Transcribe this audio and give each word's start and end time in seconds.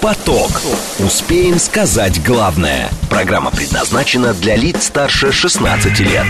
Поток. 0.00 0.50
Успеем 0.98 1.58
сказать 1.58 2.22
главное. 2.24 2.90
Программа 3.08 3.50
предназначена 3.50 4.34
для 4.34 4.56
лиц 4.56 4.84
старше 4.84 5.32
16 5.32 6.00
лет. 6.00 6.26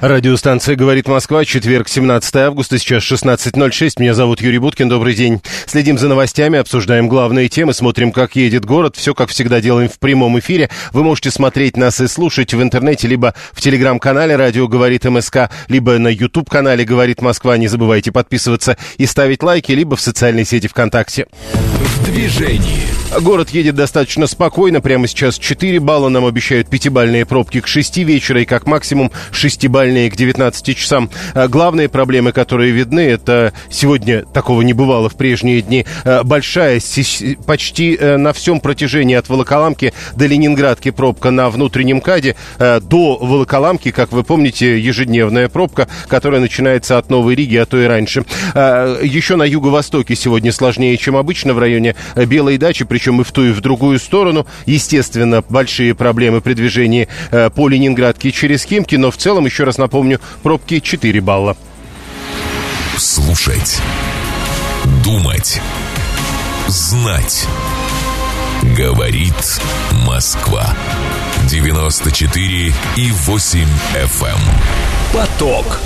Радиостанция 0.00 0.76
«Говорит 0.76 1.08
Москва», 1.08 1.44
четверг, 1.44 1.88
17 1.88 2.36
августа, 2.36 2.78
сейчас 2.78 3.02
16.06. 3.04 3.94
Меня 3.98 4.12
зовут 4.12 4.42
Юрий 4.42 4.58
Буткин, 4.58 4.88
добрый 4.88 5.14
день. 5.14 5.40
Следим 5.66 5.98
за 5.98 6.08
новостями, 6.08 6.58
обсуждаем 6.58 7.08
главные 7.08 7.48
темы, 7.48 7.72
смотрим, 7.72 8.12
как 8.12 8.36
едет 8.36 8.64
город. 8.66 8.96
Все, 8.96 9.14
как 9.14 9.30
всегда, 9.30 9.60
делаем 9.60 9.88
в 9.88 9.98
прямом 9.98 10.38
эфире. 10.38 10.68
Вы 10.92 11.02
можете 11.02 11.30
смотреть 11.30 11.76
нас 11.76 12.00
и 12.00 12.08
слушать 12.08 12.52
в 12.52 12.62
интернете, 12.62 13.08
либо 13.08 13.34
в 13.52 13.60
телеграм-канале 13.60 14.36
«Радио 14.36 14.68
говорит 14.68 15.04
МСК», 15.04 15.50
либо 15.68 15.98
на 15.98 16.08
YouTube-канале 16.08 16.84
«Говорит 16.84 17.22
Москва». 17.22 17.56
Не 17.56 17.68
забывайте 17.68 18.12
подписываться 18.12 18.76
и 18.98 19.06
ставить 19.06 19.42
лайки, 19.42 19.72
либо 19.72 19.96
в 19.96 20.00
социальной 20.00 20.44
сети 20.44 20.68
ВКонтакте. 20.68 21.26
Движении. 22.04 22.96
Город 23.20 23.50
едет 23.50 23.76
достаточно 23.76 24.26
спокойно. 24.26 24.80
Прямо 24.80 25.06
сейчас 25.06 25.38
4 25.38 25.80
балла. 25.80 26.08
Нам 26.08 26.26
обещают 26.26 26.68
пятибальные 26.68 27.24
пробки 27.24 27.60
к 27.60 27.66
6 27.66 27.98
вечера 27.98 28.42
и 28.42 28.44
как 28.44 28.66
максимум 28.66 29.10
6-бальные 29.30 30.10
к 30.10 30.16
19 30.16 30.76
часам. 30.76 31.08
А 31.32 31.48
главные 31.48 31.88
проблемы, 31.88 32.32
которые 32.32 32.72
видны, 32.72 33.00
это 33.00 33.52
сегодня 33.70 34.24
такого 34.24 34.62
не 34.62 34.72
бывало 34.72 35.08
в 35.08 35.16
прежние 35.16 35.62
дни. 35.62 35.86
А, 36.04 36.24
большая, 36.24 36.80
почти 37.46 37.96
э, 37.96 38.16
на 38.16 38.32
всем 38.32 38.60
протяжении 38.60 39.14
от 39.14 39.28
Волоколамки 39.28 39.94
до 40.14 40.26
Ленинградки 40.26 40.90
пробка 40.90 41.30
на 41.30 41.48
внутреннем 41.48 42.00
КАДе. 42.00 42.36
А, 42.58 42.80
до 42.80 43.16
Волоколамки, 43.16 43.92
как 43.92 44.12
вы 44.12 44.24
помните, 44.24 44.78
ежедневная 44.78 45.48
пробка, 45.48 45.88
которая 46.08 46.40
начинается 46.40 46.98
от 46.98 47.08
Новой 47.08 47.34
Риги, 47.34 47.56
а 47.56 47.66
то 47.66 47.80
и 47.80 47.86
раньше. 47.86 48.24
Еще 48.54 49.36
на 49.36 49.44
юго-востоке 49.44 50.14
сегодня 50.16 50.52
сложнее, 50.52 50.96
чем 50.96 51.16
обычно 51.16 51.54
в 51.54 51.58
районе 51.58 51.85
Белой 52.14 52.58
дачи 52.58 52.84
причем 52.84 53.20
и 53.20 53.24
в 53.24 53.32
ту, 53.32 53.44
и 53.44 53.52
в 53.52 53.60
другую 53.60 53.98
сторону. 53.98 54.46
Естественно, 54.66 55.42
большие 55.48 55.94
проблемы 55.94 56.40
при 56.40 56.54
движении 56.54 57.08
э, 57.30 57.50
по 57.50 57.68
Ленинградке 57.68 58.32
через 58.32 58.64
Химки, 58.64 58.96
но 58.96 59.10
в 59.10 59.16
целом, 59.16 59.46
еще 59.46 59.64
раз 59.64 59.78
напомню, 59.78 60.20
пробки 60.42 60.80
4 60.80 61.20
балла. 61.20 61.56
Слушать. 62.96 63.80
Думать. 65.04 65.60
Знать. 66.68 67.46
Говорит 68.76 69.60
Москва. 70.06 70.74
94 71.48 72.72
и 72.96 73.10
8 73.10 73.60
FM. 73.94 74.26
Эм. 74.26 74.38
Поток. 75.12 75.80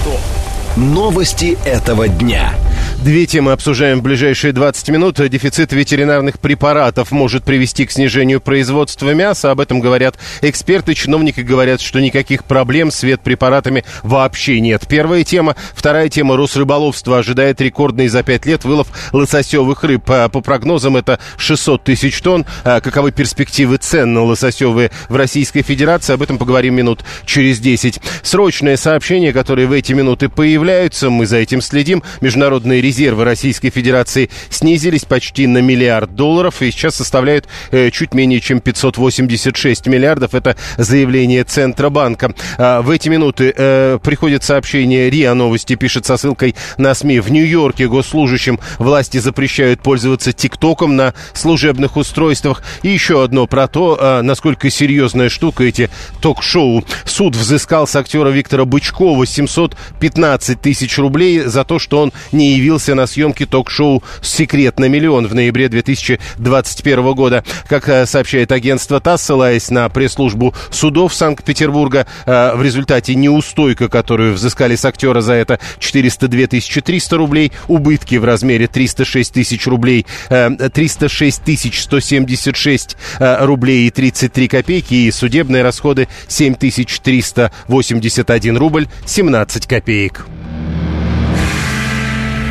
Новости 0.77 1.59
этого 1.65 2.09
дня. 2.09 2.55
Две 3.03 3.25
темы 3.25 3.53
обсуждаем 3.53 4.01
в 4.01 4.03
ближайшие 4.03 4.53
20 4.53 4.91
минут. 4.91 5.27
Дефицит 5.27 5.73
ветеринарных 5.73 6.39
препаратов 6.39 7.13
может 7.13 7.45
привести 7.45 7.87
к 7.87 7.91
снижению 7.91 8.43
производства 8.43 9.15
мяса. 9.15 9.51
Об 9.51 9.61
этом 9.61 9.81
говорят 9.81 10.19
эксперты. 10.43 10.93
Чиновники 10.93 11.41
говорят, 11.41 11.81
что 11.81 11.99
никаких 11.99 12.45
проблем 12.45 12.91
с 12.91 13.03
ветпрепаратами 13.03 13.85
вообще 14.03 14.61
нет. 14.61 14.83
Первая 14.87 15.25
тема. 15.25 15.57
Вторая 15.73 16.11
тема. 16.11 16.37
Росрыболовство 16.37 17.17
ожидает 17.17 17.63
рекордный 17.63 18.09
за 18.09 18.23
5 18.23 18.45
лет 18.45 18.65
вылов 18.67 18.89
лососевых 19.15 19.83
рыб. 19.83 20.05
По 20.05 20.29
прогнозам 20.29 20.99
это 20.99 21.19
600 21.39 21.83
тысяч 21.83 22.21
тонн. 22.21 22.45
А 22.65 22.83
каковы 22.83 23.13
перспективы 23.13 23.79
цен 23.79 24.13
на 24.13 24.25
лососевые 24.25 24.91
в 25.09 25.17
Российской 25.17 25.63
Федерации? 25.63 26.13
Об 26.13 26.21
этом 26.21 26.37
поговорим 26.37 26.75
минут 26.75 27.03
через 27.25 27.61
10. 27.61 27.99
Срочное 28.23 28.77
сообщение, 28.77 29.33
которое 29.33 29.67
в 29.67 29.73
эти 29.73 29.95
минуты 29.95 30.29
появляются. 30.29 31.09
Мы 31.09 31.25
за 31.25 31.39
этим 31.39 31.63
следим. 31.63 32.03
Международные 32.21 32.90
резервы 32.91 33.25
Российской 33.25 33.71
Федерации 33.71 34.31
снизились 34.49 35.05
почти 35.05 35.47
на 35.47 35.59
миллиард 35.59 36.17
долларов 36.17 36.61
и 36.61 36.73
сейчас 36.73 36.97
составляют 36.97 37.47
э, 37.71 37.91
чуть 37.93 38.15
менее 38.15 38.41
чем 38.41 38.61
586 38.61 39.87
миллиардов. 39.87 40.35
Это 40.35 40.57
заявление 40.77 41.45
Центробанка. 41.45 42.35
А, 42.59 42.83
в 42.83 42.91
эти 42.91 43.09
минуты 43.09 43.55
э, 43.57 44.01
приходит 44.03 44.43
сообщение 44.43 45.09
РИА 45.09 45.35
Новости, 45.35 45.77
пишет 45.77 46.05
со 46.05 46.17
ссылкой 46.17 46.57
на 46.79 46.93
СМИ. 46.93 47.21
В 47.21 47.31
Нью-Йорке 47.31 47.87
госслужащим 47.87 48.59
власти 48.81 49.19
запрещают 49.19 49.81
пользоваться 49.83 50.33
ТикТоком 50.33 50.97
на 50.97 51.15
служебных 51.33 51.97
устройствах. 51.97 52.65
И 52.83 52.89
еще 52.89 53.23
одно 53.23 53.47
про 53.47 53.69
то, 53.69 53.97
э, 54.01 54.23
насколько 54.23 54.69
серьезная 54.69 55.29
штука 55.29 55.63
эти 55.63 55.91
ток-шоу. 56.21 56.85
Суд 57.05 57.37
взыскал 57.37 57.87
с 57.87 57.95
актера 57.95 58.31
Виктора 58.31 58.65
Бычкова 58.65 59.27
715 59.27 60.61
тысяч 60.61 60.99
рублей 60.99 61.43
за 61.43 61.63
то, 61.63 61.79
что 61.79 62.01
он 62.01 62.13
не 62.33 62.55
явился 62.55 62.80
появился 62.81 62.95
на 62.95 63.07
съемке 63.07 63.45
ток-шоу 63.47 64.03
«Секрет 64.23 64.79
на 64.79 64.89
миллион» 64.89 65.27
в 65.27 65.35
ноябре 65.35 65.69
2021 65.69 67.13
года. 67.13 67.45
Как 67.69 67.87
э, 67.89 68.07
сообщает 68.07 68.53
агентство 68.53 69.01
ТАСС, 69.01 69.23
ссылаясь 69.23 69.71
на 69.71 69.91
пресс-службу 69.91 70.55
судов 70.71 71.13
Санкт-Петербурга, 71.15 72.07
э, 72.25 72.55
в 72.55 72.63
результате 72.63 73.17
неустойка, 73.17 73.91
которую 73.91 74.33
взыскали 74.33 74.77
с 74.77 74.85
актера 74.87 75.21
за 75.21 75.35
это 75.35 75.61
402 75.79 76.47
300 76.83 77.17
рублей, 77.17 77.53
убытки 77.69 78.17
в 78.17 78.25
размере 78.25 78.67
306 78.67 79.35
тысяч 79.35 79.67
рублей, 79.67 80.07
306 80.29 81.43
э, 81.47 81.53
176 81.73 82.97
рублей 83.19 83.89
и 83.89 83.91
33 83.91 84.49
копейки 84.49 84.95
и 84.95 85.11
судебные 85.11 85.63
расходы 85.63 86.09
7381 86.29 88.57
рубль 88.57 88.89
17 89.07 89.67
копеек. 89.67 90.25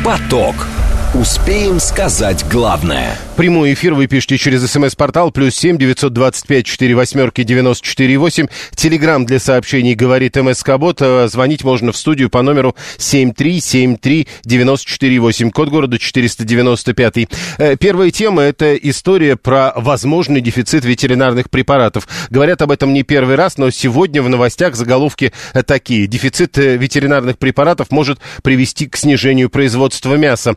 Поток. 0.04 0.79
Успеем 1.12 1.80
сказать 1.80 2.44
главное. 2.48 3.18
Прямой 3.36 3.72
эфир 3.72 3.94
вы 3.94 4.06
пишите 4.06 4.38
через 4.38 4.70
смс-портал 4.70 5.32
плюс 5.32 5.56
семь 5.56 5.76
девятьсот 5.76 6.12
двадцать 6.12 6.46
пять 6.46 6.66
четыре 6.66 6.94
восьмерки 6.94 7.42
девяносто 7.42 7.84
четыре 7.84 8.16
восемь. 8.16 8.46
Телеграмм 8.76 9.26
для 9.26 9.40
сообщений 9.40 9.94
говорит 9.94 10.36
МСК 10.36 10.76
Бот. 10.78 10.98
Э, 11.00 11.26
звонить 11.26 11.64
можно 11.64 11.90
в 11.90 11.96
студию 11.96 12.30
по 12.30 12.42
номеру 12.42 12.76
семь 12.96 13.32
три 13.32 13.60
семь 13.60 13.96
три 13.96 14.28
девяносто 14.44 14.88
четыре 14.88 15.18
восемь. 15.18 15.50
Код 15.50 15.70
города 15.70 15.98
четыреста 15.98 16.44
девяносто 16.44 16.92
пятый. 16.92 17.28
Э, 17.58 17.74
первая 17.76 18.12
тема 18.12 18.42
это 18.42 18.76
история 18.76 19.34
про 19.34 19.72
возможный 19.74 20.40
дефицит 20.40 20.84
ветеринарных 20.84 21.50
препаратов. 21.50 22.06
Говорят 22.30 22.62
об 22.62 22.70
этом 22.70 22.92
не 22.92 23.02
первый 23.02 23.34
раз, 23.34 23.58
но 23.58 23.70
сегодня 23.70 24.22
в 24.22 24.28
новостях 24.28 24.76
заголовки 24.76 25.32
э, 25.54 25.64
такие. 25.64 26.06
Дефицит 26.06 26.56
ветеринарных 26.56 27.36
препаратов 27.36 27.90
может 27.90 28.20
привести 28.44 28.86
к 28.86 28.96
снижению 28.96 29.50
производства 29.50 30.14
мяса. 30.14 30.54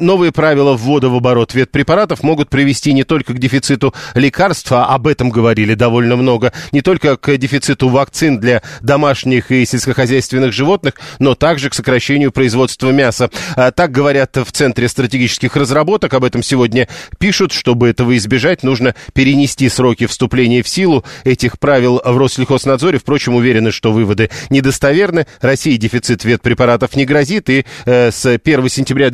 Новые 0.00 0.32
правила 0.32 0.76
ввода 0.76 1.08
в 1.08 1.14
оборот 1.14 1.54
ветпрепаратов 1.54 1.86
препаратов 1.86 2.22
могут 2.22 2.50
привести 2.50 2.92
не 2.92 3.04
только 3.04 3.32
к 3.32 3.38
дефициту 3.38 3.94
лекарств, 4.14 4.70
а 4.72 4.86
об 4.86 5.06
этом 5.06 5.30
говорили 5.30 5.74
довольно 5.74 6.16
много, 6.16 6.52
не 6.72 6.82
только 6.82 7.16
к 7.16 7.36
дефициту 7.36 7.88
вакцин 7.88 8.38
для 8.38 8.62
домашних 8.80 9.50
и 9.50 9.64
сельскохозяйственных 9.64 10.52
животных, 10.52 10.94
но 11.18 11.34
также 11.34 11.70
к 11.70 11.74
сокращению 11.74 12.32
производства 12.32 12.90
мяса. 12.90 13.30
А, 13.56 13.70
так 13.70 13.92
говорят 13.92 14.36
в 14.36 14.50
Центре 14.52 14.88
стратегических 14.88 15.56
разработок, 15.56 16.12
об 16.14 16.24
этом 16.24 16.42
сегодня 16.42 16.88
пишут, 17.18 17.52
чтобы 17.52 17.88
этого 17.88 18.16
избежать, 18.16 18.62
нужно 18.62 18.94
перенести 19.12 19.68
сроки 19.68 20.06
вступления 20.06 20.62
в 20.62 20.68
силу 20.68 21.04
этих 21.24 21.58
правил 21.58 22.00
в 22.04 22.18
Россельхознадзоре. 22.18 22.98
Впрочем, 22.98 23.34
уверены, 23.34 23.70
что 23.70 23.92
выводы 23.92 24.30
недостоверны. 24.50 25.26
России 25.40 25.76
дефицит 25.76 26.24
ветпрепаратов 26.24 26.96
не 26.96 27.04
грозит, 27.04 27.48
и 27.48 27.64
э, 27.84 28.10
с 28.10 28.26
1 28.26 28.68
сентября 28.68 29.10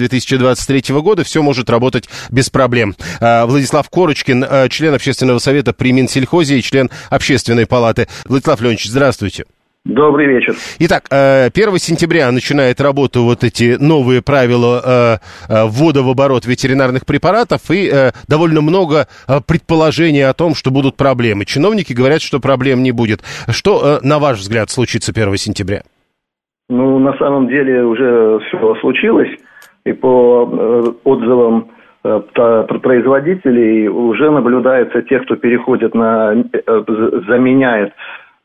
2023 0.66 1.00
года 1.00 1.24
все 1.24 1.42
может 1.42 1.70
работать 1.70 2.08
без 2.30 2.50
проблем. 2.50 2.94
А, 3.20 3.46
Владислав 3.46 3.88
Корочкин, 3.90 4.44
а, 4.48 4.68
член 4.68 4.94
общественного 4.94 5.38
совета 5.38 5.72
при 5.72 5.92
Минсельхозе 5.92 6.58
и 6.58 6.62
член 6.62 6.90
общественной 7.10 7.66
палаты. 7.66 8.06
Владислав 8.26 8.60
Леонидович, 8.60 8.86
здравствуйте. 8.86 9.44
Добрый 9.84 10.28
вечер. 10.28 10.54
Итак, 10.78 11.06
1 11.10 11.10
а, 11.10 11.50
сентября 11.78 12.30
начинает 12.30 12.80
работу 12.80 13.24
вот 13.24 13.42
эти 13.42 13.76
новые 13.80 14.22
правила 14.22 15.20
ввода 15.48 16.02
в 16.02 16.08
оборот 16.08 16.46
ветеринарных 16.46 17.04
препаратов 17.04 17.62
и 17.70 18.12
довольно 18.28 18.60
много 18.60 19.08
предположений 19.48 20.24
о 20.24 20.34
том, 20.34 20.54
что 20.54 20.70
будут 20.70 20.96
проблемы. 20.96 21.46
Чиновники 21.46 21.92
говорят, 21.92 22.22
что 22.22 22.38
проблем 22.38 22.84
не 22.84 22.92
будет. 22.92 23.22
Что, 23.48 23.98
на 24.02 24.20
ваш 24.20 24.38
взгляд, 24.38 24.70
случится 24.70 25.10
1 25.10 25.36
сентября? 25.36 25.82
Ну, 26.68 27.00
на 27.00 27.16
самом 27.18 27.48
деле 27.48 27.82
уже 27.84 28.38
все 28.46 28.74
случилось. 28.80 29.30
И 29.84 29.92
по 29.92 30.48
э, 30.50 30.92
отзывам 31.04 31.66
Э, 32.04 32.20
производителей 32.82 33.86
уже 33.86 34.28
наблюдается 34.30 35.02
те, 35.02 35.20
кто 35.20 35.36
переходит 35.36 35.94
на, 35.94 36.34
э, 36.34 36.84
заменяет 37.28 37.92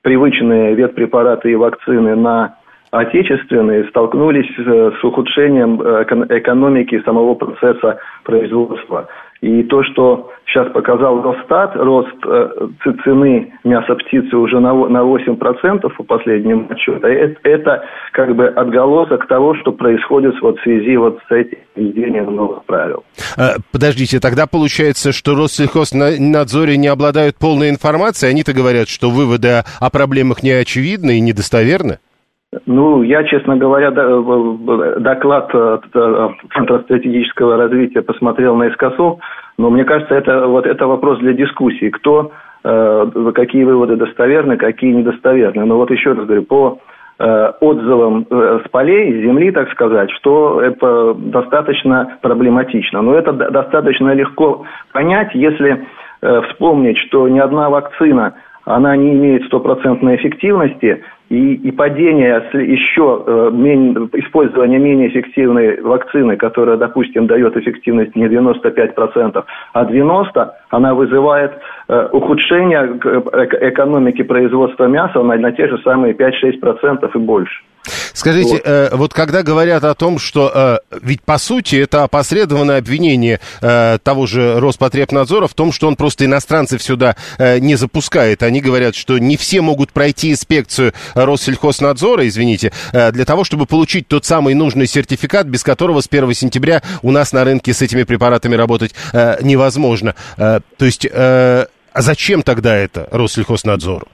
привычные 0.03 0.75
ветпрепараты 0.75 1.51
и 1.51 1.55
вакцины 1.55 2.15
на 2.15 2.55
отечественные, 2.91 3.85
столкнулись 3.85 4.49
с 4.55 5.03
ухудшением 5.03 5.81
экономики 6.29 7.01
самого 7.03 7.33
процесса 7.33 7.97
производства. 8.23 9.07
И 9.41 9.63
то, 9.63 9.83
что 9.83 10.31
сейчас 10.47 10.71
показал 10.71 11.21
Росстат, 11.21 11.75
рост 11.75 12.15
э, 12.25 12.67
цены 13.03 13.53
мяса 13.63 13.95
птицы 13.95 14.35
уже 14.35 14.59
на, 14.59 14.73
на 14.73 14.99
8% 14.99 15.89
по 15.95 16.03
последнему 16.03 16.67
отчету, 16.69 17.05
это, 17.05 17.39
это 17.43 17.83
как 18.13 18.35
бы 18.35 18.47
отголосок 18.47 19.27
того, 19.27 19.55
что 19.55 19.71
происходит 19.71 20.33
вот 20.41 20.57
в 20.59 20.63
связи 20.63 20.97
вот 20.97 21.19
с 21.27 21.31
этим 21.31 21.59
введением 21.75 22.35
новых 22.35 22.63
правил. 22.65 23.03
Э, 23.37 23.57
подождите, 23.71 24.19
тогда 24.19 24.47
получается, 24.47 25.11
что 25.11 25.35
Россельхознадзоре 25.35 26.77
не 26.77 26.87
обладают 26.87 27.37
полной 27.37 27.69
информацией, 27.69 28.31
они-то 28.31 28.53
говорят, 28.53 28.87
что 28.87 29.09
выводы 29.09 29.63
о 29.79 29.89
проблемах 29.91 30.41
не 30.41 30.51
очевидны 30.51 31.17
и 31.17 31.21
недостоверны? 31.21 31.99
Ну, 32.65 33.03
я, 33.03 33.23
честно 33.25 33.57
говоря, 33.57 33.91
доклад 33.91 35.49
э, 35.53 35.79
Центра 36.53 36.79
стратегического 36.79 37.57
развития 37.57 38.01
посмотрел 38.01 38.55
наискосок, 38.55 39.19
но 39.57 39.69
мне 39.69 39.83
кажется, 39.83 40.15
это, 40.15 40.47
вот, 40.47 40.65
это 40.65 40.87
вопрос 40.87 41.19
для 41.19 41.33
дискуссии. 41.33 41.89
Кто, 41.89 42.31
э, 42.63 43.31
какие 43.35 43.65
выводы 43.65 43.97
достоверны, 43.97 44.55
какие 44.55 44.93
недостоверны. 44.93 45.65
Но 45.65 45.75
вот 45.75 45.91
еще 45.91 46.13
раз 46.13 46.25
говорю, 46.25 46.43
по 46.43 46.79
э, 47.19 47.51
отзывам 47.59 48.25
с 48.29 48.69
полей, 48.71 49.11
с 49.11 49.25
земли, 49.25 49.51
так 49.51 49.69
сказать, 49.71 50.09
что 50.11 50.61
это 50.61 51.15
достаточно 51.15 52.17
проблематично. 52.21 53.01
Но 53.01 53.15
это 53.15 53.33
достаточно 53.33 54.13
легко 54.13 54.65
понять, 54.93 55.31
если 55.33 55.85
вспомнить, 56.49 56.97
что 56.97 57.27
ни 57.27 57.39
одна 57.39 57.69
вакцина, 57.69 58.35
она 58.63 58.95
не 58.95 59.13
имеет 59.13 59.45
стопроцентной 59.45 60.15
эффективности, 60.15 61.03
и, 61.29 61.55
и 61.55 61.71
падение 61.71 62.41
еще 62.53 63.23
э, 63.25 63.49
использование 64.19 64.79
менее 64.79 65.09
эффективной 65.09 65.81
вакцины, 65.81 66.37
которая, 66.37 66.77
допустим, 66.77 67.27
дает 67.27 67.57
эффективность 67.57 68.15
не 68.15 68.27
95%, 68.27 69.43
а 69.73 69.83
90%, 69.83 70.51
она 70.69 70.93
вызывает 70.93 71.51
э, 71.87 72.07
ухудшение 72.11 72.99
э, 73.03 73.69
экономики 73.69 74.23
производства 74.23 74.85
мяса 74.85 75.21
на, 75.21 75.35
на 75.35 75.51
те 75.51 75.67
же 75.67 75.77
самые 75.83 76.13
5-6% 76.13 77.09
и 77.13 77.17
больше. 77.17 77.61
Скажите, 78.13 78.53
вот. 78.53 78.61
Э, 78.65 78.89
вот 78.93 79.13
когда 79.13 79.43
говорят 79.43 79.83
о 79.83 79.93
том, 79.93 80.19
что 80.19 80.51
э, 80.53 80.77
ведь 81.01 81.21
по 81.21 81.37
сути 81.37 81.75
это 81.77 82.03
опосредованное 82.03 82.79
обвинение 82.79 83.39
э, 83.61 83.97
того 84.03 84.25
же 84.25 84.59
Роспотребнадзора 84.59 85.47
в 85.47 85.53
том, 85.53 85.71
что 85.71 85.87
он 85.87 85.95
просто 85.95 86.25
иностранцев 86.25 86.81
сюда 86.81 87.15
э, 87.37 87.59
не 87.59 87.75
запускает. 87.75 88.43
Они 88.43 88.59
говорят, 88.59 88.95
что 88.95 89.17
не 89.17 89.37
все 89.37 89.61
могут 89.61 89.91
пройти 89.91 90.31
инспекцию 90.31 90.93
Россельхознадзора, 91.25 92.27
извините, 92.27 92.71
э, 92.93 93.11
для 93.11 93.25
того, 93.25 93.43
чтобы 93.43 93.65
получить 93.65 94.07
тот 94.07 94.25
самый 94.25 94.53
нужный 94.53 94.87
сертификат, 94.87 95.47
без 95.47 95.63
которого 95.63 96.01
с 96.01 96.07
1 96.07 96.33
сентября 96.33 96.81
у 97.03 97.11
нас 97.11 97.33
на 97.33 97.43
рынке 97.43 97.73
с 97.73 97.81
этими 97.81 98.03
препаратами 98.03 98.55
работать 98.55 98.93
э, 99.13 99.35
невозможно. 99.43 100.15
Э, 100.37 100.59
то 100.77 100.85
есть, 100.85 101.07
а 101.13 101.67
зачем 102.01 102.41
тогда 102.43 102.75
это 102.75 103.07
Россельхознадзору? 103.11 104.07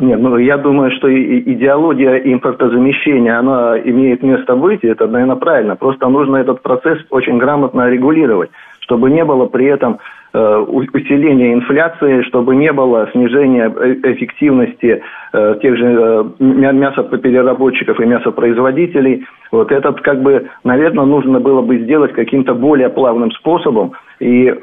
Нет, 0.00 0.20
ну 0.20 0.36
я 0.38 0.56
думаю, 0.58 0.92
что 0.92 1.08
идеология 1.12 2.18
импортозамещения, 2.32 3.36
она 3.36 3.78
имеет 3.80 4.22
место 4.22 4.54
быть, 4.54 4.84
и 4.84 4.86
это, 4.86 5.08
наверное, 5.08 5.36
правильно. 5.36 5.74
Просто 5.74 6.08
нужно 6.08 6.36
этот 6.36 6.62
процесс 6.62 6.98
очень 7.10 7.38
грамотно 7.38 7.88
регулировать, 7.88 8.50
чтобы 8.80 9.10
не 9.10 9.24
было 9.24 9.46
при 9.46 9.66
этом 9.66 9.98
э, 10.32 10.56
усиления 10.58 11.54
инфляции, 11.54 12.22
чтобы 12.22 12.56
не 12.56 12.72
было 12.72 13.08
снижения 13.12 13.72
э, 13.74 14.12
эффективности 14.12 15.02
э, 15.32 15.58
тех 15.62 15.76
же 15.76 16.32
мясопереработчиков 16.38 18.00
и 18.00 18.06
мясопроизводителей. 18.06 19.26
Вот 19.52 19.72
этот, 19.72 20.00
как 20.00 20.22
бы, 20.22 20.48
наверное, 20.64 21.04
нужно 21.04 21.40
было 21.40 21.62
бы 21.62 21.78
сделать 21.78 22.12
каким-то 22.12 22.54
более 22.54 22.88
плавным 22.88 23.30
способом 23.32 23.92
и, 24.20 24.54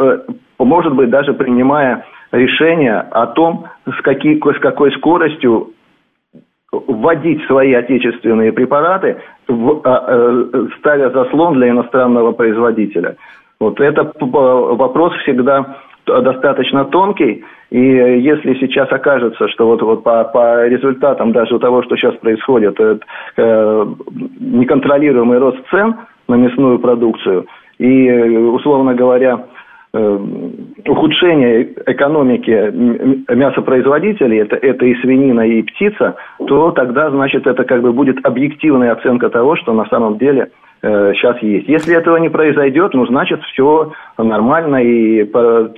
может 0.59 0.93
быть, 0.93 1.09
даже 1.09 1.33
принимая 1.33 2.05
решение 2.31 2.99
о 2.99 3.27
том, 3.27 3.65
с, 3.85 4.01
какие, 4.01 4.37
с 4.37 4.59
какой 4.59 4.91
скоростью 4.93 5.71
вводить 6.71 7.43
свои 7.45 7.73
отечественные 7.73 8.51
препараты, 8.51 9.17
а, 9.47 10.45
ставя 10.79 11.09
заслон 11.09 11.55
для 11.55 11.69
иностранного 11.69 12.31
производителя. 12.31 13.15
Вот 13.59 13.79
это 13.79 14.11
вопрос 14.19 15.13
всегда 15.23 15.77
достаточно 16.05 16.85
тонкий, 16.85 17.43
и 17.71 17.79
если 17.79 18.53
сейчас 18.59 18.91
окажется, 18.91 19.47
что 19.47 19.65
вот, 19.65 19.81
вот 19.81 20.03
по, 20.03 20.23
по 20.25 20.67
результатам 20.67 21.31
даже 21.31 21.57
того, 21.59 21.81
что 21.83 21.95
сейчас 21.95 22.15
происходит, 22.17 22.79
это, 22.79 22.99
э, 23.37 23.85
неконтролируемый 24.39 25.39
рост 25.39 25.57
цен 25.71 25.95
на 26.27 26.35
мясную 26.35 26.77
продукцию, 26.77 27.47
и, 27.79 28.09
условно 28.11 28.93
говоря, 28.93 29.45
Э, 29.97 30.19
ухудшение 30.89 31.73
экономики 31.85 32.51
мясопроизводителей, 33.33 34.39
это, 34.39 34.57
это 34.57 34.85
и 34.85 34.93
свинина, 34.95 35.47
и 35.47 35.61
птица, 35.61 36.17
то 36.45 36.71
тогда, 36.71 37.09
значит, 37.11 37.47
это 37.47 37.63
как 37.63 37.81
бы 37.81 37.93
будет 37.93 38.17
объективная 38.25 38.91
оценка 38.91 39.29
того, 39.29 39.55
что 39.55 39.71
на 39.71 39.85
самом 39.85 40.17
деле 40.17 40.41
э, 40.41 40.47
сейчас 40.85 41.41
есть. 41.41 41.67
Если 41.67 41.95
этого 41.95 42.17
не 42.17 42.29
произойдет, 42.29 42.93
ну, 42.93 43.07
значит, 43.07 43.41
все 43.51 43.91
нормально, 44.17 44.83
и 44.83 45.25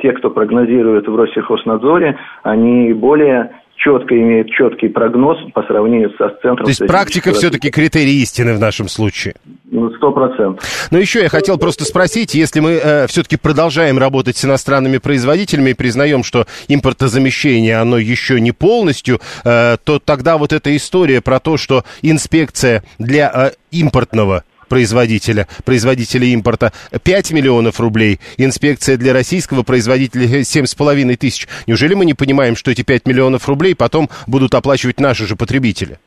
те, 0.02 0.12
кто 0.12 0.30
прогнозирует 0.30 1.08
в 1.08 1.16
Россельхознадзоре, 1.16 2.18
они 2.44 2.92
более 2.94 3.52
четко 3.78 4.16
имеют 4.20 4.50
четкий 4.50 4.90
прогноз 4.90 5.38
по 5.54 5.64
сравнению 5.64 6.12
со 6.18 6.30
центром. 6.42 6.66
То 6.66 6.70
есть 6.70 6.86
практика 6.88 7.32
все-таки 7.34 7.70
критерий 7.70 8.22
истины 8.22 8.56
в 8.56 8.60
нашем 8.60 8.88
случае? 8.88 9.36
Ну, 9.70 9.92
сто 9.92 10.12
процентов. 10.12 10.64
Но 10.92 10.98
еще 10.98 11.22
я 11.22 11.30
хотел 11.30 11.58
просто 11.58 11.86
спросить, 11.86 12.34
если 12.34 12.60
мы 12.60 12.72
э, 12.72 13.08
все-таки 13.08 13.38
продолжаем 13.38 13.98
работать 13.98 14.36
с 14.38 14.46
иностранными 14.46 14.98
производителями 14.98 15.72
и 15.72 15.74
признаем, 15.74 16.24
что 16.24 16.46
импортозамещение, 16.68 17.78
оно 17.78 17.98
еще 17.98 18.42
не 18.42 18.52
полностью, 18.52 19.20
э, 19.44 19.78
то 19.84 20.00
тогда 20.00 20.38
вот 20.38 20.54
эта 20.54 20.76
история 20.76 21.22
про 21.22 21.40
то, 21.40 21.58
что 21.58 21.84
инспекция 22.02 22.84
для 22.98 23.32
э, 23.34 23.52
импортного 23.72 24.44
производителя, 24.68 25.48
производителя 25.66 26.26
импорта 26.28 26.72
5 27.04 27.32
миллионов 27.32 27.80
рублей, 27.80 28.20
инспекция 28.38 28.98
для 28.98 29.14
российского 29.14 29.64
производителя 29.64 30.26
7,5 30.42 31.16
тысяч. 31.16 31.48
Неужели 31.68 31.94
мы 31.94 32.06
не 32.06 32.14
понимаем, 32.14 32.56
что 32.56 32.72
эти 32.72 32.84
5 32.84 33.08
миллионов 33.08 33.48
рублей 33.48 33.76
потом 33.76 34.10
будут 34.28 34.54
оплачивать 34.54 35.00
наши 35.00 35.26
же 35.26 35.36
потребители? 35.36 35.98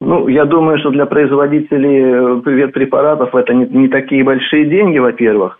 Ну, 0.00 0.28
я 0.28 0.44
думаю, 0.44 0.78
что 0.78 0.90
для 0.90 1.06
производителей 1.06 2.02
э, 2.02 2.50
ветпрепаратов 2.50 3.34
это 3.34 3.54
не, 3.54 3.66
не 3.66 3.88
такие 3.88 4.22
большие 4.24 4.66
деньги, 4.66 4.98
во-первых, 4.98 5.58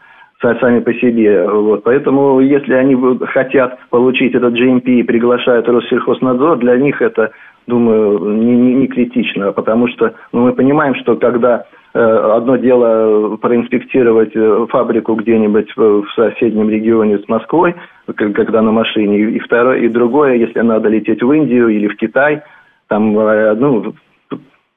сами 0.60 0.80
по 0.80 0.92
себе. 0.94 1.48
Вот. 1.48 1.82
Поэтому, 1.84 2.40
если 2.40 2.74
они 2.74 2.96
хотят 3.26 3.78
получить 3.90 4.34
этот 4.34 4.54
GMP 4.54 5.00
и 5.00 5.02
приглашают 5.02 5.68
Россельхознадзор, 5.68 6.58
для 6.58 6.76
них 6.76 7.00
это, 7.00 7.30
думаю, 7.66 8.36
не, 8.36 8.56
не, 8.56 8.74
не 8.74 8.86
критично. 8.86 9.52
Потому 9.52 9.88
что 9.88 10.14
ну, 10.32 10.44
мы 10.44 10.52
понимаем, 10.52 10.94
что 10.96 11.16
когда 11.16 11.60
э, 11.60 11.64
одно 11.98 12.56
дело 12.56 13.36
проинспектировать 13.36 14.34
э, 14.34 14.66
фабрику 14.70 15.14
где-нибудь 15.14 15.76
в 15.76 16.06
соседнем 16.14 16.68
регионе 16.70 17.18
с 17.18 17.28
Москвой, 17.28 17.74
когда 18.14 18.62
на 18.62 18.72
машине, 18.72 19.18
и 19.18 19.38
второе, 19.38 19.80
и 19.80 19.88
другое, 19.88 20.34
если 20.34 20.60
надо 20.60 20.88
лететь 20.88 21.22
в 21.22 21.32
Индию 21.32 21.68
или 21.68 21.88
в 21.88 21.96
Китай, 21.96 22.42
там, 22.88 23.12
ну, 23.12 23.94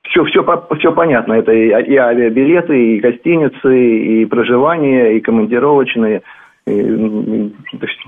все, 0.09 0.23
все, 0.25 0.43
все 0.79 0.91
понятно. 0.91 1.33
Это 1.33 1.51
и 1.51 1.95
авиабилеты, 1.95 2.95
и 2.95 2.99
гостиницы, 2.99 3.95
и 3.95 4.25
проживание, 4.25 5.17
и 5.17 5.21
командировочные. 5.21 6.23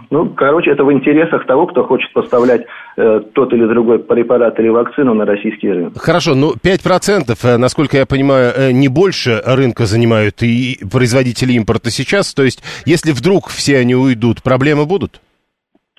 Ну, 0.10 0.30
короче, 0.30 0.72
это 0.72 0.84
в 0.84 0.92
интересах 0.92 1.46
того, 1.46 1.68
кто 1.68 1.84
хочет 1.84 2.12
поставлять 2.14 2.66
э, 2.98 3.22
тот 3.34 3.54
или 3.54 3.66
другой 3.66 4.00
препарат 4.00 4.60
или 4.60 4.70
вакцину 4.70 5.14
на 5.14 5.26
российский 5.26 5.72
рынок. 5.72 5.94
Хорошо, 5.98 6.36
ну 6.36 6.54
5%, 6.54 7.36
э, 7.44 7.58
насколько 7.58 7.98
я 7.98 8.06
понимаю, 8.06 8.52
э, 8.56 8.72
не 8.72 8.88
больше 8.88 9.42
рынка 9.46 9.86
занимают 9.86 10.44
и 10.44 10.80
производители 10.92 11.54
импорта 11.54 11.90
сейчас. 11.90 12.34
То 12.34 12.44
есть, 12.44 12.64
если 12.86 13.12
вдруг 13.12 13.48
все 13.48 13.78
они 13.78 13.96
уйдут, 13.96 14.44
проблемы 14.44 14.86
будут? 14.86 15.22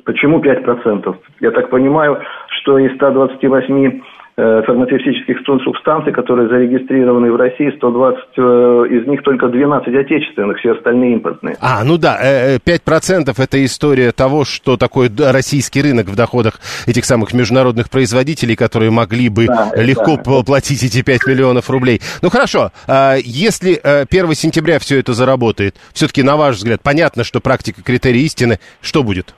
Почему 0.04 0.40
5%? 0.40 1.14
Я 1.40 1.50
так 1.52 1.70
понимаю, 1.70 2.18
что 2.60 2.78
из 2.78 2.94
128 2.96 3.72
Э, 3.82 4.11
фармацевтических 4.36 5.38
субстанций, 5.62 6.12
которые 6.12 6.48
зарегистрированы 6.48 7.30
в 7.30 7.36
России, 7.36 7.70
120 7.76 8.24
э, 8.36 8.40
из 8.90 9.06
них 9.06 9.22
только 9.22 9.48
12 9.48 9.94
отечественных, 9.94 10.58
все 10.58 10.72
остальные 10.72 11.14
импортные. 11.14 11.56
А, 11.60 11.84
ну 11.84 11.98
да, 11.98 12.56
5% 12.56 12.58
э, 12.66 13.42
это 13.42 13.64
история 13.64 14.12
того, 14.12 14.44
что 14.44 14.78
такой 14.78 15.10
российский 15.18 15.82
рынок 15.82 16.06
в 16.06 16.16
доходах 16.16 16.60
этих 16.86 17.04
самых 17.04 17.34
международных 17.34 17.90
производителей, 17.90 18.56
которые 18.56 18.90
могли 18.90 19.28
бы 19.28 19.46
да, 19.46 19.70
легко 19.76 20.16
да. 20.16 20.42
платить 20.42 20.82
эти 20.82 21.02
5 21.02 21.26
миллионов 21.26 21.68
рублей. 21.68 22.00
Ну 22.22 22.30
хорошо, 22.30 22.70
а 22.88 23.16
если 23.22 23.74
1 23.74 24.32
сентября 24.34 24.78
все 24.78 24.98
это 24.98 25.12
заработает, 25.12 25.76
все-таки, 25.92 26.22
на 26.22 26.36
ваш 26.36 26.56
взгляд, 26.56 26.80
понятно, 26.82 27.22
что 27.22 27.40
практика 27.40 27.82
критерий 27.82 28.24
истины, 28.24 28.58
что 28.80 29.02
будет? 29.02 29.34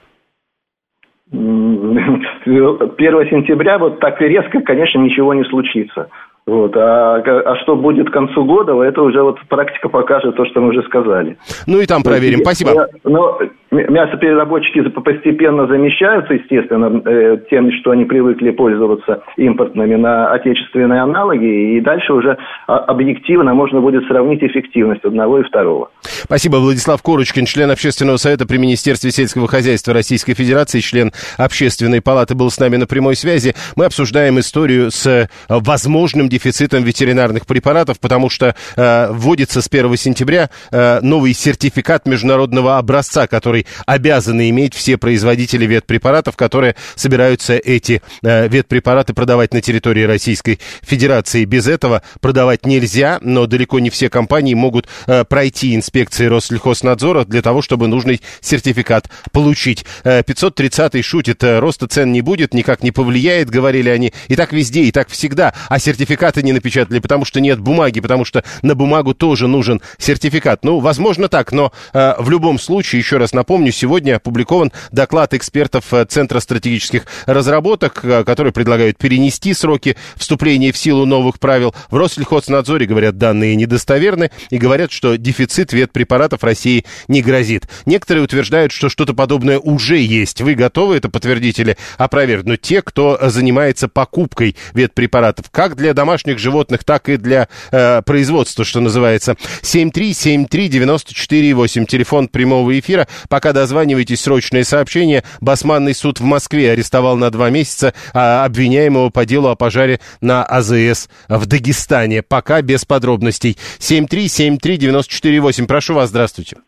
1 1.35 3.31
сентября 3.31 3.79
вот 3.79 4.01
так 4.01 4.21
резко, 4.21 4.61
конечно, 4.61 4.99
ничего 4.99 5.35
не 5.35 5.45
случится. 5.45 6.09
Вот. 6.47 6.77
А, 6.77 7.17
а 7.17 7.57
что 7.63 7.75
будет 7.75 8.11
к 8.11 8.13
концу 8.13 8.45
года, 8.45 8.81
это 8.83 9.01
уже 9.03 9.23
вот 9.23 9.39
практика 9.49 9.89
покажет 9.89 10.37
то, 10.37 10.45
что 10.45 10.61
мы 10.61 10.69
уже 10.69 10.83
сказали. 10.83 11.39
Ну 11.67 11.81
и 11.81 11.87
там 11.87 12.03
проверим. 12.03 12.41
Спасибо. 12.41 12.89
Но 13.03 13.39
мясопереработчики 13.75 14.81
постепенно 14.89 15.67
замещаются, 15.67 16.35
естественно, 16.35 17.03
э, 17.05 17.39
тем, 17.51 17.71
что 17.81 17.91
они 17.91 18.05
привыкли 18.05 18.51
пользоваться 18.51 19.23
импортными 19.37 19.97
на 19.97 20.33
отечественные 20.33 21.01
аналоги, 21.01 21.77
и 21.77 21.81
дальше 21.81 22.13
уже 22.13 22.37
а, 22.67 22.79
объективно 22.79 23.55
можно 23.55 23.81
будет 23.81 24.05
сравнить 24.07 24.43
эффективность 24.43 25.05
одного 25.05 25.41
и 25.41 25.43
второго. 25.43 25.91
Спасибо, 26.03 26.57
Владислав 26.57 27.03
Корочкин, 27.03 27.47
член 27.47 27.71
Общественного 27.71 28.17
совета 28.17 28.47
при 28.47 28.57
Министерстве 28.57 29.11
сельского 29.11 29.49
хозяйства 29.49 29.93
Российской 29.93 30.35
Федерации, 30.35 30.81
член 30.81 31.13
Общественной 31.39 32.01
палаты 32.01 32.35
был 32.35 32.51
с 32.51 32.59
нами 32.59 32.77
на 32.77 32.87
прямой 32.87 33.17
связи. 33.17 33.55
Мы 33.77 33.87
обсуждаем 33.87 34.39
историю 34.39 34.91
с 34.91 35.07
э, 35.07 35.29
возможным 35.49 36.29
дефицитом 36.29 36.83
ветеринарных 36.85 37.47
препаратов, 37.47 38.01
потому 38.01 38.31
что 38.31 38.55
э, 38.77 39.09
вводится 39.11 39.63
с 39.63 39.69
1 39.71 39.97
сентября 39.97 40.51
э, 40.71 41.01
новый 41.01 41.33
сертификат 41.35 42.07
международного 42.07 42.79
образца, 42.79 43.27
который 43.27 43.64
обязаны 43.87 44.51
иметь 44.51 44.75
все 44.75 44.97
производители 44.97 45.67
ветпрепаратов, 45.67 46.37
которые 46.37 46.77
собираются 46.95 47.55
эти 47.55 48.03
э, 48.23 48.49
ветпрепараты 48.49 49.15
продавать 49.15 49.55
на 49.55 49.61
территории 49.61 50.05
Российской 50.05 50.61
Федерации. 50.83 51.45
Без 51.45 51.67
этого 51.67 52.03
продавать 52.21 52.67
нельзя, 52.67 53.19
но 53.23 53.47
далеко 53.47 53.79
не 53.79 53.91
все 53.91 54.09
компании 54.09 54.55
могут 54.55 54.89
э, 55.07 55.25
пройти 55.25 55.75
инспекции 55.75 56.27
Россельхознадзора 56.27 57.25
для 57.25 57.43
того, 57.43 57.63
чтобы 57.63 57.89
нужный 57.89 58.21
сертификат 58.41 59.09
получить. 59.33 59.85
Э, 60.05 60.23
530-й 60.23 61.03
шутит, 61.03 61.43
э, 61.45 61.59
роста 61.59 61.87
цен 61.87 62.13
не 62.13 62.21
будет, 62.21 62.55
никак 62.55 62.83
не 62.83 62.91
повлияет, 62.91 63.51
говорили 63.51 63.89
они. 63.89 64.13
И 64.29 64.37
так 64.37 64.53
везде, 64.53 64.83
и 64.85 64.93
так 64.93 65.09
всегда. 65.09 65.55
А 65.69 65.79
сертификаты 65.79 66.43
не 66.43 66.53
напечатали, 66.53 66.99
потому 66.99 67.25
что 67.25 67.41
нет 67.41 67.61
бумаги, 67.61 68.01
потому 68.01 68.25
что 68.25 68.45
на 68.63 68.75
бумагу 68.75 69.15
тоже 69.15 69.49
нужен 69.49 69.81
сертификат. 69.99 70.65
Ну, 70.65 70.81
возможно 70.81 71.29
так, 71.29 71.53
но 71.53 71.73
э, 71.93 72.15
в 72.19 72.31
любом 72.31 72.59
случае, 72.59 73.01
еще 73.01 73.17
раз 73.17 73.33
напомню, 73.33 73.54
сегодня 73.71 74.17
опубликован 74.17 74.73
доклад 74.93 75.35
экспертов 75.35 75.93
э, 75.93 76.05
Центра 76.07 76.41
стратегических 76.41 77.07
разработок, 77.27 78.05
э, 78.05 78.25
которые 78.25 78.53
предлагают 78.53 78.99
перенести 78.99 79.55
сроки 79.55 79.97
вступления 80.17 80.73
в 80.73 80.77
силу 80.77 81.07
новых 81.07 81.39
правил. 81.39 81.75
В 81.91 81.97
Россельхознадзоре, 81.97 82.87
говорят, 82.87 83.19
данные 83.19 83.57
недостоверны 83.57 84.31
и 84.51 84.59
говорят, 84.59 84.93
что 84.93 85.17
дефицит 85.17 85.73
ветпрепаратов 85.73 86.45
России 86.45 86.85
не 87.09 87.23
грозит. 87.23 87.69
Некоторые 87.87 88.25
утверждают, 88.25 88.73
что 88.73 88.89
что-то 88.89 89.15
подобное 89.15 89.59
уже 89.59 89.99
есть. 89.99 90.41
Вы 90.41 90.55
готовы 90.55 90.97
это 90.97 91.09
подтвердить 91.09 91.59
или 91.59 91.77
опровергнуть? 91.99 92.61
Те, 92.61 92.83
кто 92.83 93.19
занимается 93.23 93.89
покупкой 93.89 94.57
ветпрепаратов, 94.73 95.51
как 95.51 95.77
для 95.77 95.95
домашних 95.95 96.39
животных, 96.39 96.85
так 96.85 97.09
и 97.09 97.17
для 97.17 97.49
э, 97.71 98.03
производства, 98.03 98.65
что 98.65 98.81
называется. 98.81 99.37
7373948, 99.63 101.87
телефон 101.87 102.29
прямого 102.29 102.79
эфира. 102.79 103.09
Пока 103.35 103.53
дозванивайтесь, 103.53 104.21
срочное 104.21 104.63
сообщение. 104.63 105.25
Басманный 105.41 105.93
суд 105.93 106.21
в 106.21 106.25
Москве 106.25 106.71
арестовал 106.71 107.17
на 107.17 107.33
два 107.33 107.51
месяца 107.51 107.93
а, 108.15 108.45
обвиняемого 108.45 109.11
по 109.11 109.27
делу 109.27 109.49
о 109.49 109.57
пожаре 109.57 109.99
на 110.21 110.45
АЗС 110.45 111.11
в 111.29 111.45
Дагестане. 111.49 112.23
Пока 112.23 112.63
без 112.63 112.85
подробностей. 112.85 113.57
7373948. 113.81 115.67
Прошу 115.67 115.95
вас, 115.95 116.11
здравствуйте. 116.11 116.59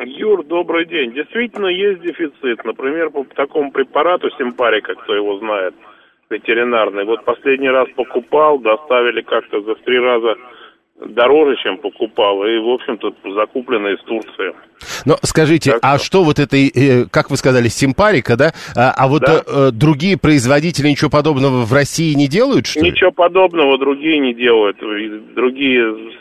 Юр, 0.00 0.42
добрый 0.42 0.84
день. 0.84 1.12
Действительно 1.12 1.68
есть 1.68 2.00
дефицит. 2.00 2.64
Например, 2.64 3.10
по 3.10 3.22
такому 3.36 3.70
препарату 3.70 4.30
Симпарика, 4.36 4.96
кто 4.96 5.14
его 5.14 5.38
знает, 5.38 5.74
ветеринарный. 6.28 7.04
Вот 7.04 7.24
последний 7.24 7.70
раз 7.70 7.86
покупал, 7.94 8.58
доставили 8.58 9.20
как-то 9.20 9.60
за 9.60 9.76
три 9.76 10.00
раза 10.00 10.34
дороже, 11.06 11.56
чем 11.62 11.78
покупал, 11.78 12.44
и, 12.44 12.58
в 12.58 12.68
общем-то, 12.68 13.14
закуплено 13.34 13.90
из 13.90 14.00
Турции. 14.04 14.54
Но 15.04 15.16
скажите, 15.22 15.72
так 15.72 15.80
а 15.82 15.98
что? 15.98 16.04
что 16.06 16.24
вот 16.24 16.38
этой, 16.38 16.68
э, 16.68 17.06
как 17.10 17.30
вы 17.30 17.36
сказали, 17.36 17.68
симпарика, 17.68 18.36
да? 18.36 18.52
А, 18.76 18.92
а 18.96 19.08
вот 19.08 19.22
да. 19.22 19.42
Э, 19.46 19.70
другие 19.72 20.18
производители 20.18 20.88
ничего 20.88 21.10
подобного 21.10 21.64
в 21.64 21.72
России 21.72 22.14
не 22.14 22.28
делают, 22.28 22.66
что 22.66 22.80
Ничего 22.80 23.10
ли? 23.10 23.14
подобного 23.14 23.78
другие 23.78 24.18
не 24.18 24.34
делают. 24.34 24.76
Другие 25.34 26.12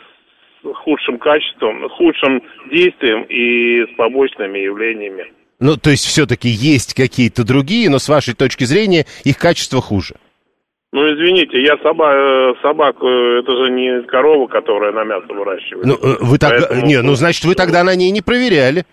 с 0.64 0.74
худшим 0.84 1.18
качеством, 1.18 1.88
худшим 1.90 2.42
действием 2.70 3.24
и 3.24 3.92
с 3.92 3.96
побочными 3.96 4.60
явлениями. 4.60 5.32
Ну, 5.60 5.76
то 5.76 5.90
есть 5.90 6.06
все-таки 6.06 6.48
есть 6.48 6.94
какие-то 6.94 7.46
другие, 7.46 7.90
но 7.90 8.00
с 8.00 8.08
вашей 8.08 8.34
точки 8.34 8.64
зрения 8.64 9.06
их 9.26 9.38
качество 9.38 9.82
хуже? 9.82 10.16
Ну, 10.92 11.02
извините, 11.02 11.62
я 11.62 11.78
соба, 11.84 12.14
э, 12.14 12.54
собак, 12.64 12.96
э, 13.02 13.40
это 13.40 13.52
же 13.52 13.72
не 13.72 14.02
корова, 14.08 14.48
которая 14.48 14.92
на 14.92 15.04
мясо 15.04 15.28
выращивает. 15.30 15.86
Ну, 15.86 15.94
э, 15.94 16.18
вы 16.22 16.38
так, 16.40 16.52
Поэтому... 16.52 16.86
не, 16.86 17.02
ну, 17.02 17.14
значит, 17.14 17.46
вы 17.46 17.54
тогда 17.54 17.84
на 17.84 17.96
ней 17.96 18.10
не 18.10 18.22
проверяли. 18.22 18.86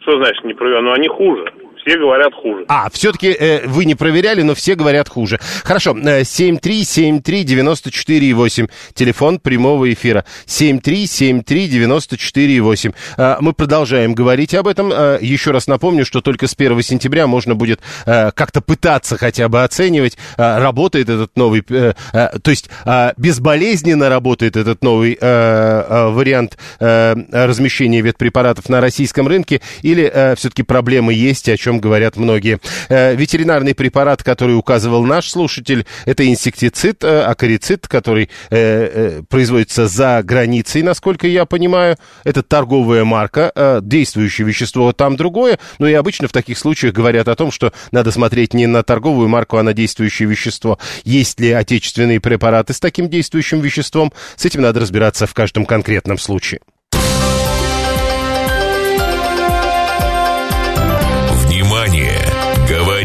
Что 0.00 0.16
значит 0.16 0.44
не 0.44 0.54
проверяли? 0.54 0.84
Ну, 0.84 0.92
они 0.92 1.08
хуже 1.08 1.52
все 1.84 1.98
говорят 1.98 2.32
хуже. 2.34 2.64
А, 2.68 2.88
все-таки 2.90 3.28
э, 3.28 3.66
вы 3.66 3.84
не 3.84 3.94
проверяли, 3.94 4.40
но 4.42 4.54
все 4.54 4.74
говорят 4.74 5.08
хуже. 5.08 5.38
Хорошо, 5.64 5.92
7373948, 5.92 8.70
телефон 8.94 9.38
прямого 9.38 9.92
эфира. 9.92 10.24
7373948. 10.46 12.94
Э, 13.18 13.36
мы 13.40 13.52
продолжаем 13.52 14.14
говорить 14.14 14.54
об 14.54 14.66
этом. 14.66 14.90
Э, 14.92 15.18
еще 15.20 15.50
раз 15.50 15.66
напомню, 15.66 16.06
что 16.06 16.22
только 16.22 16.46
с 16.46 16.54
1 16.56 16.82
сентября 16.82 17.26
можно 17.26 17.54
будет 17.54 17.80
э, 18.06 18.30
как-то 18.32 18.60
пытаться 18.60 19.16
хотя 19.18 19.48
бы 19.48 19.62
оценивать, 19.62 20.18
э, 20.36 20.58
работает 20.58 21.08
этот 21.08 21.36
новый, 21.36 21.64
э, 21.68 21.92
э, 22.12 22.28
то 22.42 22.50
есть 22.50 22.68
э, 22.86 23.12
безболезненно 23.16 24.08
работает 24.08 24.56
этот 24.56 24.82
новый 24.82 25.16
э, 25.20 25.20
э, 25.20 26.08
вариант 26.08 26.58
э, 26.80 27.14
размещения 27.30 28.00
ветпрепаратов 28.00 28.68
на 28.68 28.80
российском 28.80 29.28
рынке, 29.28 29.60
или 29.82 30.10
э, 30.12 30.34
все-таки 30.36 30.62
проблемы 30.62 31.12
есть, 31.12 31.48
о 31.48 31.56
чем 31.56 31.73
чем 31.74 31.80
говорят 31.80 32.16
многие. 32.16 32.60
Э, 32.88 33.14
ветеринарный 33.14 33.74
препарат, 33.74 34.22
который 34.22 34.56
указывал 34.56 35.04
наш 35.04 35.30
слушатель, 35.30 35.86
это 36.04 36.26
инсектицид, 36.26 37.02
э, 37.02 37.22
акарицид, 37.22 37.88
который 37.88 38.30
э, 38.50 39.22
производится 39.28 39.88
за 39.88 40.22
границей, 40.22 40.82
насколько 40.82 41.26
я 41.26 41.44
понимаю. 41.44 41.96
Это 42.24 42.42
торговая 42.42 43.04
марка, 43.04 43.80
действующее 43.82 44.46
вещество 44.46 44.92
там 44.92 45.16
другое. 45.16 45.58
Но 45.78 45.88
и 45.88 45.92
обычно 45.92 46.28
в 46.28 46.32
таких 46.32 46.58
случаях 46.58 46.94
говорят 46.94 47.28
о 47.28 47.34
том, 47.34 47.50
что 47.50 47.72
надо 47.90 48.10
смотреть 48.12 48.54
не 48.54 48.66
на 48.66 48.82
торговую 48.82 49.28
марку, 49.28 49.56
а 49.56 49.62
на 49.62 49.72
действующее 49.72 50.28
вещество. 50.28 50.78
Есть 51.04 51.40
ли 51.40 51.50
отечественные 51.50 52.20
препараты 52.20 52.72
с 52.72 52.80
таким 52.80 53.08
действующим 53.08 53.60
веществом? 53.60 54.12
С 54.36 54.44
этим 54.44 54.62
надо 54.62 54.80
разбираться 54.80 55.26
в 55.26 55.34
каждом 55.34 55.66
конкретном 55.66 56.18
случае. 56.18 56.60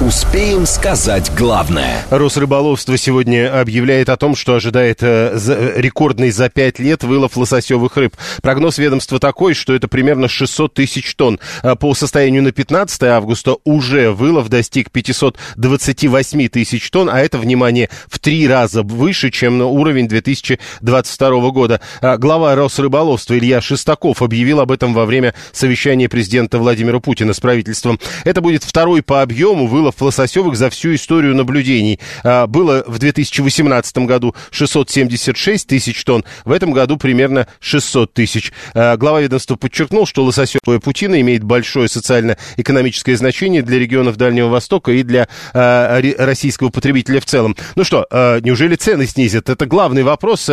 Успеем 0.00 0.66
сказать 0.66 1.30
главное. 1.36 2.02
Росрыболовство 2.10 2.96
сегодня 2.96 3.60
объявляет 3.60 4.08
о 4.08 4.16
том, 4.16 4.34
что 4.34 4.54
ожидает 4.54 4.98
э, 5.02 5.36
за, 5.36 5.74
рекордный 5.76 6.30
за 6.30 6.48
пять 6.48 6.80
лет 6.80 7.04
вылов 7.04 7.36
лососевых 7.36 7.96
рыб. 7.96 8.16
Прогноз 8.42 8.78
ведомства 8.78 9.20
такой, 9.20 9.54
что 9.54 9.74
это 9.74 9.86
примерно 9.86 10.26
600 10.26 10.74
тысяч 10.74 11.14
тонн. 11.14 11.38
А 11.62 11.76
по 11.76 11.94
состоянию 11.94 12.42
на 12.42 12.50
15 12.50 13.02
августа 13.04 13.56
уже 13.64 14.10
вылов 14.10 14.48
достиг 14.48 14.90
528 14.90 16.48
тысяч 16.48 16.90
тонн, 16.90 17.08
а 17.08 17.20
это, 17.20 17.38
внимание, 17.38 17.88
в 18.08 18.18
три 18.18 18.48
раза 18.48 18.82
выше, 18.82 19.30
чем 19.30 19.58
на 19.58 19.66
уровень 19.66 20.08
2022 20.08 21.50
года. 21.50 21.80
А 22.00 22.16
глава 22.16 22.56
Росрыболовства 22.56 23.38
Илья 23.38 23.60
Шестаков 23.60 24.22
объявил 24.22 24.58
об 24.58 24.72
этом 24.72 24.94
во 24.94 25.04
время 25.04 25.34
совещания 25.52 26.08
президента 26.08 26.58
Владимира 26.58 26.98
Путина 26.98 27.34
с 27.34 27.40
правительством. 27.40 28.00
Это 28.24 28.40
будет 28.40 28.64
второй 28.64 29.02
по 29.02 29.22
объему 29.22 29.68
вылов 29.68 29.81
вылов 29.82 30.00
лососевых 30.00 30.56
за 30.56 30.70
всю 30.70 30.94
историю 30.94 31.34
наблюдений. 31.34 31.98
А, 32.22 32.46
было 32.46 32.84
в 32.86 32.98
2018 32.98 33.98
году 33.98 34.34
676 34.52 35.66
тысяч 35.66 36.04
тонн, 36.04 36.24
в 36.44 36.52
этом 36.52 36.70
году 36.72 36.96
примерно 36.96 37.48
600 37.58 38.12
тысяч. 38.14 38.52
А, 38.74 38.96
глава 38.96 39.20
ведомства 39.20 39.56
подчеркнул, 39.56 40.06
что 40.06 40.22
лососевая 40.24 40.78
путина 40.78 41.20
имеет 41.20 41.42
большое 41.42 41.88
социально-экономическое 41.88 43.16
значение 43.16 43.62
для 43.62 43.80
регионов 43.80 44.16
Дальнего 44.16 44.48
Востока 44.48 44.92
и 44.92 45.02
для 45.02 45.26
а, 45.52 46.00
российского 46.18 46.68
потребителя 46.68 47.20
в 47.20 47.24
целом. 47.24 47.56
Ну 47.74 47.82
что, 47.82 48.06
неужели 48.42 48.76
цены 48.76 49.06
снизят? 49.06 49.48
Это 49.48 49.66
главный 49.66 50.04
вопрос. 50.04 50.48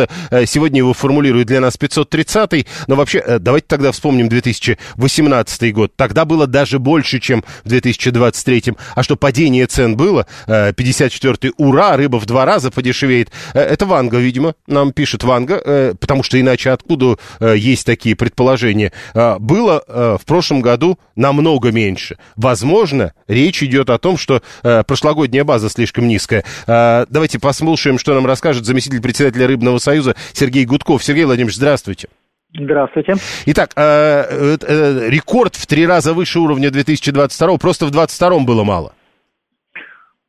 Сегодня 0.46 0.78
его 0.78 0.92
формулирует 0.92 1.46
для 1.46 1.60
нас 1.60 1.76
530 1.76 2.66
но 2.86 2.96
вообще 2.96 3.38
давайте 3.38 3.66
тогда 3.68 3.92
вспомним 3.92 4.28
2018 4.28 5.72
год. 5.74 5.92
Тогда 5.94 6.24
было 6.24 6.46
даже 6.46 6.78
больше, 6.78 7.20
чем 7.20 7.44
в 7.64 7.68
2023. 7.68 8.74
А 8.94 9.02
что 9.02 9.16
падение 9.20 9.66
цен 9.66 9.96
было. 9.96 10.26
54-й, 10.46 11.52
ура, 11.58 11.96
рыба 11.96 12.18
в 12.18 12.26
два 12.26 12.44
раза 12.44 12.70
подешевеет. 12.70 13.30
Это 13.54 13.86
Ванга, 13.86 14.18
видимо, 14.18 14.54
нам 14.66 14.92
пишет 14.92 15.22
Ванга, 15.22 15.94
потому 16.00 16.22
что 16.22 16.40
иначе 16.40 16.70
откуда 16.70 17.16
есть 17.40 17.86
такие 17.86 18.16
предположения. 18.16 18.92
Было 19.14 19.82
в 19.86 20.24
прошлом 20.26 20.60
году 20.60 20.98
намного 21.14 21.70
меньше. 21.70 22.16
Возможно, 22.36 23.12
речь 23.28 23.62
идет 23.62 23.90
о 23.90 23.98
том, 23.98 24.16
что 24.16 24.42
прошлогодняя 24.62 25.44
база 25.44 25.68
слишком 25.68 26.08
низкая. 26.08 26.44
Давайте 26.66 27.38
послушаем, 27.38 27.98
что 27.98 28.14
нам 28.14 28.26
расскажет 28.26 28.64
заместитель 28.64 29.00
председателя 29.00 29.46
Рыбного 29.46 29.78
союза 29.78 30.16
Сергей 30.32 30.64
Гудков. 30.64 31.04
Сергей 31.04 31.24
Владимирович, 31.24 31.56
здравствуйте. 31.56 32.08
Здравствуйте. 32.52 33.14
Итак, 33.46 33.72
э, 33.76 33.80
э, 33.82 34.56
э, 34.60 35.08
рекорд 35.08 35.54
в 35.54 35.66
три 35.66 35.86
раза 35.86 36.14
выше 36.14 36.40
уровня 36.40 36.70
2022, 36.70 37.58
просто 37.58 37.86
в 37.86 37.90
2022 37.90 38.40
было 38.40 38.64
мало. 38.64 38.92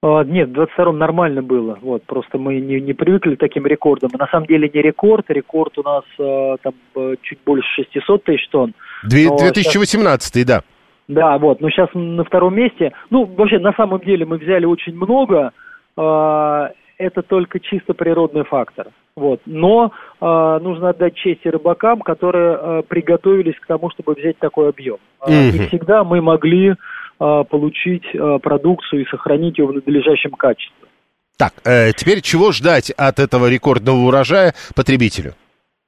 А, 0.03 0.23
нет, 0.23 0.49
в 0.49 0.53
22-м 0.53 0.97
нормально 0.97 1.41
было. 1.41 1.77
Вот, 1.81 2.03
просто 2.03 2.37
мы 2.37 2.59
не, 2.59 2.81
не 2.81 2.93
привыкли 2.93 3.35
к 3.35 3.39
таким 3.39 3.67
рекордам. 3.67 4.09
На 4.17 4.27
самом 4.27 4.47
деле 4.47 4.69
не 4.73 4.81
рекорд. 4.81 5.29
Рекорд 5.29 5.77
у 5.77 5.83
нас 5.83 6.03
а, 6.19 6.57
там 6.61 6.73
чуть 7.21 7.39
больше 7.45 7.85
600 7.93 8.23
тысяч 8.23 8.47
тонн. 8.49 8.73
2018, 9.03 10.33
сейчас... 10.33 10.45
да. 10.45 10.61
Да, 11.07 11.37
вот. 11.37 11.61
Но 11.61 11.69
сейчас 11.69 11.89
на 11.93 12.23
втором 12.23 12.55
месте. 12.55 12.93
Ну, 13.09 13.25
вообще, 13.25 13.59
на 13.59 13.73
самом 13.73 13.99
деле 13.99 14.25
мы 14.25 14.37
взяли 14.37 14.65
очень 14.65 14.95
много. 14.95 15.51
А, 15.97 16.71
это 16.97 17.21
только 17.21 17.59
чисто 17.59 17.93
природный 17.93 18.43
фактор. 18.43 18.87
Вот. 19.15 19.41
Но 19.45 19.91
э, 20.21 20.59
нужно 20.61 20.89
отдать 20.89 21.15
честь 21.15 21.41
и 21.43 21.49
рыбакам, 21.49 22.01
которые 22.01 22.57
э, 22.59 22.83
приготовились 22.87 23.59
к 23.59 23.67
тому, 23.67 23.89
чтобы 23.89 24.13
взять 24.13 24.37
такой 24.37 24.69
объем. 24.69 24.97
Mm-hmm. 25.21 25.51
Не 25.51 25.67
всегда 25.67 26.03
мы 26.03 26.21
могли 26.21 26.69
э, 26.69 26.75
получить 27.49 28.05
э, 28.13 28.39
продукцию 28.41 29.03
и 29.03 29.09
сохранить 29.09 29.57
ее 29.57 29.67
в 29.67 29.73
надлежащем 29.73 30.31
качестве. 30.31 30.87
Так, 31.37 31.53
э, 31.65 31.91
теперь 31.93 32.21
чего 32.21 32.51
ждать 32.51 32.91
от 32.91 33.19
этого 33.19 33.49
рекордного 33.49 33.97
урожая 34.07 34.53
потребителю? 34.75 35.33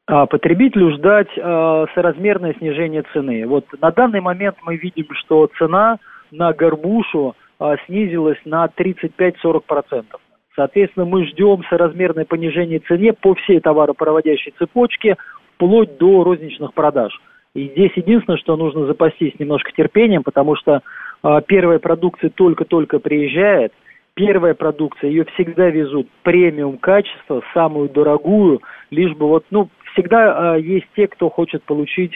А 0.05 0.25
потребителю 0.25 0.91
ждать 0.93 1.29
э, 1.37 1.85
соразмерное 1.95 2.53
снижение 2.59 3.03
цены. 3.13 3.47
Вот 3.47 3.65
на 3.79 3.91
данный 3.91 4.19
момент 4.19 4.57
мы 4.63 4.75
видим, 4.75 5.07
что 5.13 5.49
цена 5.57 5.97
на 6.31 6.53
горбушу 6.53 7.35
э, 7.59 7.75
снизилась 7.85 8.39
на 8.45 8.65
35-40%. 8.65 10.05
Соответственно, 10.55 11.05
мы 11.05 11.25
ждем 11.27 11.63
соразмерное 11.69 12.25
понижение 12.25 12.79
цены 12.79 13.13
по 13.13 13.33
всей 13.35 13.59
товаропроводящей 13.59 14.53
цепочке, 14.57 15.17
вплоть 15.55 15.97
до 15.97 16.23
розничных 16.23 16.73
продаж. 16.73 17.13
И 17.55 17.69
здесь 17.69 17.91
единственное, 17.95 18.37
что 18.37 18.57
нужно 18.57 18.85
запастись 18.87 19.33
немножко 19.39 19.71
терпением, 19.71 20.23
потому 20.23 20.55
что 20.55 20.77
э, 20.77 20.81
первая 21.47 21.79
продукция 21.79 22.29
только-только 22.29 22.99
приезжает, 22.99 23.73
первая 24.13 24.53
продукция, 24.53 25.09
ее 25.09 25.25
всегда 25.33 25.69
везут 25.69 26.07
премиум 26.23 26.77
качества, 26.77 27.41
самую 27.53 27.89
дорогую, 27.89 28.61
лишь 28.91 29.15
бы 29.15 29.27
вот, 29.27 29.45
ну, 29.51 29.69
всегда 29.93 30.55
э, 30.55 30.61
есть 30.61 30.87
те, 30.95 31.07
кто 31.07 31.29
хочет 31.29 31.63
получить 31.63 32.13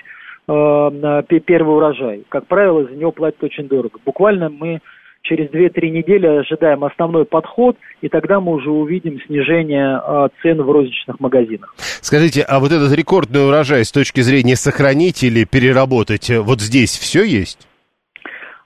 э, 0.47 1.21
первый 1.45 1.75
урожай. 1.75 2.23
Как 2.29 2.47
правило, 2.47 2.85
за 2.85 2.95
него 2.95 3.11
платят 3.11 3.43
очень 3.43 3.67
дорого. 3.67 3.99
Буквально 4.05 4.49
мы 4.49 4.79
через 5.23 5.49
2-3 5.49 5.89
недели 5.89 6.25
ожидаем 6.25 6.83
основной 6.83 7.25
подход, 7.25 7.77
и 8.01 8.07
тогда 8.07 8.39
мы 8.39 8.53
уже 8.53 8.69
увидим 8.69 9.19
снижение 9.25 10.29
цен 10.41 10.61
в 10.61 10.71
розничных 10.71 11.19
магазинах. 11.19 11.75
Скажите, 11.77 12.43
а 12.43 12.59
вот 12.59 12.71
этот 12.71 12.93
рекордный 12.93 13.45
урожай 13.45 13.83
с 13.83 13.91
точки 13.91 14.21
зрения 14.21 14.55
сохранить 14.55 15.23
или 15.23 15.43
переработать, 15.43 16.29
э, 16.29 16.39
вот 16.39 16.61
здесь 16.61 16.97
все 16.97 17.23
есть? 17.23 17.66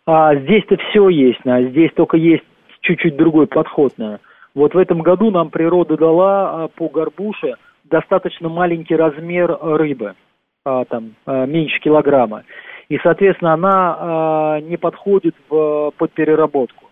А, 0.05 0.36
здесь-то 0.36 0.77
все 0.77 1.10
есть, 1.10 1.39
а 1.46 1.62
здесь 1.62 1.91
только 1.96 2.17
есть 2.17 2.43
чуть-чуть 2.81 3.15
другой 3.15 3.48
подход. 3.48 3.93
Вот 4.53 4.74
в 4.74 4.77
этом 4.77 5.01
году 5.01 5.31
нам 5.31 5.50
природа 5.50 5.98
дала 5.98 6.63
а, 6.63 6.67
по 6.67 6.89
горбуше 6.89 7.55
достаточно 7.86 8.50
маленький 8.50 8.96
размер 8.96 9.58
рыбы, 9.62 10.15
а, 10.65 10.86
там, 10.86 11.15
а, 11.25 11.46
меньше 11.46 11.79
килограмма 11.79 12.43
и, 12.91 13.00
соответственно, 13.01 13.53
она 13.53 14.58
э, 14.60 14.67
не 14.67 14.75
подходит 14.75 15.34
под 15.48 16.12
переработку. 16.13 16.89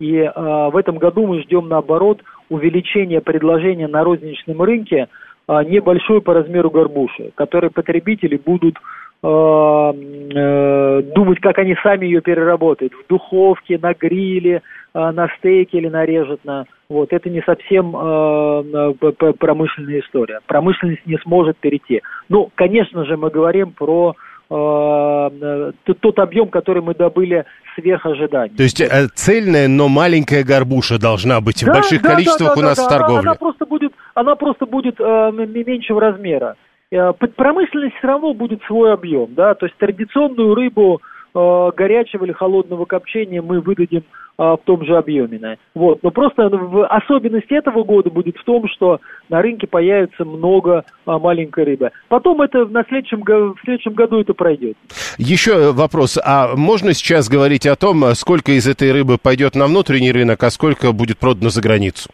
И 0.00 0.16
э, 0.16 0.32
в 0.34 0.74
этом 0.74 0.96
году 0.96 1.26
мы 1.26 1.42
ждем, 1.42 1.68
наоборот, 1.68 2.22
увеличения 2.48 3.20
предложения 3.20 3.86
на 3.86 4.04
розничном 4.04 4.62
рынке 4.62 5.08
э, 5.46 5.64
небольшой 5.64 6.22
по 6.22 6.32
размеру 6.32 6.70
горбуши, 6.70 7.32
которые 7.34 7.70
потребители 7.70 8.38
будут 8.38 8.76
э, 8.76 8.78
э, 8.78 9.03
думать, 11.14 11.40
как 11.40 11.58
они 11.58 11.74
сами 11.82 12.04
ее 12.04 12.20
переработают. 12.20 12.92
В 12.92 13.06
духовке, 13.08 13.78
на 13.78 13.94
гриле, 13.94 14.60
э, 14.94 15.10
на 15.12 15.28
стейке 15.38 15.78
или 15.78 15.88
нарежут 15.88 16.44
на... 16.44 16.66
Вот, 16.90 17.10
это 17.10 17.30
не 17.30 17.40
совсем 17.40 17.96
э, 17.96 18.92
промышленная 19.38 20.00
история. 20.00 20.40
Промышленность 20.46 21.06
не 21.06 21.16
сможет 21.18 21.56
перейти. 21.56 22.02
Ну, 22.28 22.50
конечно 22.54 23.06
же, 23.06 23.16
мы 23.16 23.30
говорим 23.30 23.72
про 23.72 24.14
Э, 24.50 25.72
тот 26.00 26.18
объем, 26.18 26.48
который 26.48 26.82
мы 26.82 26.94
добыли 26.94 27.46
сверх 27.74 28.04
ожиданий. 28.04 28.54
То 28.54 28.62
есть 28.62 28.80
э, 28.80 29.08
цельная, 29.14 29.68
но 29.68 29.88
маленькая 29.88 30.44
горбуша 30.44 30.98
должна 30.98 31.40
быть 31.40 31.64
да, 31.64 31.72
в 31.72 31.74
больших 31.74 32.02
да, 32.02 32.10
количествах 32.10 32.48
да, 32.50 32.54
да, 32.54 32.60
у 32.60 32.62
нас 32.62 32.76
да, 32.76 32.84
в 32.84 32.88
торговле. 32.88 33.20
Она, 33.20 33.30
она 33.30 33.34
просто 33.34 33.66
будет, 33.66 33.92
она 34.14 34.34
просто 34.36 34.66
будет 34.66 35.00
э, 35.00 35.30
меньшего 35.66 36.00
размера. 36.00 36.56
Э, 36.94 37.12
под 37.12 37.34
промышленность 37.34 37.96
все 37.96 38.06
равно 38.06 38.34
будет 38.34 38.62
свой 38.64 38.92
объем, 38.92 39.34
да, 39.34 39.54
то 39.54 39.66
есть 39.66 39.76
традиционную 39.78 40.54
рыбу 40.54 41.00
э, 41.34 41.70
горячего 41.76 42.24
или 42.24 42.32
холодного 42.32 42.84
копчения 42.84 43.42
мы 43.42 43.60
выдадим 43.60 44.04
а, 44.36 44.56
в 44.56 44.62
том 44.64 44.84
же 44.84 44.96
объеме. 44.96 45.58
Вот. 45.76 46.02
Но 46.02 46.10
просто 46.10 46.46
особенность 46.90 47.50
этого 47.52 47.84
года 47.84 48.10
будет 48.10 48.36
в 48.36 48.44
том, 48.44 48.66
что 48.68 49.00
на 49.28 49.40
рынке 49.40 49.68
появится 49.68 50.24
много 50.24 50.84
а, 51.06 51.20
маленькой 51.20 51.64
рыбы. 51.64 51.90
Потом 52.08 52.42
это 52.42 52.64
на 52.66 52.82
следующем, 52.84 53.22
в 53.22 53.60
следующем 53.62 53.92
году 53.92 54.20
это 54.20 54.34
пройдет. 54.34 54.76
Еще 55.18 55.70
вопрос. 55.72 56.18
А 56.24 56.56
можно 56.56 56.94
сейчас 56.94 57.28
говорить 57.28 57.64
о 57.64 57.76
том, 57.76 58.02
сколько 58.14 58.50
из 58.52 58.66
этой 58.66 58.90
рыбы 58.90 59.18
пойдет 59.22 59.54
на 59.54 59.66
внутренний 59.66 60.10
рынок, 60.10 60.42
а 60.42 60.50
сколько 60.50 60.90
будет 60.92 61.18
продано 61.18 61.50
за 61.50 61.62
границу? 61.62 62.10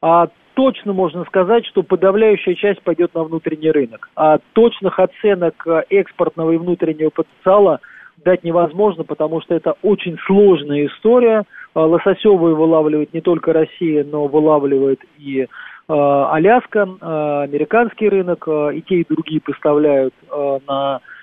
А, 0.00 0.28
точно 0.58 0.92
можно 0.92 1.24
сказать, 1.26 1.64
что 1.66 1.84
подавляющая 1.84 2.56
часть 2.56 2.82
пойдет 2.82 3.14
на 3.14 3.22
внутренний 3.22 3.70
рынок. 3.70 4.10
А 4.16 4.38
точных 4.54 4.98
оценок 4.98 5.64
экспортного 5.88 6.50
и 6.50 6.56
внутреннего 6.56 7.10
потенциала– 7.10 7.78
дать 8.24 8.44
невозможно, 8.44 9.04
потому 9.04 9.40
что 9.40 9.54
это 9.54 9.74
очень 9.82 10.18
сложная 10.26 10.86
история. 10.86 11.44
А, 11.74 11.86
Лососевые 11.86 12.54
вылавливает 12.54 13.14
не 13.14 13.20
только 13.20 13.52
Россия, 13.52 14.04
но 14.04 14.26
вылавливает 14.26 15.00
и 15.18 15.42
э, 15.42 15.46
Аляска, 15.88 16.88
э, 16.88 17.42
американский 17.44 18.08
рынок, 18.08 18.44
э, 18.46 18.74
и 18.74 18.82
те, 18.82 18.96
и 18.96 19.06
другие 19.08 19.40
поставляют 19.40 20.14
э, 20.30 20.58
на 20.66 20.96
э, 20.96 21.17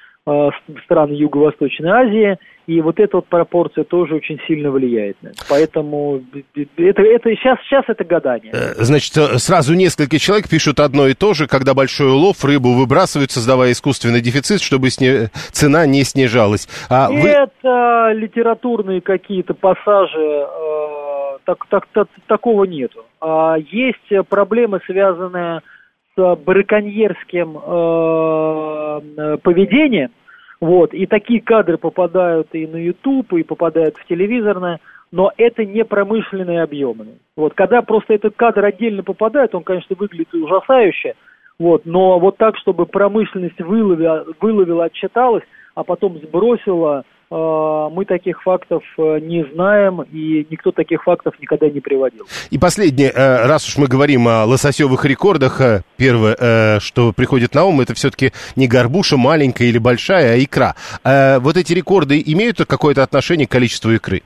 страны 0.85 1.13
Юго-Восточной 1.13 1.89
Азии. 1.89 2.37
И 2.65 2.81
вот 2.81 2.99
эта 2.99 3.17
вот 3.17 3.27
пропорция 3.27 3.83
тоже 3.83 4.15
очень 4.15 4.39
сильно 4.47 4.71
влияет. 4.71 5.17
Поэтому 5.47 6.19
это, 6.77 7.03
это 7.03 7.29
сейчас, 7.35 7.59
сейчас 7.61 7.85
это 7.87 8.03
гадание. 8.03 8.51
Э, 8.51 8.73
значит, 8.77 9.15
э, 9.17 9.37
сразу 9.37 9.75
несколько 9.75 10.17
человек 10.17 10.49
пишут 10.49 10.79
одно 10.79 11.05
и 11.07 11.13
то 11.13 11.35
же, 11.35 11.45
когда 11.45 11.75
большой 11.75 12.07
улов, 12.07 12.43
рыбу 12.43 12.73
выбрасывают, 12.73 13.29
создавая 13.29 13.71
искусственный 13.71 14.19
дефицит, 14.19 14.61
чтобы 14.61 14.89
сне... 14.89 15.29
цена 15.51 15.85
не 15.85 16.03
снижалась. 16.03 16.67
А 16.89 17.11
вы... 17.11 17.29
Это 17.29 18.11
литературные 18.13 19.01
какие-то 19.01 19.53
пассажи, 19.53 20.17
э, 20.17 21.37
так, 21.45 21.67
так, 21.67 21.85
так, 21.93 22.07
такого 22.25 22.63
нету. 22.63 23.05
А 23.21 23.57
есть 23.57 24.27
проблемы, 24.27 24.79
связанные 24.87 25.59
с 25.59 25.74
браконьерским 26.17 27.57
э, 27.57 29.37
поведением, 29.43 30.11
вот, 30.61 30.93
и 30.93 31.05
такие 31.05 31.41
кадры 31.41 31.77
попадают 31.77 32.47
и 32.53 32.65
на 32.65 32.77
YouTube, 32.77 33.33
и 33.33 33.43
попадают 33.43 33.97
в 33.97 34.05
телевизорное, 34.07 34.79
но 35.11 35.31
это 35.37 35.65
не 35.65 35.83
промышленные 35.83 36.63
объемы. 36.63 37.07
Вот, 37.35 37.53
когда 37.53 37.81
просто 37.81 38.13
этот 38.13 38.35
кадр 38.35 38.65
отдельно 38.65 39.03
попадает, 39.03 39.53
он, 39.53 39.63
конечно, 39.63 39.95
выглядит 39.97 40.33
ужасающе, 40.33 41.15
вот, 41.59 41.85
но 41.85 42.19
вот 42.19 42.37
так, 42.37 42.57
чтобы 42.57 42.85
промышленность 42.85 43.59
выловила, 43.61 44.25
выловила 44.39 44.85
отчиталась, 44.85 45.43
а 45.73 45.83
потом 45.83 46.17
сбросила 46.19 47.03
мы 47.29 48.05
таких 48.05 48.41
фактов 48.43 48.83
э, 48.97 49.19
не 49.19 49.43
знаем, 49.53 50.01
и 50.01 50.45
никто 50.49 50.71
таких 50.71 51.03
фактов 51.03 51.33
никогда 51.39 51.69
не 51.69 51.79
приводил. 51.79 52.25
И 52.51 52.59
последнее, 52.59 53.09
э, 53.09 53.47
раз 53.47 53.67
уж 53.67 53.77
мы 53.77 53.87
говорим 53.87 54.27
о 54.27 54.45
лососевых 54.45 55.05
рекордах, 55.05 55.59
э, 55.59 55.81
первое, 55.97 56.79
что 56.79 57.13
приходит 57.13 57.55
на 57.55 57.65
ум, 57.65 57.81
это 57.81 57.93
все-таки 57.93 58.31
не 58.55 58.67
горбуша 58.67 59.17
маленькая 59.17 59.65
или 59.65 59.77
большая, 59.77 60.33
а 60.33 60.43
икра. 60.43 60.75
Вот 61.03 61.57
эти 61.57 61.73
рекорды 61.73 62.21
имеют 62.25 62.57
какое-то 62.57 63.03
отношение 63.03 63.47
к 63.47 63.51
количеству 63.51 63.91
икры? 63.91 64.21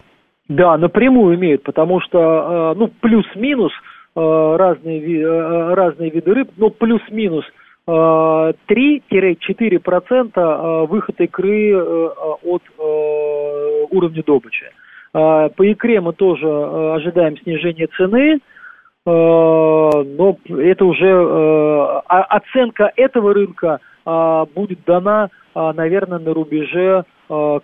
Да, 0.47 0.77
напрямую 0.77 1.35
имеют, 1.35 1.63
потому 1.63 2.01
что, 2.01 2.73
ну, 2.75 2.87
плюс-минус 2.87 3.71
разные, 4.15 5.73
разные 5.73 6.09
виды 6.09 6.33
рыб, 6.33 6.49
но 6.57 6.69
плюс-минус– 6.69 7.45
3-4% 7.89 10.87
выход 10.87 11.19
икры 11.19 11.75
от 11.77 12.61
уровня 13.91 14.23
добычи. 14.23 14.71
По 15.11 15.51
икре 15.57 15.99
мы 16.01 16.13
тоже 16.13 16.47
ожидаем 16.47 17.35
снижения 17.39 17.87
цены, 17.97 18.39
но 19.05 20.37
это 20.49 20.85
уже 20.85 21.11
оценка 22.07 22.91
этого 22.95 23.33
рынка 23.33 23.79
будет 24.53 24.83
дана, 24.85 25.29
наверное, 25.55 26.19
на 26.19 26.33
рубеже 26.33 26.99
Э, 26.99 27.03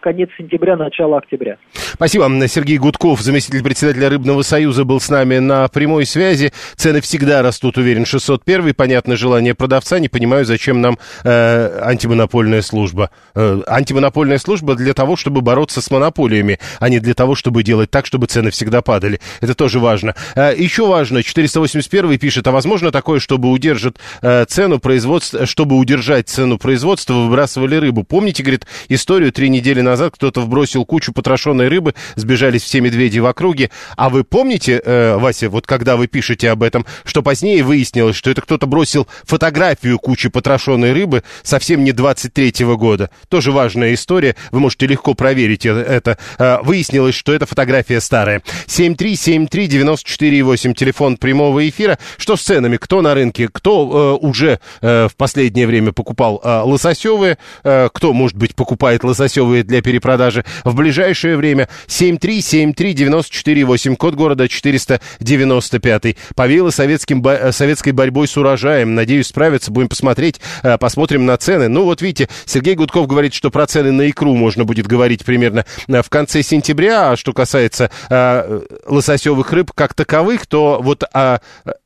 конец 0.01 0.29
сентября, 0.37 0.75
начало 0.75 1.17
октября. 1.17 1.57
Спасибо. 1.73 2.29
Сергей 2.47 2.77
Гудков, 2.77 3.21
заместитель 3.21 3.63
председателя 3.63 4.09
Рыбного 4.09 4.41
союза, 4.41 4.83
был 4.83 4.99
с 4.99 5.09
нами 5.09 5.39
на 5.39 5.67
прямой 5.69 6.05
связи. 6.05 6.51
Цены 6.75 7.01
всегда 7.01 7.41
растут, 7.41 7.77
уверен, 7.77 8.05
601. 8.05 8.73
Понятно 8.73 9.15
желание 9.15 9.55
продавца. 9.55 9.99
Не 9.99 10.09
понимаю, 10.09 10.45
зачем 10.45 10.81
нам 10.81 10.97
э, 11.23 11.79
антимонопольная 11.81 12.61
служба. 12.61 13.09
Э, 13.33 13.61
антимонопольная 13.65 14.37
служба 14.37 14.75
для 14.75 14.93
того, 14.93 15.15
чтобы 15.15 15.41
бороться 15.41 15.81
с 15.81 15.89
монополиями, 15.89 16.59
а 16.79 16.89
не 16.89 16.99
для 16.99 17.13
того, 17.13 17.35
чтобы 17.35 17.63
делать 17.63 17.89
так, 17.89 18.05
чтобы 18.05 18.27
цены 18.27 18.51
всегда 18.51 18.81
падали. 18.81 19.19
Это 19.41 19.55
тоже 19.55 19.79
важно. 19.79 20.15
Э, 20.35 20.53
еще 20.55 20.85
важно, 20.87 21.23
481 21.23 22.17
пишет, 22.19 22.45
а 22.47 22.51
возможно 22.51 22.91
такое, 22.91 23.19
чтобы 23.19 23.49
удержать 23.49 23.95
э, 24.21 24.45
цену 24.45 24.79
производства, 24.79 25.45
чтобы 25.45 25.77
удержать 25.77 26.29
цену 26.29 26.57
производства, 26.57 27.13
выбрасывали 27.13 27.75
рыбу. 27.77 28.03
Помните, 28.03 28.43
говорит, 28.43 28.67
историю 28.89 29.31
три 29.31 29.49
недели 29.55 29.81
назад 29.81 30.13
кто-то 30.15 30.41
вбросил 30.41 30.85
кучу 30.85 31.13
потрошенной 31.13 31.67
рыбы, 31.67 31.93
сбежались 32.15 32.63
все 32.63 32.81
медведи 32.81 33.19
в 33.19 33.25
округе. 33.25 33.71
А 33.95 34.09
вы 34.09 34.23
помните, 34.23 34.81
э, 34.83 35.17
Вася, 35.17 35.49
вот 35.49 35.65
когда 35.65 35.95
вы 35.95 36.07
пишете 36.07 36.49
об 36.49 36.63
этом, 36.63 36.85
что 37.03 37.21
позднее 37.21 37.63
выяснилось, 37.63 38.15
что 38.15 38.29
это 38.29 38.41
кто-то 38.41 38.67
бросил 38.67 39.07
фотографию 39.23 39.99
кучи 39.99 40.29
потрошенной 40.29 40.93
рыбы 40.93 41.23
совсем 41.43 41.83
не 41.83 41.91
23-го 41.91 42.77
года. 42.77 43.09
Тоже 43.29 43.51
важная 43.51 43.93
история, 43.93 44.35
вы 44.51 44.59
можете 44.59 44.87
легко 44.87 45.13
проверить 45.13 45.65
это. 45.65 46.17
Э, 46.37 46.57
выяснилось, 46.61 47.15
что 47.15 47.33
эта 47.33 47.45
фотография 47.45 48.01
старая. 48.01 48.41
7373948, 48.67 50.73
телефон 50.73 51.17
прямого 51.17 51.67
эфира. 51.67 51.97
Что 52.17 52.35
с 52.35 52.41
ценами? 52.41 52.77
Кто 52.77 53.01
на 53.01 53.13
рынке? 53.13 53.47
Кто 53.51 54.19
э, 54.21 54.25
уже 54.25 54.59
э, 54.81 55.07
в 55.07 55.15
последнее 55.15 55.67
время 55.67 55.91
покупал 55.91 56.41
э, 56.43 56.61
лососевые? 56.61 57.37
Э, 57.63 57.89
кто, 57.93 58.13
может 58.13 58.37
быть, 58.37 58.55
покупает 58.55 59.03
лососевые? 59.03 59.44
Непутевые 59.45 59.63
для 59.63 59.81
перепродажи 59.81 60.43
в 60.63 60.75
ближайшее 60.75 61.35
время. 61.37 61.69
7373948, 61.87 63.95
код 63.95 64.13
города 64.15 64.47
495. 64.47 66.15
Повеяло 66.35 66.71
советским, 66.71 67.23
советской 67.51 67.91
борьбой 67.91 68.27
с 68.27 68.35
урожаем. 68.37 68.93
Надеюсь, 68.95 69.27
справиться. 69.27 69.71
Будем 69.71 69.89
посмотреть, 69.89 70.41
э, 70.63 70.77
посмотрим 70.77 71.25
на 71.25 71.37
цены. 71.37 71.67
Ну, 71.69 71.83
вот 71.83 72.01
видите, 72.01 72.29
Сергей 72.45 72.75
Гудков 72.75 73.07
говорит, 73.07 73.33
что 73.33 73.49
про 73.49 73.67
цены 73.67 73.91
на 73.91 74.09
икру 74.09 74.35
можно 74.35 74.63
будет 74.65 74.87
говорить 74.87 75.23
примерно 75.25 75.65
э, 75.87 76.01
в 76.01 76.09
конце 76.09 76.41
сентября. 76.43 77.11
А 77.11 77.17
что 77.17 77.33
касается 77.33 77.91
э, 78.09 78.61
лососевых 78.87 79.51
рыб 79.51 79.71
как 79.73 79.93
таковых, 79.93 80.47
то 80.47 80.79
вот 80.81 81.03
э, 81.13 81.37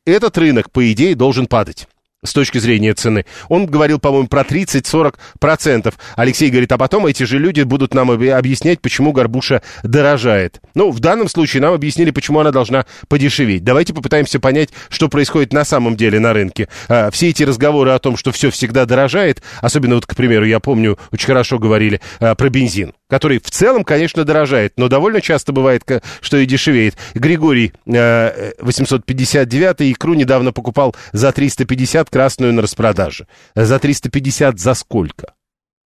этот 0.06 0.38
рынок, 0.38 0.72
по 0.72 0.91
идее, 0.91 1.15
должен 1.15 1.48
падать 1.48 1.88
с 2.23 2.34
точки 2.34 2.58
зрения 2.58 2.93
цены. 2.93 3.25
Он 3.47 3.65
говорил, 3.65 3.99
по-моему, 3.99 4.27
про 4.27 4.41
30-40%. 4.41 5.93
Алексей 6.15 6.49
говорит, 6.49 6.71
а 6.71 6.77
потом 6.77 7.05
эти 7.05 7.23
же 7.23 7.39
люди 7.39 7.62
будут 7.62 7.93
нам 7.93 8.12
объяснять, 8.12 8.82
почему 8.82 9.13
горбуша 9.13 9.62
дорожает. 9.84 10.60
Ну, 10.75 10.91
в 10.91 10.99
данном 10.99 11.29
случае 11.29 11.62
нам 11.62 11.73
объяснили, 11.73 12.12
почему 12.12 12.39
она 12.39 12.51
должна 12.51 12.86
подешеветь. 13.08 13.63
Давайте 13.63 13.93
попытаемся 13.93 14.39
понять, 14.39 14.69
что 14.89 15.08
происходит 15.08 15.53
на 15.53 15.63
самом 15.63 15.95
деле 15.95 16.19
на 16.19 16.34
рынке. 16.34 16.67
А, 16.89 17.10
все 17.10 17.29
эти 17.29 17.43
разговоры 17.43 17.91
о 17.91 17.99
том, 17.99 18.17
что 18.17 18.32
все 18.32 18.51
всегда 18.51 18.86
дорожает, 18.86 19.41
особенно 19.62 19.95
вот, 19.95 20.05
к 20.05 20.15
примеру, 20.15 20.45
я 20.45 20.60
помню, 20.60 20.99
очень 21.12 21.27
хорошо 21.27 21.58
говорили 21.58 22.01
а, 22.19 22.36
про 22.36 22.49
бензин 22.49 22.93
который 23.10 23.39
в 23.39 23.49
целом, 23.49 23.84
конечно, 23.84 24.23
дорожает, 24.23 24.73
но 24.77 24.88
довольно 24.88 25.19
часто 25.19 25.51
бывает, 25.51 25.84
что 26.21 26.38
и 26.38 26.45
дешевеет. 26.45 26.95
Григорий 27.15 27.73
859 27.86 29.93
икру 29.93 30.13
недавно 30.13 30.53
покупал 30.53 30.95
за 31.12 31.32
350 31.32 32.09
красную 32.10 32.54
на 32.54 32.62
распродаже. 32.62 33.28
За 33.56 33.80
350 33.80 34.60
за 34.60 34.74
сколько? 34.74 35.34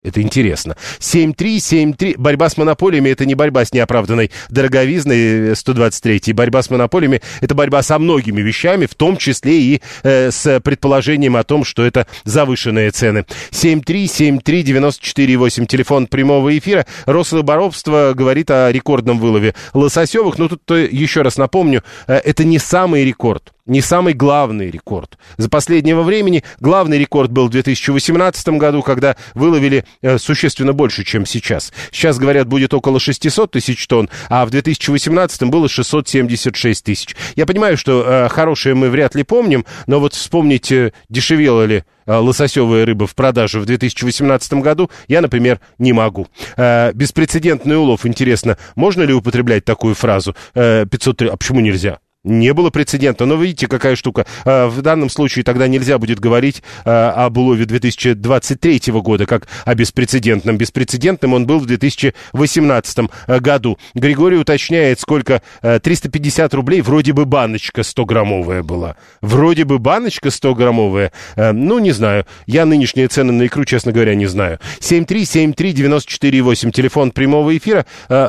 Это 0.03 0.23
интересно. 0.23 0.79
7-3, 0.99 2.15
Борьба 2.17 2.49
с 2.49 2.57
монополиями– 2.57 3.11
это 3.13 3.27
не 3.27 3.35
борьба 3.35 3.67
с 3.67 3.75
неоправданной 3.75 4.31
дороговизной 4.49 5.55
123 5.55 6.23
э, 6.27 6.33
Борьба 6.33 6.63
с 6.63 6.71
монополиями– 6.71 7.21
это 7.43 7.55
борьба 7.55 7.83
со 7.83 7.99
многими 7.99 8.41
вещами, 8.41 8.87
в 8.87 8.95
том 8.95 9.19
числе 9.19 9.61
и 9.61 9.83
э, 10.03 10.31
с 10.31 10.59
предположением 10.61 11.37
о 11.37 11.45
том, 11.45 11.65
что 11.65 11.85
это 11.85 12.07
завышенные 12.25 12.93
цены. 12.93 13.27
7373948, 13.51 15.67
телефон 15.67 16.07
прямого 16.07 16.57
эфира. 16.57 16.87
Рослоборобство 17.05 18.15
говорит 18.15 18.51
о 18.51 18.73
рекордном 18.73 19.19
вылове 19.19 19.55
лососевых. 19.75 20.39
Но 20.39 20.49
тут 20.49 20.63
еще 20.71 21.21
раз 21.21 21.37
напомню, 21.37 21.85
э, 22.07 22.15
это 22.15 22.45
не 22.45 22.59
самый 22.59 23.05
рекорд 23.05 23.53
не 23.71 23.81
самый 23.81 24.15
главный 24.15 24.69
рекорд. 24.69 25.17
За 25.37 25.49
последнего 25.49 26.03
времени 26.03 26.43
главный 26.59 26.99
рекорд 26.99 27.31
был 27.31 27.47
в 27.47 27.51
2018 27.51 28.49
году, 28.51 28.83
когда 28.83 29.17
выловили 29.35 29.85
э, 30.03 30.19
существенно 30.19 30.73
больше, 30.73 31.05
чем 31.05 31.25
сейчас. 31.25 31.73
Сейчас, 31.93 32.19
говорят, 32.19 32.49
будет 32.49 32.75
около 32.75 32.99
600 32.99 33.53
тысяч 33.53 33.87
тонн, 33.87 34.11
а 34.29 34.45
в 34.45 34.51
2018 34.51 35.45
было 35.45 35.69
676 35.69 36.85
тысяч. 36.85 37.17
Я 37.37 37.47
понимаю, 37.47 37.79
что 37.79 38.05
э, 38.05 38.29
хорошие 38.29 38.75
мы 38.75 38.91
вряд 38.91 39.15
ли 39.15 39.23
помним, 39.23 39.65
но 39.87 40.01
вот 40.01 40.15
вспомнить, 40.15 40.73
э, 40.73 40.93
дешевела 41.09 41.63
ли 41.63 41.85
э, 42.07 42.13
лососевая 42.13 42.85
рыба 42.85 43.07
в 43.07 43.15
продаже 43.15 43.61
в 43.61 43.67
2018 43.67 44.53
году, 44.55 44.91
я, 45.07 45.21
например, 45.21 45.61
не 45.79 45.93
могу. 45.93 46.27
Э, 46.57 46.91
беспрецедентный 46.93 47.77
улов, 47.77 48.05
интересно, 48.05 48.59
можно 48.75 49.05
ли 49.05 49.15
употреблять 49.15 49.65
такую 49.65 49.95
фразу? 49.95 50.35
Э, 50.55 50.87
503, 50.91 51.29
а 51.29 51.37
почему 51.37 51.61
нельзя? 51.61 52.01
Не 52.23 52.53
было 52.53 52.69
прецедента. 52.69 53.25
Но 53.25 53.37
видите, 53.37 53.67
какая 53.67 53.97
штука. 53.97 54.27
А, 54.45 54.69
в 54.69 54.83
данном 54.83 55.09
случае 55.09 55.43
тогда 55.43 55.69
нельзя 55.69 55.97
будет 55.99 56.21
говорить 56.21 56.63
а, 56.85 57.13
об 57.25 57.39
улове 57.39 57.65
2023 57.65 58.93
года 59.01 59.25
как 59.25 59.49
о 59.65 59.75
беспрецедентном. 59.75 60.59
Беспрецедентным 60.59 61.33
он 61.33 61.47
был 61.47 61.61
в 61.61 61.67
2018 61.67 62.99
а, 63.27 63.41
году. 63.41 63.79
Григорий 63.95 64.37
уточняет, 64.37 65.01
сколько 65.01 65.41
350 65.63 66.53
рублей, 66.53 66.83
вроде 66.83 67.15
бы 67.15 67.25
баночка 67.25 67.81
100-граммовая 67.81 68.63
была. 68.63 68.97
Вроде 69.23 69.65
бы 69.65 69.79
баночка 69.79 70.29
100-граммовая. 70.29 71.13
Ну, 71.37 71.79
не 71.79 71.93
знаю. 71.93 72.27
Я 72.47 72.67
нынешние 72.67 73.09
цены 73.09 73.33
на 73.33 73.47
икру, 73.47 73.65
честно 73.65 73.93
говоря, 73.93 74.15
не 74.15 74.27
знаю. 74.27 74.59
7373948, 74.81 76.71
телефон 76.71 77.13
прямого 77.13 77.57
эфира. 77.57 77.87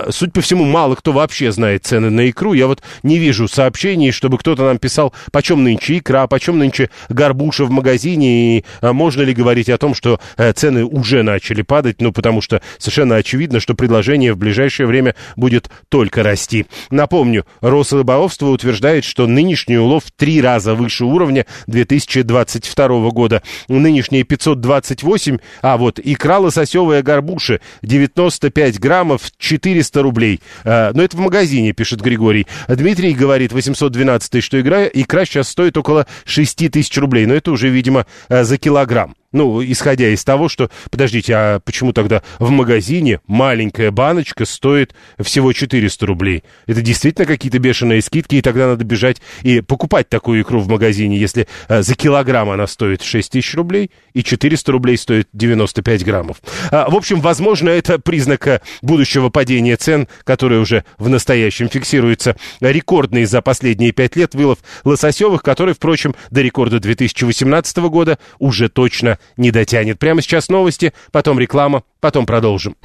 Суть 0.10 0.32
по 0.32 0.40
всему, 0.40 0.64
мало 0.64 0.96
кто 0.96 1.12
вообще 1.12 1.52
знает 1.52 1.86
цены 1.86 2.10
на 2.10 2.30
икру. 2.30 2.54
Я 2.54 2.68
вот 2.68 2.82
не 3.04 3.18
вижу 3.18 3.50
сообщений 3.50 3.81
сообщений, 3.82 4.12
чтобы 4.12 4.38
кто-то 4.38 4.64
нам 4.64 4.78
писал, 4.78 5.14
почем 5.32 5.64
нынче 5.64 5.98
икра, 5.98 6.28
почем 6.28 6.60
нынче 6.60 6.90
горбуша 7.10 7.66
в 7.66 7.72
магазине, 7.72 8.58
и 8.58 8.66
а, 8.82 8.94
можно 8.94 9.24
ли 9.24 9.34
говорить 9.34 9.70
о 9.70 9.78
том, 9.78 9.96
что 9.96 10.20
а, 10.38 10.54
цены 10.54 10.86
уже 10.86 11.24
начали 11.24 11.64
падать, 11.64 12.00
ну, 12.00 12.12
потому 12.12 12.42
что 12.42 12.62
совершенно 12.78 13.16
очевидно, 13.16 13.60
что 13.60 13.74
предложение 13.74 14.34
в 14.34 14.38
ближайшее 14.38 14.86
время 14.86 15.16
будет 15.36 15.70
только 15.90 16.22
расти. 16.22 16.68
Напомню, 16.92 17.46
Росрыболовство 17.62 18.48
утверждает, 18.48 19.04
что 19.04 19.26
нынешний 19.26 19.78
улов 19.78 20.06
в 20.06 20.12
три 20.12 20.42
раза 20.42 20.76
выше 20.76 21.06
уровня 21.06 21.46
2022 21.66 23.10
года. 23.10 23.42
Нынешние 23.68 24.24
528, 24.24 25.38
а 25.62 25.78
вот 25.78 26.00
икра 26.04 26.38
лососевая 26.38 27.02
горбуша 27.02 27.62
95 27.82 28.80
граммов 28.80 29.22
400 29.40 30.02
рублей. 30.04 30.40
А, 30.66 30.92
но 30.94 31.02
это 31.02 31.18
в 31.18 31.20
магазине, 31.20 31.74
пишет 31.74 32.02
Григорий. 32.02 32.46
Дмитрий 32.68 33.14
говорит, 33.14 33.52
800 33.52 33.71
712 33.76 34.44
что 34.44 34.60
игра, 34.60 34.88
икра 34.88 35.26
сейчас 35.26 35.50
стоит 35.50 35.78
около 35.78 36.08
6 36.26 36.72
тысяч 36.72 36.98
рублей. 36.98 37.26
Но 37.26 37.34
это 37.34 37.52
уже, 37.52 37.70
видимо, 37.70 38.06
э, 38.30 38.44
за 38.44 38.58
килограмм. 38.58 39.16
Ну, 39.32 39.64
исходя 39.64 40.10
из 40.10 40.24
того, 40.24 40.50
что... 40.50 40.70
Подождите, 40.90 41.34
а 41.36 41.60
почему 41.60 41.94
тогда 41.94 42.22
в 42.40 42.50
магазине 42.50 43.22
маленькая 43.28 43.92
баночка 43.92 44.46
стоит 44.46 44.94
всего 45.20 45.54
400 45.54 46.06
рублей? 46.06 46.44
Это 46.68 46.82
действительно 46.82 47.26
какие-то 47.26 47.60
бешеные 47.60 48.02
скидки, 48.02 48.36
и 48.36 48.42
тогда 48.42 48.68
надо 48.68 48.84
бежать 48.84 49.22
и 49.44 49.62
покупать 49.62 50.10
такую 50.10 50.42
икру 50.42 50.60
в 50.60 50.68
магазине, 50.68 51.18
если 51.18 51.48
а, 51.68 51.82
за 51.82 51.96
килограмм 51.96 52.50
она 52.50 52.68
стоит 52.68 53.04
6 53.04 53.32
тысяч 53.32 53.54
рублей, 53.56 53.92
и 54.14 54.24
400 54.24 54.72
рублей 54.72 54.98
стоит 54.98 55.30
95 55.34 56.04
граммов. 56.04 56.38
А, 56.70 56.90
в 56.90 56.96
общем, 56.96 57.22
возможно, 57.22 57.70
это 57.70 58.00
признак 58.00 58.48
э, 58.48 58.62
будущего 58.82 59.30
падения 59.30 59.78
цен, 59.78 60.08
которое 60.26 60.60
уже 60.60 60.84
в 60.98 61.08
настоящем 61.08 61.70
фиксируется. 61.70 62.36
Рекордный 62.60 63.26
за 63.26 63.42
последние 63.42 63.94
5 63.94 64.16
лет 64.18 64.36
вылов 64.36 64.60
лососевых, 64.84 65.42
который, 65.42 65.74
впрочем, 65.74 66.16
до 66.32 66.42
рекорда 66.42 66.80
2018 66.80 67.78
года 67.78 68.20
уже 68.40 68.68
точно 68.68 69.20
не 69.38 69.52
дотянет. 69.52 70.00
Прямо 70.00 70.22
сейчас 70.22 70.50
новости, 70.50 70.94
потом 71.12 71.40
реклама, 71.40 71.84
потом 72.00 72.26
продолжим. 72.26 72.76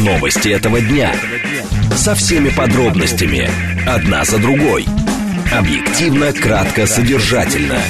Новости 0.00 0.48
этого 0.48 0.80
дня. 0.80 1.14
Со 1.96 2.14
всеми 2.14 2.48
подробностями. 2.48 3.48
Одна 3.86 4.24
за 4.24 4.38
другой. 4.38 4.86
Объективно, 5.52 6.32
кратко, 6.32 6.86
содержательно. 6.86 7.80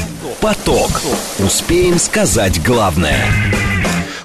Поток. 0.41 1.03
Успеем 1.39 1.99
сказать 1.99 2.63
главное. 2.63 3.25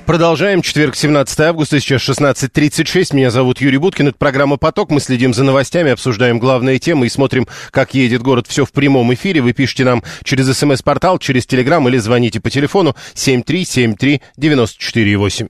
Продолжаем. 0.09 0.61
Четверг, 0.63 0.95
17 0.95 1.39
августа, 1.41 1.79
сейчас 1.79 2.01
16.36. 2.01 3.15
Меня 3.15 3.29
зовут 3.29 3.61
Юрий 3.61 3.77
Буткин. 3.77 4.07
Это 4.07 4.17
программа 4.17 4.57
«Поток». 4.57 4.89
Мы 4.89 5.01
следим 5.01 5.35
за 5.35 5.43
новостями, 5.43 5.91
обсуждаем 5.91 6.39
главные 6.39 6.79
темы 6.79 7.05
и 7.05 7.09
смотрим, 7.09 7.47
как 7.69 7.93
едет 7.93 8.23
город. 8.23 8.47
Все 8.47 8.65
в 8.65 8.71
прямом 8.71 9.13
эфире. 9.13 9.41
Вы 9.41 9.53
пишите 9.53 9.85
нам 9.85 10.01
через 10.23 10.51
смс-портал, 10.57 11.19
через 11.19 11.45
телеграм 11.45 11.87
или 11.87 11.99
звоните 11.99 12.39
по 12.39 12.49
телефону 12.49 12.95
7373948. 13.13 15.49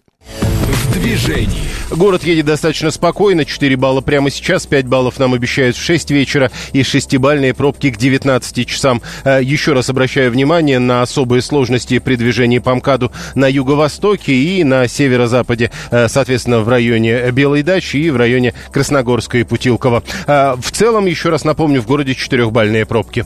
В 0.90 0.94
движении. 0.94 1.70
Город 1.92 2.24
едет 2.24 2.46
достаточно 2.46 2.90
спокойно. 2.90 3.46
4 3.46 3.76
балла 3.76 4.02
прямо 4.02 4.32
сейчас, 4.32 4.66
5 4.66 4.88
баллов 4.88 5.20
нам 5.20 5.36
обещают 5.36 5.76
в 5.76 5.84
6 5.84 6.10
вечера 6.10 6.52
и 6.74 6.82
6-бальные 6.82 7.54
пробки 7.54 7.92
к 7.92 7.98
19 7.98 8.68
часам. 8.68 9.04
Э, 9.24 9.40
еще 9.42 9.74
раз 9.74 9.92
обращаю 9.92 10.32
внимание 10.32 10.80
на 10.80 11.04
особые 11.04 11.44
сложности 11.44 12.00
при 12.00 12.16
движении 12.16 12.58
по 12.58 12.74
МКАДу 12.74 13.12
на 13.36 13.48
юго-востоке 13.48 14.34
и 14.34 14.64
на 14.64 14.88
северо-западе, 14.88 15.72
э, 15.92 16.08
соответственно, 16.08 16.62
в 16.62 16.70
районе 16.70 17.30
Белой 17.32 17.62
дачи 17.62 17.98
и 17.98 18.10
в 18.10 18.18
районе 18.18 18.56
Красногорска 18.72 19.38
и 19.38 19.44
Путилково. 19.44 20.04
Э, 20.26 20.56
в 20.60 20.72
целом, 20.72 21.06
еще 21.06 21.30
раз 21.30 21.44
напомню, 21.44 21.82
в 21.82 21.86
городе 21.86 22.14
4-бальные 22.14 22.86
пробки. 22.88 23.26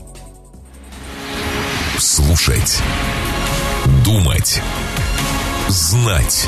Слушать. 1.97 2.81
Думать. 4.03 4.61
Знать. 5.69 6.47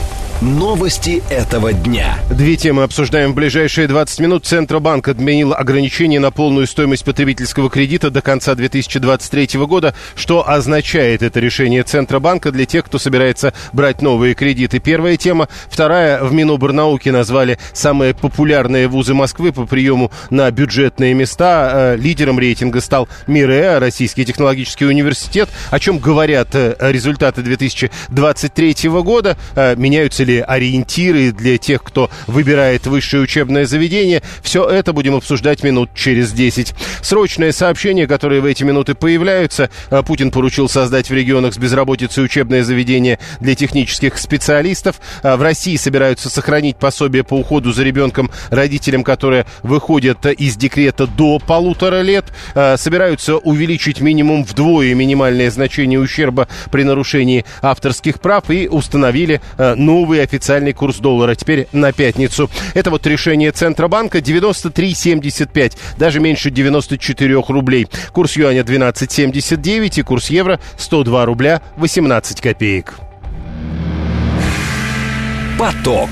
Новости 0.41 1.21
этого 1.29 1.71
дня. 1.71 2.17
Две 2.31 2.55
темы 2.55 2.81
обсуждаем 2.81 3.33
в 3.33 3.35
ближайшие 3.35 3.87
20 3.87 4.19
минут. 4.21 4.43
Центробанк 4.43 5.07
отменил 5.07 5.53
ограничение 5.53 6.19
на 6.19 6.31
полную 6.31 6.65
стоимость 6.65 7.05
потребительского 7.05 7.69
кредита 7.69 8.09
до 8.09 8.23
конца 8.23 8.55
2023 8.55 9.59
года. 9.67 9.93
Что 10.15 10.49
означает 10.49 11.21
это 11.21 11.39
решение 11.39 11.83
Центробанка 11.83 12.51
для 12.51 12.65
тех, 12.65 12.85
кто 12.85 12.97
собирается 12.97 13.53
брать 13.71 14.01
новые 14.01 14.33
кредиты? 14.33 14.79
Первая 14.79 15.15
тема. 15.15 15.47
Вторая. 15.69 16.23
В 16.23 16.33
Миноборнауке 16.33 17.11
назвали 17.11 17.59
самые 17.71 18.15
популярные 18.15 18.87
вузы 18.87 19.13
Москвы 19.13 19.51
по 19.51 19.67
приему 19.67 20.09
на 20.31 20.49
бюджетные 20.49 21.13
места. 21.13 21.71
Э, 21.71 21.95
лидером 21.97 22.39
рейтинга 22.39 22.81
стал 22.81 23.07
МИРЭ, 23.27 23.77
Российский 23.77 24.25
технологический 24.25 24.85
университет. 24.85 25.49
О 25.69 25.77
чем 25.77 25.99
говорят 25.99 26.55
э, 26.55 26.75
результаты 26.79 27.43
2023 27.43 28.89
года? 29.03 29.37
Э, 29.55 29.75
меняются 29.75 30.23
ли 30.23 30.30
или 30.31 30.45
ориентиры 30.47 31.31
для 31.31 31.57
тех, 31.57 31.83
кто 31.83 32.09
выбирает 32.27 32.87
высшее 32.87 33.23
учебное 33.23 33.65
заведение. 33.65 34.21
Все 34.41 34.67
это 34.67 34.93
будем 34.93 35.15
обсуждать 35.15 35.63
минут 35.63 35.89
через 35.93 36.31
10. 36.31 36.73
Срочное 37.01 37.51
сообщение, 37.51 38.07
которое 38.07 38.41
в 38.41 38.45
эти 38.45 38.63
минуты 38.63 38.95
появляются. 38.95 39.69
Э, 39.89 40.03
Путин 40.03 40.31
поручил 40.31 40.69
создать 40.69 41.09
в 41.09 41.13
регионах 41.13 41.53
с 41.53 41.57
безработицей 41.57 42.23
учебное 42.23 42.63
заведение 42.63 43.19
для 43.39 43.55
технических 43.55 44.17
специалистов. 44.17 44.99
Э, 45.23 45.35
в 45.35 45.41
России 45.41 45.75
собираются 45.75 46.29
сохранить 46.29 46.77
пособие 46.77 47.23
по 47.23 47.35
уходу 47.35 47.73
за 47.73 47.83
ребенком 47.83 48.31
родителям, 48.49 49.03
которые 49.03 49.45
выходят 49.63 50.25
из 50.25 50.55
декрета 50.55 51.07
до 51.07 51.39
полутора 51.39 52.01
лет. 52.01 52.25
Э, 52.55 52.77
собираются 52.77 53.37
увеличить 53.37 53.99
минимум 54.01 54.43
вдвое 54.43 54.93
минимальное 54.93 55.51
значение 55.51 55.99
ущерба 55.99 56.47
при 56.71 56.83
нарушении 56.83 57.45
авторских 57.61 58.19
прав 58.19 58.49
и 58.49 58.67
установили 58.67 59.41
новые 59.57 60.20
официальный 60.21 60.73
курс 60.73 60.97
доллара. 60.97 61.35
Теперь 61.35 61.67
на 61.71 61.91
пятницу. 61.91 62.49
Это 62.73 62.89
вот 62.91 63.05
решение 63.07 63.51
Центробанка 63.51 64.19
93,75, 64.19 65.77
даже 65.97 66.19
меньше 66.19 66.49
94 66.49 67.43
рублей. 67.47 67.87
Курс 68.13 68.35
юаня 68.37 68.61
12,79 68.61 69.99
и 69.99 70.03
курс 70.03 70.29
евро 70.29 70.59
102 70.77 71.25
рубля 71.25 71.61
18 71.77 72.41
копеек. 72.41 72.95
Поток. 75.57 76.09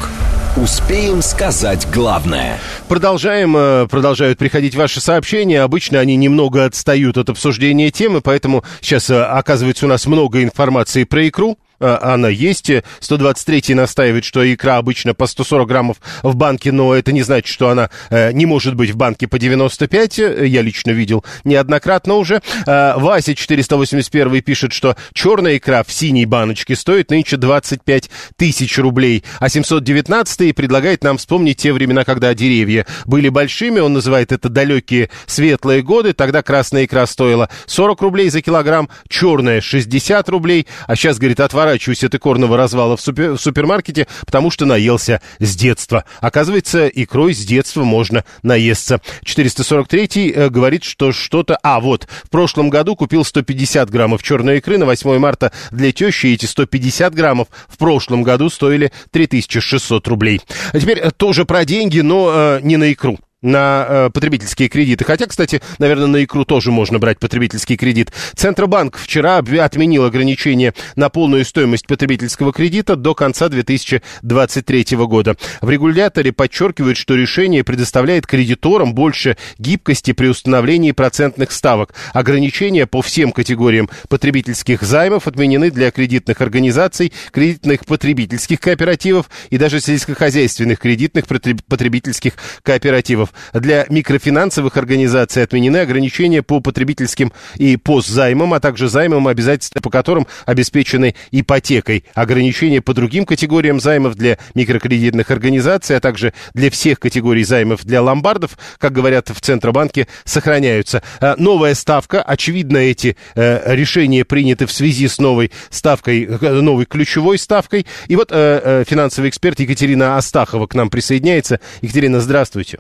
Успеем 0.58 1.22
сказать 1.22 1.88
главное. 1.94 2.60
Продолжаем, 2.88 3.56
э, 3.56 3.88
продолжают 3.88 4.38
приходить 4.38 4.76
ваши 4.76 5.00
сообщения. 5.00 5.62
Обычно 5.62 6.00
они 6.00 6.16
немного 6.18 6.66
отстают 6.66 7.18
от 7.18 7.30
обсуждения 7.30 7.92
темы, 7.92 8.22
поэтому 8.22 8.64
сейчас 8.82 9.10
э, 9.10 9.24
оказывается 9.24 9.86
у 9.86 9.90
нас 9.90 10.06
много 10.06 10.44
информации 10.44 11.04
про 11.04 11.28
икру. 11.28 11.58
Э, 11.80 11.98
она 12.02 12.30
есть. 12.30 12.72
123 13.00 13.74
настаивает, 13.74 14.26
что 14.26 14.42
икра 14.54 14.78
обычно 14.78 15.14
по 15.14 15.28
140 15.28 15.68
граммов 15.68 15.98
в 16.24 16.36
банке, 16.36 16.72
но 16.72 16.94
это 16.94 17.12
не 17.12 17.22
значит, 17.22 17.48
что 17.48 17.70
она 17.70 17.90
э, 18.10 18.32
не 18.32 18.46
может 18.46 18.76
быть 18.76 18.92
в 18.92 18.98
банке 18.98 19.28
по 19.28 19.40
95. 19.40 20.18
Я 20.18 20.62
лично 20.62 20.92
видел 20.92 21.24
неоднократно 21.44 22.16
уже. 22.16 22.42
Э, 22.66 22.94
Вася 22.98 23.36
481 23.36 24.42
пишет, 24.42 24.74
что 24.74 24.96
черная 25.14 25.58
икра 25.58 25.84
в 25.84 25.92
синей 25.92 26.26
баночке 26.26 26.76
стоит 26.76 27.12
нынче 27.12 27.38
25 27.38 28.10
тысяч 28.36 28.78
рублей, 28.78 29.24
а 29.40 29.50
719 29.50 30.56
предлагает 30.56 31.04
нам 31.04 31.18
вспомнить 31.18 31.58
те 31.58 31.74
времена, 31.74 32.04
когда 32.04 32.34
деревья 32.34 32.86
были 33.06 33.30
большими. 33.30 33.80
Он 33.80 33.94
называет 33.94 34.32
это 34.32 34.50
далекие 34.50 35.10
светлые 35.26 35.82
годы. 35.82 36.14
Тогда 36.14 36.42
красная 36.42 36.86
икра 36.86 37.06
стоила 37.06 37.50
40 37.68 38.02
рублей 38.02 38.30
за 38.30 38.42
килограмм, 38.42 38.90
черная 39.08 39.62
60 39.62 40.28
рублей, 40.30 40.68
а 40.88 40.96
сейчас, 40.96 41.18
говорит, 41.18 41.40
отвар 41.40 41.69
отворачиваюсь 41.70 42.04
от 42.04 42.16
икорного 42.16 42.58
развала 42.58 42.98
в, 42.98 43.02
супер, 43.02 43.32
в 43.32 43.38
супермаркете, 43.38 44.08
потому 44.26 44.50
что 44.50 44.66
наелся 44.66 45.22
с 45.40 45.56
детства. 45.56 46.04
Оказывается, 46.20 46.88
икрой 46.88 47.34
с 47.34 47.46
детства 47.46 47.84
можно 47.84 48.24
наесться. 48.42 49.02
443 49.24 50.32
э, 50.32 50.50
говорит, 50.50 50.84
что 50.84 51.12
что-то... 51.12 51.58
А, 51.62 51.80
вот, 51.80 52.08
в 52.24 52.30
прошлом 52.30 52.70
году 52.70 52.96
купил 52.96 53.24
150 53.24 53.90
граммов 53.90 54.24
черной 54.24 54.58
икры 54.58 54.78
на 54.78 54.86
8 54.86 55.18
марта 55.20 55.52
для 55.72 55.92
тещи, 55.92 56.28
эти 56.28 56.46
150 56.46 57.14
граммов 57.14 57.48
в 57.68 57.78
прошлом 57.78 58.24
году 58.24 58.50
стоили 58.50 58.92
3600 59.12 60.08
рублей. 60.08 60.42
А 60.74 60.80
теперь 60.80 61.12
тоже 61.12 61.46
про 61.46 61.66
деньги, 61.66 62.00
но 62.00 62.32
э, 62.32 62.60
не 62.64 62.78
на 62.78 62.92
икру 62.92 63.20
на 63.42 63.86
э, 63.88 64.10
потребительские 64.14 64.68
кредиты. 64.68 65.06
Хотя, 65.06 65.26
кстати, 65.26 65.62
наверное, 65.78 66.08
на 66.08 66.24
икру 66.24 66.44
тоже 66.46 66.72
можно 66.72 67.00
брать 67.00 67.20
потребительский 67.20 67.78
кредит. 67.78 68.12
Центробанк 68.36 68.98
вчера 68.98 69.38
отменил 69.38 70.04
ограничение 70.06 70.74
на 70.96 71.10
полную 71.10 71.46
стоимость 71.46 71.88
потребительского 71.88 72.52
кредита 72.52 72.96
до 72.96 73.16
конца 73.16 73.48
2023 73.50 74.86
года. 74.98 75.38
В 75.62 75.70
регуляторе 75.70 76.34
подчеркивают, 76.34 76.98
что 76.98 77.16
решение 77.16 77.64
предоставляет 77.64 78.28
кредиторам 78.28 78.94
больше 78.94 79.38
гибкости 79.58 80.12
при 80.12 80.28
установлении 80.28 80.92
процентных 80.92 81.52
ставок. 81.52 81.94
Ограничения 82.14 82.88
по 82.88 83.02
всем 83.02 83.32
категориям 83.32 83.90
потребительских 84.10 84.82
займов 84.82 85.28
отменены 85.28 85.72
для 85.72 85.92
кредитных 85.92 86.42
организаций, 86.42 87.14
кредитных 87.32 87.86
потребительских 87.86 88.60
кооперативов 88.60 89.30
и 89.50 89.58
даже 89.58 89.80
сельскохозяйственных 89.80 90.80
кредитных 90.80 91.26
потребительских 91.26 92.34
кооперативов 92.64 93.29
банков. 93.30 93.34
Для 93.54 93.86
микрофинансовых 93.90 94.78
организаций 94.78 95.44
отменены 95.44 95.78
ограничения 95.78 96.42
по 96.42 96.60
потребительским 96.60 97.32
и 97.56 97.78
постзаймам, 97.78 98.54
а 98.54 98.60
также 98.60 98.90
займам, 98.90 99.28
обязательства 99.28 99.80
по 99.82 99.90
которым 99.90 100.28
обеспечены 100.46 101.16
ипотекой. 101.32 102.06
Ограничения 102.14 102.82
по 102.82 102.94
другим 102.94 103.26
категориям 103.26 103.80
займов 103.80 104.16
для 104.16 104.38
микрокредитных 104.56 105.32
организаций, 105.32 105.98
а 105.98 106.00
также 106.00 106.34
для 106.54 106.70
всех 106.70 107.00
категорий 107.00 107.44
займов 107.44 107.84
для 107.84 108.02
ломбардов, 108.02 108.58
как 108.78 108.92
говорят 108.92 109.30
в 109.30 109.40
Центробанке, 109.42 110.08
сохраняются. 110.26 111.02
А, 111.20 111.36
новая 111.38 111.76
ставка, 111.76 112.22
очевидно, 112.22 112.78
эти 112.78 113.16
э, 113.36 113.76
решения 113.76 114.26
приняты 114.26 114.66
в 114.66 114.72
связи 114.72 115.08
с 115.08 115.20
новой 115.20 115.52
ставкой, 115.70 116.26
э, 116.26 116.50
новой 116.62 116.86
ключевой 116.86 117.38
ставкой. 117.38 117.86
И 118.08 118.16
вот 118.16 118.30
э, 118.32 118.84
финансовый 118.88 119.30
эксперт 119.30 119.60
Екатерина 119.60 120.18
Астахова 120.18 120.68
к 120.68 120.76
нам 120.76 120.90
присоединяется. 120.90 121.60
Екатерина, 121.82 122.20
здравствуйте. 122.20 122.80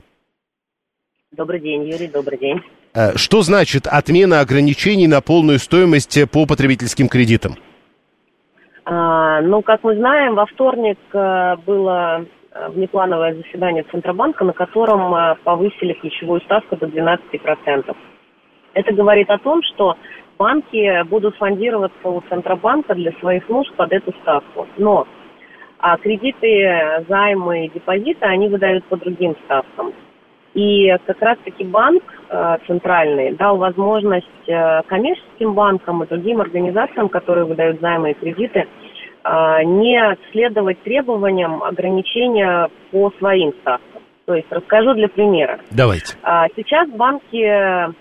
Добрый 1.32 1.60
день, 1.60 1.84
Юрий, 1.84 2.08
добрый 2.08 2.40
день. 2.40 2.60
Э, 2.96 3.16
что 3.16 3.44
значит 3.44 3.86
отмена 3.86 4.40
ограничений 4.40 5.08
на 5.08 5.22
полную 5.22 5.60
стоимость 5.60 6.18
э, 6.18 6.26
по 6.26 6.48
потребительским 6.48 7.08
кредитам? 7.08 7.54
А, 8.84 9.40
ну, 9.42 9.62
как 9.62 9.84
мы 9.84 9.96
знаем, 9.96 10.34
во 10.34 10.48
вторник 10.48 10.98
э, 11.14 11.56
было 11.68 12.26
внеплановое 12.70 13.36
заседание 13.36 13.86
Центробанка, 13.92 14.44
на 14.44 14.54
котором 14.54 15.38
повысили 15.44 15.94
ключевую 15.94 16.42
ставку 16.42 16.76
до 16.78 16.88
12%. 16.88 17.96
Это 18.74 18.94
говорит 18.94 19.30
о 19.30 19.38
том, 19.38 19.62
что 19.62 19.98
банки 20.40 21.04
будут 21.04 21.36
фондироваться 21.36 22.10
у 22.10 22.22
Центробанка 22.28 22.96
для 22.96 23.12
своих 23.20 23.48
нужд 23.50 23.72
под 23.76 23.92
эту 23.92 24.12
ставку. 24.24 24.68
Но 24.78 25.08
а 25.78 25.96
кредиты, 25.98 27.06
займы 27.08 27.68
и 27.68 27.70
депозиты 27.70 28.26
они 28.26 28.48
выдают 28.48 28.84
по 28.86 28.98
другим 28.98 29.36
ставкам. 29.46 29.94
И 30.60 30.94
как 31.06 31.22
раз-таки 31.22 31.64
банк 31.64 32.04
э, 32.28 32.58
центральный 32.68 33.32
дал 33.32 33.56
возможность 33.56 34.28
э, 34.46 34.82
коммерческим 34.88 35.54
банкам 35.54 36.04
и 36.04 36.08
другим 36.08 36.42
организациям, 36.42 37.08
которые 37.08 37.46
выдают 37.46 37.80
займы 37.80 38.12
и 38.12 38.14
кредиты, 38.14 38.68
э, 39.24 39.64
не 39.64 40.18
следовать 40.34 40.82
требованиям 40.84 41.64
ограничения 41.64 42.70
по 42.92 43.10
своим 43.20 43.54
ставкам. 43.62 44.02
То 44.26 44.34
есть 44.34 44.48
расскажу 44.52 44.96
для 44.96 45.08
примера. 45.08 45.62
Давайте. 45.72 46.18
А, 46.24 46.48
сейчас 46.58 46.90
банки 46.90 47.96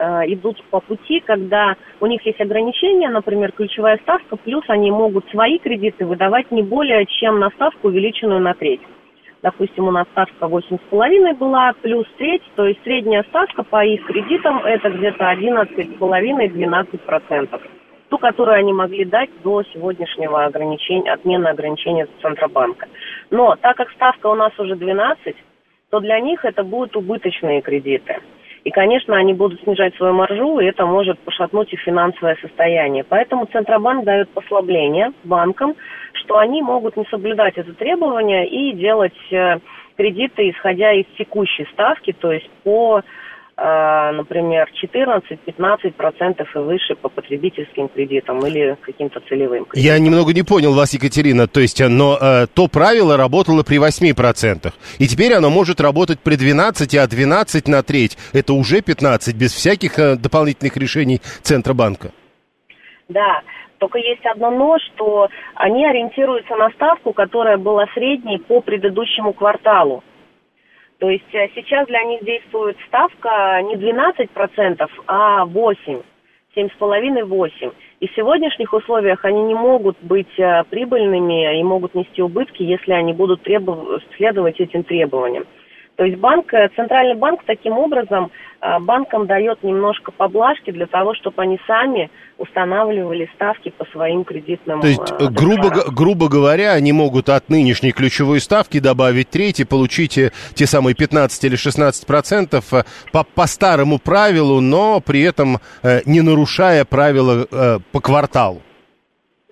идут 0.00 0.62
по 0.70 0.78
пути, 0.78 1.18
когда 1.26 1.74
у 1.98 2.06
них 2.06 2.24
есть 2.24 2.40
ограничения, 2.40 3.08
например, 3.08 3.50
ключевая 3.50 3.98
ставка, 3.98 4.36
плюс 4.36 4.62
они 4.68 4.92
могут 4.92 5.28
свои 5.30 5.58
кредиты 5.58 6.06
выдавать 6.06 6.52
не 6.52 6.62
более 6.62 7.04
чем 7.06 7.40
на 7.40 7.50
ставку, 7.50 7.88
увеличенную 7.88 8.40
на 8.40 8.54
треть. 8.54 8.80
Допустим, 9.42 9.86
у 9.86 9.92
нас 9.92 10.08
ставка 10.08 10.46
8,5 10.46 11.34
была, 11.34 11.72
плюс 11.80 12.08
треть, 12.16 12.42
то 12.56 12.66
есть 12.66 12.82
средняя 12.82 13.22
ставка 13.24 13.62
по 13.62 13.84
их 13.84 14.04
кредитам 14.06 14.64
это 14.64 14.90
где-то 14.90 15.30
11,5-12%. 15.30 17.60
Ту, 18.08 18.18
которую 18.18 18.56
они 18.56 18.72
могли 18.72 19.04
дать 19.04 19.30
до 19.44 19.62
сегодняшнего 19.62 20.44
ограничения, 20.44 21.12
отмены 21.12 21.46
ограничения 21.48 22.08
Центробанка. 22.20 22.88
Но 23.30 23.54
так 23.56 23.76
как 23.76 23.92
ставка 23.92 24.26
у 24.28 24.34
нас 24.34 24.58
уже 24.58 24.74
12, 24.74 25.36
то 25.90 26.00
для 26.00 26.18
них 26.20 26.44
это 26.44 26.64
будут 26.64 26.96
убыточные 26.96 27.60
кредиты. 27.60 28.16
И, 28.64 28.70
конечно, 28.70 29.16
они 29.16 29.34
будут 29.34 29.62
снижать 29.62 29.94
свою 29.96 30.14
маржу, 30.14 30.60
и 30.60 30.66
это 30.66 30.84
может 30.86 31.18
пошатнуть 31.20 31.72
их 31.72 31.80
финансовое 31.80 32.36
состояние. 32.40 33.04
Поэтому 33.08 33.46
Центробанк 33.46 34.04
дает 34.04 34.28
послабление 34.30 35.12
банкам, 35.24 35.74
что 36.12 36.38
они 36.38 36.62
могут 36.62 36.96
не 36.96 37.04
соблюдать 37.06 37.56
это 37.56 37.72
требование 37.74 38.48
и 38.48 38.72
делать 38.72 39.16
э, 39.30 39.58
кредиты, 39.96 40.50
исходя 40.50 40.92
из 40.92 41.06
текущей 41.16 41.66
ставки, 41.72 42.12
то 42.12 42.32
есть 42.32 42.48
по 42.64 43.02
например, 43.60 44.68
14-15% 44.84 46.46
и 46.54 46.58
выше 46.58 46.94
по 46.94 47.08
потребительским 47.08 47.88
кредитам 47.88 48.38
или 48.46 48.76
каким-то 48.80 49.20
целевым 49.28 49.64
кредитам. 49.64 49.94
Я 49.94 49.98
немного 49.98 50.32
не 50.32 50.42
понял 50.42 50.74
вас, 50.74 50.94
Екатерина. 50.94 51.48
То 51.48 51.60
есть, 51.60 51.80
но 51.80 52.16
э, 52.20 52.46
то 52.46 52.68
правило 52.68 53.16
работало 53.16 53.64
при 53.64 53.78
8%. 53.78 54.72
И 54.98 55.06
теперь 55.08 55.34
оно 55.34 55.50
может 55.50 55.80
работать 55.80 56.20
при 56.20 56.36
12, 56.36 56.94
а 56.94 57.06
12 57.08 57.68
на 57.68 57.82
треть 57.82 58.16
это 58.32 58.52
уже 58.52 58.80
15, 58.80 59.34
без 59.34 59.52
всяких 59.52 59.98
э, 59.98 60.16
дополнительных 60.16 60.76
решений 60.76 61.20
Центробанка. 61.42 62.12
Да, 63.08 63.40
только 63.78 63.98
есть 63.98 64.24
одно 64.26 64.50
но, 64.50 64.78
что 64.78 65.28
они 65.54 65.84
ориентируются 65.84 66.54
на 66.56 66.70
ставку, 66.70 67.12
которая 67.12 67.56
была 67.56 67.86
средней 67.94 68.38
по 68.38 68.60
предыдущему 68.60 69.32
кварталу. 69.32 70.04
То 70.98 71.08
есть 71.08 71.32
э, 71.32 71.48
сейчас 71.54 71.86
для 71.86 72.02
них 72.04 72.24
действует 72.24 72.76
ставка 72.86 73.60
не 73.62 73.76
12%, 73.76 74.88
а 75.06 75.44
8%. 75.46 76.02
7,5-8. 76.56 77.72
И 78.00 78.08
в 78.08 78.14
сегодняшних 78.14 78.72
условиях 78.72 79.24
они 79.24 79.42
не 79.42 79.54
могут 79.54 79.96
быть 80.02 80.38
э, 80.38 80.64
прибыльными 80.70 81.60
и 81.60 81.62
могут 81.62 81.94
нести 81.94 82.22
убытки, 82.22 82.62
если 82.62 82.92
они 82.92 83.12
будут 83.12 83.42
требов... 83.42 84.02
следовать 84.16 84.58
этим 84.58 84.82
требованиям. 84.82 85.46
То 85.98 86.04
есть 86.04 86.16
банк, 86.18 86.54
э, 86.54 86.68
центральный 86.76 87.16
банк 87.16 87.40
таким 87.44 87.72
образом 87.72 88.30
э, 88.60 88.78
банкам 88.78 89.26
дает 89.26 89.64
немножко 89.64 90.12
поблажки 90.12 90.70
для 90.70 90.86
того, 90.86 91.12
чтобы 91.14 91.42
они 91.42 91.58
сами 91.66 92.08
устанавливали 92.38 93.28
ставки 93.34 93.70
по 93.76 93.84
своим 93.86 94.22
кредитным 94.22 94.80
То 94.80 94.86
есть, 94.86 95.12
э, 95.18 95.26
грубо, 95.28 95.90
грубо 95.90 96.28
говоря, 96.28 96.74
они 96.74 96.92
могут 96.92 97.28
от 97.28 97.48
нынешней 97.48 97.90
ключевой 97.90 98.38
ставки 98.38 98.78
добавить 98.78 99.30
треть 99.30 99.58
и 99.58 99.64
получить 99.64 100.20
те 100.54 100.66
самые 100.66 100.94
15 100.94 101.42
или 101.42 101.56
16 101.56 102.06
процентов 102.06 102.66
по, 103.12 103.24
по 103.24 103.46
старому 103.48 103.98
правилу, 103.98 104.60
но 104.60 105.00
при 105.00 105.22
этом 105.22 105.58
не 106.06 106.20
нарушая 106.20 106.84
правила 106.84 107.80
по 107.90 108.00
кварталу. 108.00 108.62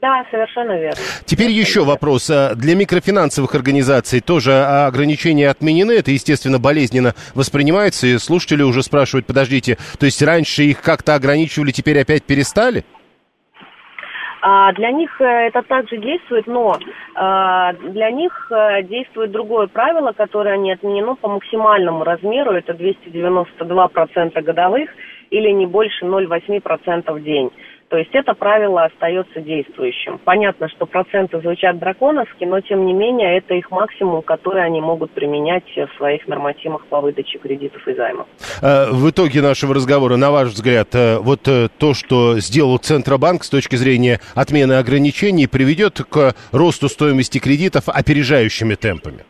Да, 0.00 0.26
совершенно 0.30 0.72
верно. 0.72 0.96
Теперь 1.24 1.46
совершенно 1.46 1.60
еще 1.60 1.80
верно. 1.80 1.92
вопрос. 1.92 2.30
А 2.30 2.54
Для 2.54 2.74
микрофинансовых 2.74 3.54
организаций 3.54 4.20
тоже 4.20 4.52
ограничения 4.52 5.48
отменены. 5.48 5.92
Это, 5.92 6.10
естественно, 6.10 6.58
болезненно 6.58 7.14
воспринимается. 7.34 8.06
И 8.06 8.18
слушатели 8.18 8.62
уже 8.62 8.82
спрашивают, 8.82 9.26
подождите, 9.26 9.78
то 9.98 10.04
есть 10.04 10.22
раньше 10.22 10.64
их 10.64 10.82
как-то 10.82 11.14
ограничивали, 11.14 11.70
теперь 11.70 11.98
опять 11.98 12.24
перестали? 12.24 12.84
А 14.48 14.72
для 14.74 14.92
них 14.92 15.20
э, 15.20 15.24
это 15.24 15.62
также 15.62 15.96
действует, 15.96 16.46
но 16.46 16.78
а, 17.16 17.72
для 17.72 18.12
них 18.12 18.52
э, 18.52 18.82
действует 18.84 19.32
другое 19.32 19.66
правило, 19.66 20.12
которое 20.12 20.56
не 20.56 20.72
отменено 20.72 21.16
по 21.16 21.28
максимальному 21.28 22.04
размеру, 22.04 22.52
это 22.52 22.72
292% 22.72 24.40
годовых 24.42 24.90
или 25.30 25.50
не 25.50 25.66
больше 25.66 26.04
0,8% 26.04 27.12
в 27.12 27.22
день. 27.24 27.50
То 27.88 27.96
есть 27.96 28.10
это 28.14 28.34
правило 28.34 28.84
остается 28.84 29.40
действующим. 29.40 30.18
Понятно, 30.24 30.68
что 30.68 30.86
проценты 30.86 31.40
звучат 31.40 31.78
драконовски, 31.78 32.44
но 32.44 32.60
тем 32.60 32.84
не 32.84 32.92
менее 32.92 33.38
это 33.38 33.54
их 33.54 33.70
максимум, 33.70 34.22
который 34.22 34.64
они 34.64 34.80
могут 34.80 35.12
применять 35.12 35.64
в 35.76 35.96
своих 35.96 36.26
нормативах 36.26 36.84
по 36.86 37.00
выдаче 37.00 37.38
кредитов 37.38 37.86
и 37.86 37.94
займов. 37.94 38.26
Э, 38.60 38.90
В 38.90 39.08
итоге 39.10 39.40
нашего 39.40 39.74
разговора, 39.74 40.16
на 40.16 40.30
ваш 40.30 40.48
взгляд, 40.48 40.88
э, 40.94 41.18
вот 41.18 41.46
э, 41.46 41.68
то, 41.78 41.94
что 41.94 42.38
сделал 42.40 42.78
Центробанк 42.78 43.44
с 43.44 43.50
точки 43.50 43.76
зрения 43.76 44.20
отмены 44.34 44.74
ограничений, 44.74 45.46
приведет 45.46 46.00
к 46.08 46.34
росту 46.52 46.88
стоимости 46.88 47.38
кредитов 47.38 47.84
опережающими 47.88 48.74
темпами? 48.74 49.24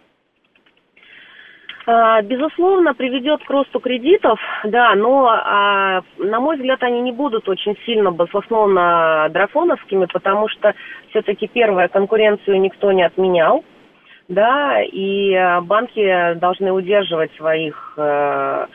А, 1.86 2.20
Безусловно, 2.22 2.94
приведет 2.94 3.44
к 3.44 3.50
росту 3.50 3.78
кредитов, 3.78 4.40
да, 4.64 4.94
но, 4.96 5.28
а, 5.28 6.02
на 6.18 6.40
мой 6.40 6.56
взгляд, 6.56 6.82
они 6.82 7.00
не 7.00 7.12
будут 7.12 7.48
очень 7.48 7.76
сильно 7.86 8.10
баслословно 8.10 9.28
драконовскими, 9.30 10.06
потому 10.06 10.48
что 10.48 10.74
все-таки, 11.10 11.46
первое, 11.46 11.86
конкуренцию 11.86 12.60
никто 12.60 12.90
не 12.90 13.04
отменял, 13.04 13.64
да, 14.26 14.82
и 14.82 15.32
а, 15.34 15.60
банки 15.60 16.34
должны 16.34 16.72
удерживать 16.72 17.32
своих 17.36 17.94
э, 17.96 18.66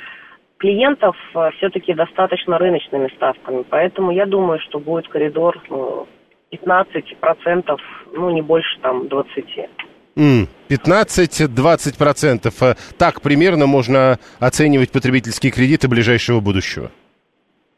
клиентов 0.58 1.17
все-таки 1.58 1.93
достаточно 1.93 2.58
рыночными 2.58 3.10
ставками. 3.10 3.65
Поэтому 3.69 4.12
я 4.12 4.26
думаю, 4.26 4.60
что 4.60 4.80
будет 4.80 5.10
коридор 5.10 5.62
ну, 5.69 6.08
15%, 6.54 7.78
ну, 8.13 8.30
не 8.30 8.41
больше 8.41 8.80
там 8.80 9.08
20%. 9.08 9.67
М, 10.15 10.47
15-20 10.69 11.97
процентов. 11.97 12.62
Э, 12.62 12.76
Так 12.97 13.21
примерно 13.21 13.65
можно 13.65 14.19
оценивать 14.39 14.91
потребительские 14.91 15.52
кредиты 15.52 15.88
ближайшего 15.88 16.39
будущего. 16.39 16.91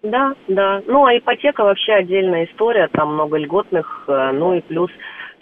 Да, 0.01 0.33
да. 0.47 0.81
Ну, 0.87 1.05
а 1.05 1.17
ипотека 1.17 1.63
вообще 1.63 1.93
отдельная 1.93 2.45
история, 2.45 2.89
там 2.91 3.13
много 3.13 3.37
льготных, 3.37 4.03
э, 4.07 4.31
ну 4.33 4.53
и 4.53 4.61
плюс 4.61 4.91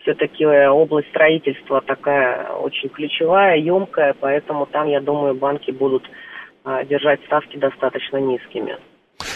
все-таки 0.02 0.46
область 0.46 1.10
строительства 1.10 1.82
такая 1.82 2.50
очень 2.54 2.90
ключевая, 2.90 3.58
емкая, 3.58 4.16
поэтому 4.20 4.66
там, 4.66 4.88
я 4.88 5.00
думаю, 5.00 5.36
банки 5.36 5.72
будут 5.72 6.04
э, 6.66 6.86
держать 6.86 7.24
ставки 7.26 7.58
достаточно 7.58 8.18
низкими. 8.18 8.78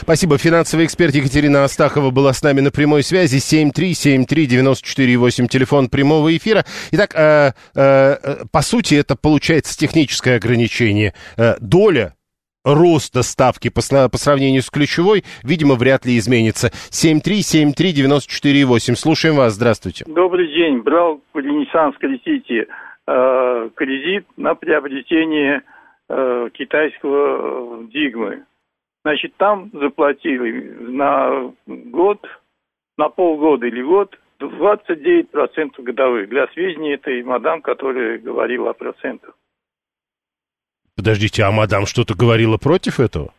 Спасибо. 0.01 0.37
Финансовый 0.37 0.85
эксперт 0.85 1.15
Екатерина 1.15 1.63
Астахова 1.63 2.11
была 2.11 2.33
с 2.33 2.43
нами 2.43 2.59
на 2.61 2.71
прямой 2.71 3.03
связи. 3.03 3.37
7373948, 3.37 5.47
телефон 5.47 5.89
прямого 5.89 6.35
эфира. 6.35 6.65
Итак, 6.91 7.15
э, 7.15 7.53
э, 7.75 8.17
э, 8.21 8.45
по 8.51 8.61
сути, 8.61 8.95
это 8.95 9.15
получается 9.15 9.77
техническое 9.77 10.35
ограничение. 10.37 11.13
Э, 11.37 11.55
доля 11.59 12.15
роста 12.65 13.23
ставки 13.23 13.69
по, 13.69 13.79
по 14.09 14.17
сравнению 14.17 14.63
с 14.63 14.69
ключевой, 14.69 15.23
видимо, 15.43 15.75
вряд 15.75 16.05
ли 16.05 16.17
изменится. 16.17 16.71
7373948. 16.89 18.95
Слушаем 18.95 19.35
вас. 19.35 19.53
Здравствуйте. 19.53 20.03
Добрый 20.07 20.47
день. 20.47 20.81
Брал 20.81 21.21
в 21.33 21.37
Ренессанс 21.37 21.95
кредите 21.97 22.65
э, 23.07 23.69
кредит 23.75 24.25
на 24.35 24.55
приобретение 24.55 25.61
э, 26.09 26.49
китайского 26.53 27.83
э, 27.83 27.85
дигмы. 27.93 28.43
Значит, 29.05 29.35
там 29.37 29.69
заплатили 29.71 30.67
на 30.79 31.53
год, 31.67 32.25
на 32.97 33.09
полгода 33.09 33.67
или 33.67 33.83
год 33.83 34.17
29% 34.39 35.83
годовых. 35.83 36.27
Для 36.27 36.47
сведения 36.47 36.95
этой 36.95 37.21
мадам, 37.21 37.61
которая 37.61 38.17
говорила 38.17 38.71
о 38.71 38.73
процентах. 38.73 39.37
Подождите, 40.95 41.43
а 41.43 41.51
мадам 41.51 41.85
что-то 41.85 42.15
говорила 42.15 42.57
против 42.57 42.99
этого? 42.99 43.31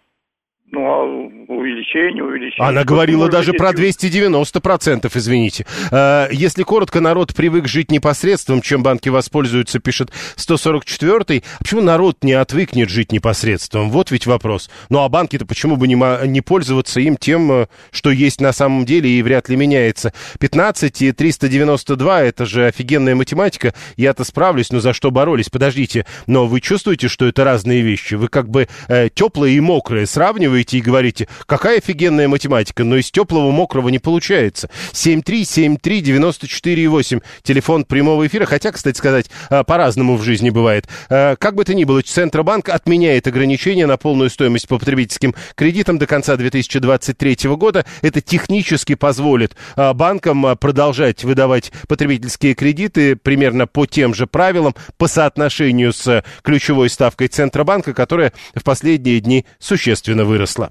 Ну, 0.67 0.87
а 0.87 1.05
увеличение, 1.49 2.23
увеличение. 2.25 2.69
Она 2.69 2.85
говорила 2.85 3.29
даже 3.29 3.53
про 3.53 3.69
если- 3.71 4.09
290%, 4.09 5.17
извините. 5.17 5.67
Э, 5.91 6.29
Если 6.33 6.63
коротко, 6.63 7.01
народ 7.01 7.35
привык 7.35 7.69
жить 7.69 7.91
непосредством, 7.91 8.61
чем 8.61 8.83
банки 8.83 9.09
воспользуются, 9.09 9.79
пишет 9.79 10.11
144-й. 10.37 11.39
А 11.39 11.59
почему 11.59 11.81
народ 11.83 12.23
не 12.23 12.33
отвыкнет 12.33 12.89
жить 12.89 13.13
непосредством? 13.13 13.91
Вот 13.91 14.11
ведь 14.11 14.27
вопрос. 14.27 14.71
Ну 14.89 15.01
а 15.03 15.09
банки-то 15.09 15.47
почему 15.47 15.77
бы 15.77 15.89
не, 15.89 15.97
не 16.27 16.41
пользоваться 16.41 17.01
им 17.01 17.17
тем, 17.17 17.51
э, 17.53 17.67
что 17.91 18.11
есть 18.11 18.41
на 18.41 18.53
самом 18.53 18.85
деле 18.85 19.09
и 19.11 19.23
вряд 19.23 19.49
ли 19.49 19.57
меняется? 19.57 20.13
15 20.41 21.03
и 21.03 21.13
392 21.13 22.23
это 22.23 22.47
же 22.47 22.67
офигенная 22.67 23.15
математика. 23.15 23.75
Я-то 23.97 24.25
справлюсь, 24.25 24.71
но 24.71 24.81
за 24.81 24.93
что 24.93 25.11
боролись? 25.11 25.49
Подождите, 25.49 26.07
но 26.27 26.47
вы 26.47 26.61
чувствуете, 26.61 27.09
что 27.09 27.27
это 27.27 27.45
разные 27.45 27.83
вещи? 27.83 28.15
Вы 28.15 28.29
как 28.29 28.49
бы 28.49 28.69
теплое 29.15 29.51
и 29.51 29.61
мокрое 29.61 30.07
сравниваете 30.07 30.79
и 30.79 30.81
говорите, 30.81 31.29
какая 31.47 31.79
офигенная 31.79 32.29
математика, 32.29 32.85
но 32.85 32.97
из 32.97 33.11
теплого 33.11 33.51
мокрого 33.51 33.89
не 33.89 33.99
получается. 33.99 34.69
7373948, 34.93 37.23
телефон 37.43 37.85
прямого 37.85 38.27
эфира, 38.27 38.47
хотя, 38.47 38.73
кстати 38.73 38.97
сказать, 38.97 39.31
э, 39.51 39.63
по-разному 39.65 40.17
в 40.17 40.23
жизни 40.23 40.51
бывает. 40.51 40.87
Э, 41.11 41.37
как 41.37 41.55
бы 41.55 41.65
то 41.65 41.75
ни 41.75 41.85
было, 41.85 42.03
Центробанк 42.03 42.69
отменяет 42.69 43.27
ограничения 43.27 43.87
на 43.87 43.97
полную 43.97 44.31
стоимость 44.31 44.69
по 44.69 44.79
потребительским 44.79 45.35
кредитам 45.55 45.99
до 45.99 46.07
конца 46.07 46.37
2023 46.37 47.57
года. 47.57 47.85
Это 48.03 48.21
технически 48.21 48.95
позволит 48.95 49.57
банкам 49.77 50.57
продолжать 50.59 51.25
выдавать 51.25 51.73
потребительские 51.89 52.55
кредиты 52.55 53.17
примерно 53.17 53.67
по 53.67 53.87
тем 53.87 54.15
же 54.15 54.27
правилам, 54.27 54.75
по 54.97 55.09
соотношению 55.09 55.93
с 55.93 56.23
ключевой 56.43 56.91
ставкой 56.91 57.29
Центробанка, 57.29 57.95
которая 57.95 58.33
в 58.55 58.63
последние 58.63 59.21
дни 59.21 59.47
существенно 59.59 60.25
выросла. 60.25 60.71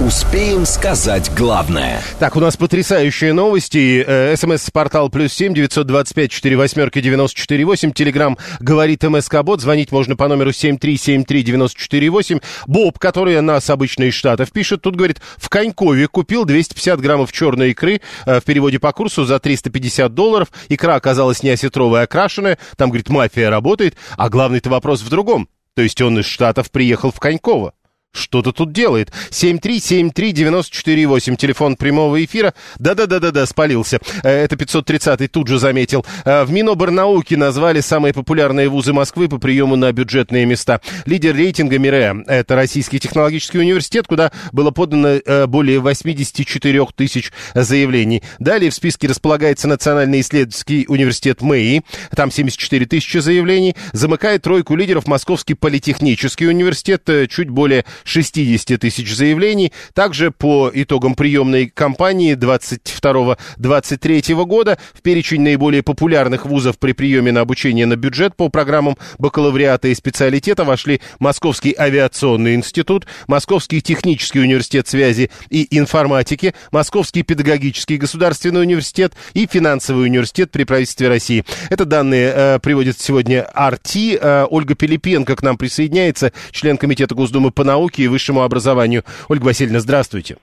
Успеем 0.00 0.66
сказать 0.66 1.30
главное. 1.36 2.02
Так, 2.18 2.34
у 2.34 2.40
нас 2.40 2.56
потрясающие 2.56 3.32
новости. 3.32 4.04
Э, 4.04 4.34
СМС-портал 4.36 5.08
плюс 5.08 5.32
семь 5.32 5.54
девятьсот 5.54 5.86
двадцать 5.86 6.16
пять 6.16 6.32
четыре 6.32 6.56
восьмерки 6.56 7.00
девяносто 7.00 7.38
четыре 7.38 7.64
восемь. 7.64 7.92
Телеграмм 7.92 8.36
говорит 8.58 9.04
МСК-бот. 9.04 9.60
Звонить 9.60 9.92
можно 9.92 10.16
по 10.16 10.26
номеру 10.26 10.50
семь 10.50 10.78
три 10.78 10.96
семь 10.96 11.24
три 11.24 11.44
девяносто 11.44 11.78
четыре 11.78 12.10
восемь. 12.10 12.40
Боб, 12.66 12.98
который 12.98 13.40
нас 13.40 13.70
обычно 13.70 14.02
из 14.02 14.14
Штатов 14.14 14.50
пишет, 14.50 14.82
тут 14.82 14.96
говорит, 14.96 15.20
в 15.36 15.48
Конькове 15.48 16.08
купил 16.08 16.44
250 16.44 17.00
граммов 17.00 17.30
черной 17.30 17.70
икры 17.70 18.00
э, 18.26 18.40
в 18.40 18.44
переводе 18.44 18.80
по 18.80 18.92
курсу 18.92 19.24
за 19.24 19.38
350 19.38 20.12
долларов. 20.12 20.48
Икра 20.68 20.96
оказалась 20.96 21.44
не 21.44 21.50
осетровая, 21.50 22.00
а 22.00 22.04
окрашенная. 22.04 22.58
Там, 22.76 22.90
говорит, 22.90 23.10
мафия 23.10 23.48
работает. 23.48 23.94
А 24.16 24.28
главный-то 24.28 24.70
вопрос 24.70 25.02
в 25.02 25.08
другом. 25.08 25.48
То 25.76 25.82
есть 25.82 26.02
он 26.02 26.18
из 26.18 26.26
Штатов 26.26 26.72
приехал 26.72 27.12
в 27.12 27.20
Коньково 27.20 27.74
что-то 28.16 28.52
тут 28.52 28.72
делает. 28.72 29.12
7373948, 29.30 31.36
телефон 31.36 31.76
прямого 31.76 32.24
эфира. 32.24 32.54
Да-да-да-да-да, 32.78 33.46
спалился. 33.46 33.98
Э, 34.22 34.30
это 34.30 34.56
530-й 34.56 35.28
тут 35.28 35.48
же 35.48 35.58
заметил. 35.58 36.04
Э, 36.24 36.44
в 36.44 36.50
Миноборнауке 36.50 37.36
назвали 37.36 37.80
самые 37.80 38.14
популярные 38.14 38.68
вузы 38.68 38.92
Москвы 38.92 39.28
по 39.28 39.38
приему 39.38 39.76
на 39.76 39.92
бюджетные 39.92 40.46
места. 40.46 40.80
Лидер 41.06 41.36
рейтинга 41.36 41.78
МИРЭ– 41.78 42.24
это 42.26 42.54
Российский 42.54 42.98
технологический 42.98 43.58
университет, 43.58 44.06
куда 44.06 44.32
было 44.52 44.70
подано 44.70 45.20
э, 45.24 45.46
более 45.46 45.80
84 45.80 46.86
тысяч 46.96 47.32
заявлений. 47.54 48.22
Далее 48.38 48.70
в 48.70 48.74
списке 48.74 49.08
располагается 49.08 49.68
Национальный 49.68 50.20
исследовательский 50.20 50.86
университет 50.88 51.42
МЭИ. 51.42 51.82
Там 52.14 52.30
74 52.30 52.86
тысячи 52.86 53.18
заявлений. 53.18 53.76
Замыкает 53.92 54.42
тройку 54.42 54.76
лидеров 54.76 55.06
Московский 55.06 55.54
политехнический 55.54 56.48
университет, 56.48 57.08
чуть 57.28 57.50
более 57.50 57.84
60 58.04 58.80
тысяч 58.80 59.14
заявлений. 59.14 59.72
Также 59.94 60.30
по 60.30 60.70
итогам 60.72 61.14
приемной 61.14 61.66
кампании 61.66 62.34
22-23 62.34 64.44
года 64.44 64.78
в 64.92 65.02
перечень 65.02 65.42
наиболее 65.42 65.82
популярных 65.82 66.46
вузов 66.46 66.78
при 66.78 66.92
приеме 66.92 67.32
на 67.32 67.40
обучение 67.40 67.86
на 67.86 67.96
бюджет 67.96 68.36
по 68.36 68.48
программам 68.48 68.96
бакалавриата 69.18 69.88
и 69.88 69.94
специалитета 69.94 70.64
вошли 70.64 71.00
Московский 71.18 71.74
авиационный 71.76 72.54
институт, 72.54 73.06
Московский 73.26 73.80
технический 73.80 74.40
университет 74.40 74.86
связи 74.86 75.30
и 75.50 75.66
информатики, 75.76 76.54
Московский 76.70 77.22
педагогический 77.22 77.96
государственный 77.96 78.62
университет 78.62 79.14
и 79.32 79.48
финансовый 79.50 80.04
университет 80.04 80.50
при 80.50 80.64
правительстве 80.64 81.08
России. 81.08 81.44
Это 81.70 81.84
данные 81.84 82.32
э, 82.34 82.58
приводит 82.60 83.00
сегодня 83.00 83.48
Арти. 83.54 84.18
Э, 84.20 84.46
Ольга 84.50 84.74
Пилипенко 84.74 85.36
к 85.36 85.42
нам 85.42 85.56
присоединяется, 85.56 86.32
член 86.50 86.76
Комитета 86.76 87.14
Госдумы 87.14 87.50
по 87.50 87.64
науке 87.64 87.93
науке 87.94 88.02
и 88.02 88.08
высшему 88.08 88.42
образованию. 88.42 89.02
Ольга 89.28 89.44
Васильевна, 89.44 89.80
здравствуйте. 89.80 90.36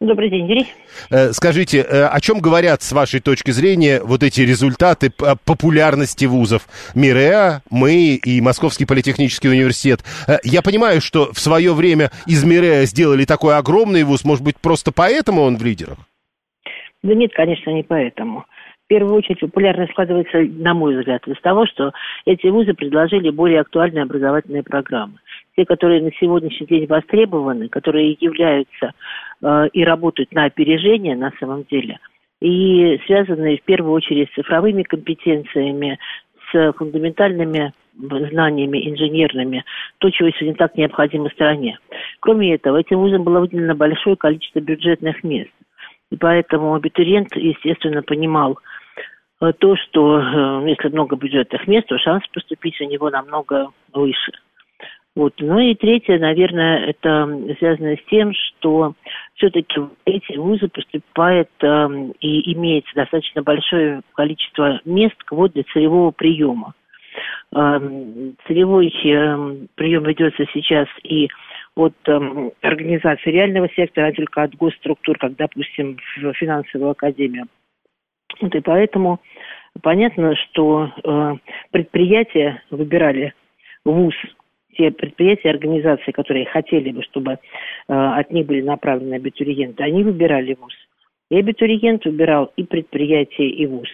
Добрый 0.00 0.30
день, 0.30 0.46
Юрий. 0.46 0.66
Э, 1.10 1.32
скажите, 1.32 1.78
э, 1.78 2.06
о 2.06 2.20
чем 2.20 2.38
говорят, 2.38 2.82
с 2.82 2.92
вашей 2.92 3.18
точки 3.18 3.50
зрения, 3.50 4.00
вот 4.00 4.22
эти 4.22 4.42
результаты 4.42 5.10
популярности 5.10 6.26
вузов? 6.26 6.68
МИРЭА, 6.94 7.62
мы 7.68 8.14
и 8.14 8.40
Московский 8.40 8.86
политехнический 8.86 9.50
университет. 9.50 10.00
Э, 10.28 10.36
я 10.44 10.62
понимаю, 10.62 11.00
что 11.00 11.32
в 11.32 11.40
свое 11.40 11.74
время 11.74 12.10
из 12.28 12.44
МИРЭА 12.44 12.84
сделали 12.84 13.24
такой 13.24 13.56
огромный 13.56 14.04
вуз, 14.04 14.24
может 14.24 14.44
быть, 14.44 14.56
просто 14.62 14.92
поэтому 14.92 15.42
он 15.42 15.56
в 15.56 15.64
лидерах? 15.64 15.98
Да 17.02 17.14
нет, 17.14 17.32
конечно, 17.34 17.70
не 17.70 17.82
поэтому. 17.82 18.44
В 18.84 18.88
первую 18.88 19.16
очередь 19.16 19.40
популярность 19.40 19.92
складывается, 19.92 20.38
на 20.38 20.74
мой 20.74 20.96
взгляд, 20.96 21.26
из 21.26 21.40
того, 21.40 21.66
что 21.66 21.92
эти 22.24 22.46
вузы 22.46 22.72
предложили 22.72 23.30
более 23.30 23.60
актуальные 23.60 24.04
образовательные 24.04 24.62
программы 24.62 25.18
те, 25.58 25.64
которые 25.64 26.00
на 26.00 26.12
сегодняшний 26.12 26.68
день 26.68 26.86
востребованы, 26.86 27.68
которые 27.68 28.16
являются 28.20 28.92
э, 29.42 29.68
и 29.72 29.82
работают 29.82 30.32
на 30.32 30.44
опережение 30.44 31.16
на 31.16 31.32
самом 31.40 31.64
деле, 31.64 31.98
и 32.40 33.00
связаны 33.06 33.56
в 33.56 33.62
первую 33.62 33.92
очередь 33.92 34.30
с 34.30 34.34
цифровыми 34.34 34.84
компетенциями, 34.84 35.98
с 36.52 36.72
фундаментальными 36.74 37.72
знаниями 38.30 38.88
инженерными, 38.88 39.64
то, 39.98 40.08
чего 40.10 40.30
сегодня 40.30 40.54
так 40.54 40.76
необходимо 40.76 41.28
стране. 41.30 41.76
Кроме 42.20 42.54
этого, 42.54 42.76
этим 42.76 42.98
вузам 42.98 43.24
было 43.24 43.40
выделено 43.40 43.74
большое 43.74 44.14
количество 44.14 44.60
бюджетных 44.60 45.24
мест. 45.24 45.50
И 46.12 46.16
поэтому 46.16 46.72
абитуриент, 46.72 47.34
естественно, 47.34 48.02
понимал 48.02 48.60
э, 49.40 49.52
то, 49.58 49.74
что 49.74 50.20
э, 50.20 50.68
если 50.68 50.90
много 50.90 51.16
бюджетных 51.16 51.66
мест, 51.66 51.88
то 51.88 51.98
шанс 51.98 52.22
поступить 52.32 52.80
у 52.80 52.84
него 52.84 53.10
намного 53.10 53.72
выше. 53.92 54.30
Вот. 55.16 55.34
Ну 55.38 55.58
и 55.58 55.74
третье, 55.74 56.18
наверное, 56.18 56.86
это 56.86 57.26
связано 57.58 57.96
с 57.96 58.04
тем, 58.08 58.32
что 58.34 58.94
все-таки 59.34 59.80
эти 60.04 60.36
вузы 60.36 60.68
поступают 60.68 61.48
э, 61.60 61.88
и 62.20 62.52
имеется 62.54 62.90
достаточно 62.94 63.42
большое 63.42 64.02
количество 64.14 64.80
мест 64.84 65.16
вот 65.30 65.54
для 65.54 65.64
целевого 65.72 66.12
приема. 66.12 66.74
Э, 67.54 67.80
целевой 68.46 68.88
э, 68.88 69.66
прием 69.74 70.04
ведется 70.04 70.44
сейчас 70.52 70.86
и 71.02 71.28
от 71.74 71.94
э, 72.06 72.50
организации 72.62 73.30
реального 73.30 73.68
сектора, 73.74 74.08
а 74.08 74.12
только 74.12 74.42
от 74.42 74.54
госструктур, 74.54 75.18
как, 75.18 75.36
допустим, 75.36 75.96
в 76.16 76.32
финансовую 76.34 76.90
академию. 76.90 77.46
Вот 78.40 78.54
и 78.54 78.60
поэтому 78.60 79.20
понятно, 79.82 80.34
что 80.36 80.92
э, 81.02 81.36
предприятия 81.70 82.62
выбирали 82.70 83.32
вуз 83.84 84.14
те 84.78 84.92
предприятия, 84.92 85.50
организации, 85.50 86.12
которые 86.12 86.46
хотели 86.46 86.92
бы, 86.92 87.02
чтобы 87.02 87.32
э, 87.32 87.36
от 87.88 88.30
них 88.30 88.46
были 88.46 88.62
направлены 88.62 89.14
абитуриенты, 89.14 89.82
они 89.82 90.04
выбирали 90.04 90.56
ВУЗ. 90.58 90.74
И 91.30 91.36
абитуриент 91.36 92.04
выбирал 92.04 92.52
и 92.56 92.62
предприятие, 92.62 93.50
и 93.50 93.66
ВУЗ. 93.66 93.88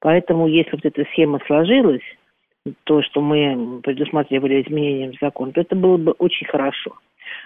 Поэтому, 0.00 0.48
если 0.48 0.72
вот 0.72 0.84
эта 0.84 1.04
схема 1.12 1.40
сложилась, 1.46 2.02
то, 2.84 3.02
что 3.02 3.20
мы 3.20 3.80
предусматривали 3.82 4.62
изменением 4.62 5.12
в 5.12 5.20
закон, 5.20 5.52
то 5.52 5.60
это 5.60 5.76
было 5.76 5.96
бы 5.96 6.12
очень 6.12 6.46
хорошо. 6.46 6.98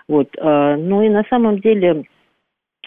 Вот. 0.08 0.34
Э, 0.38 0.76
ну 0.76 1.02
и 1.02 1.10
на 1.10 1.24
самом 1.28 1.60
деле 1.60 2.04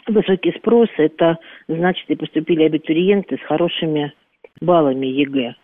высокий 0.08 0.52
спрос– 0.58 0.90
это 0.98 1.38
значит, 1.68 2.10
и 2.10 2.16
поступили 2.16 2.64
абитуриенты 2.64 3.38
с 3.38 3.48
хорошими 3.48 4.14
баллами 4.60 5.06
ЕГЭ. 5.06 5.56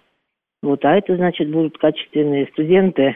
Вот, 0.62 0.84
а 0.86 0.96
это 0.96 1.16
значит, 1.16 1.50
будут 1.50 1.78
качественные 1.78 2.48
студенты, 2.48 3.16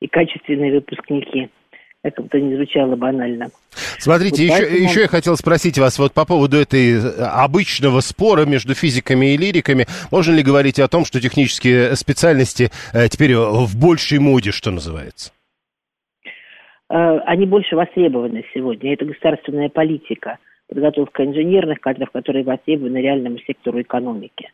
и 0.00 0.08
качественные 0.08 0.72
выпускники. 0.72 1.50
Как 2.02 2.16
бы 2.16 2.28
то 2.28 2.40
ни 2.40 2.54
звучало 2.54 2.96
банально. 2.96 3.50
Смотрите, 3.98 4.46
вот 4.46 4.54
еще, 4.54 4.62
поэтому... 4.62 4.88
еще 4.88 5.00
я 5.02 5.08
хотел 5.08 5.36
спросить 5.36 5.78
вас 5.78 5.98
вот 5.98 6.14
по 6.14 6.24
поводу 6.24 6.56
этой 6.56 6.94
э, 6.94 7.22
обычного 7.24 8.00
спора 8.00 8.46
между 8.46 8.74
физиками 8.74 9.34
и 9.34 9.36
лириками. 9.36 9.84
Можно 10.10 10.36
ли 10.36 10.42
говорить 10.42 10.78
о 10.80 10.88
том, 10.88 11.04
что 11.04 11.20
технические 11.20 11.94
специальности 11.96 12.70
э, 12.94 13.08
теперь 13.08 13.36
в 13.36 13.78
большей 13.78 14.18
моде, 14.18 14.50
что 14.50 14.70
называется? 14.70 15.30
Э, 16.88 17.18
они 17.26 17.44
больше 17.44 17.76
востребованы 17.76 18.44
сегодня. 18.54 18.94
Это 18.94 19.04
государственная 19.04 19.68
политика, 19.68 20.38
подготовка 20.70 21.26
инженерных 21.26 21.80
кадров, 21.80 22.10
которые 22.10 22.44
востребованы 22.44 22.96
реальному 22.96 23.38
сектору 23.40 23.78
экономики. 23.78 24.48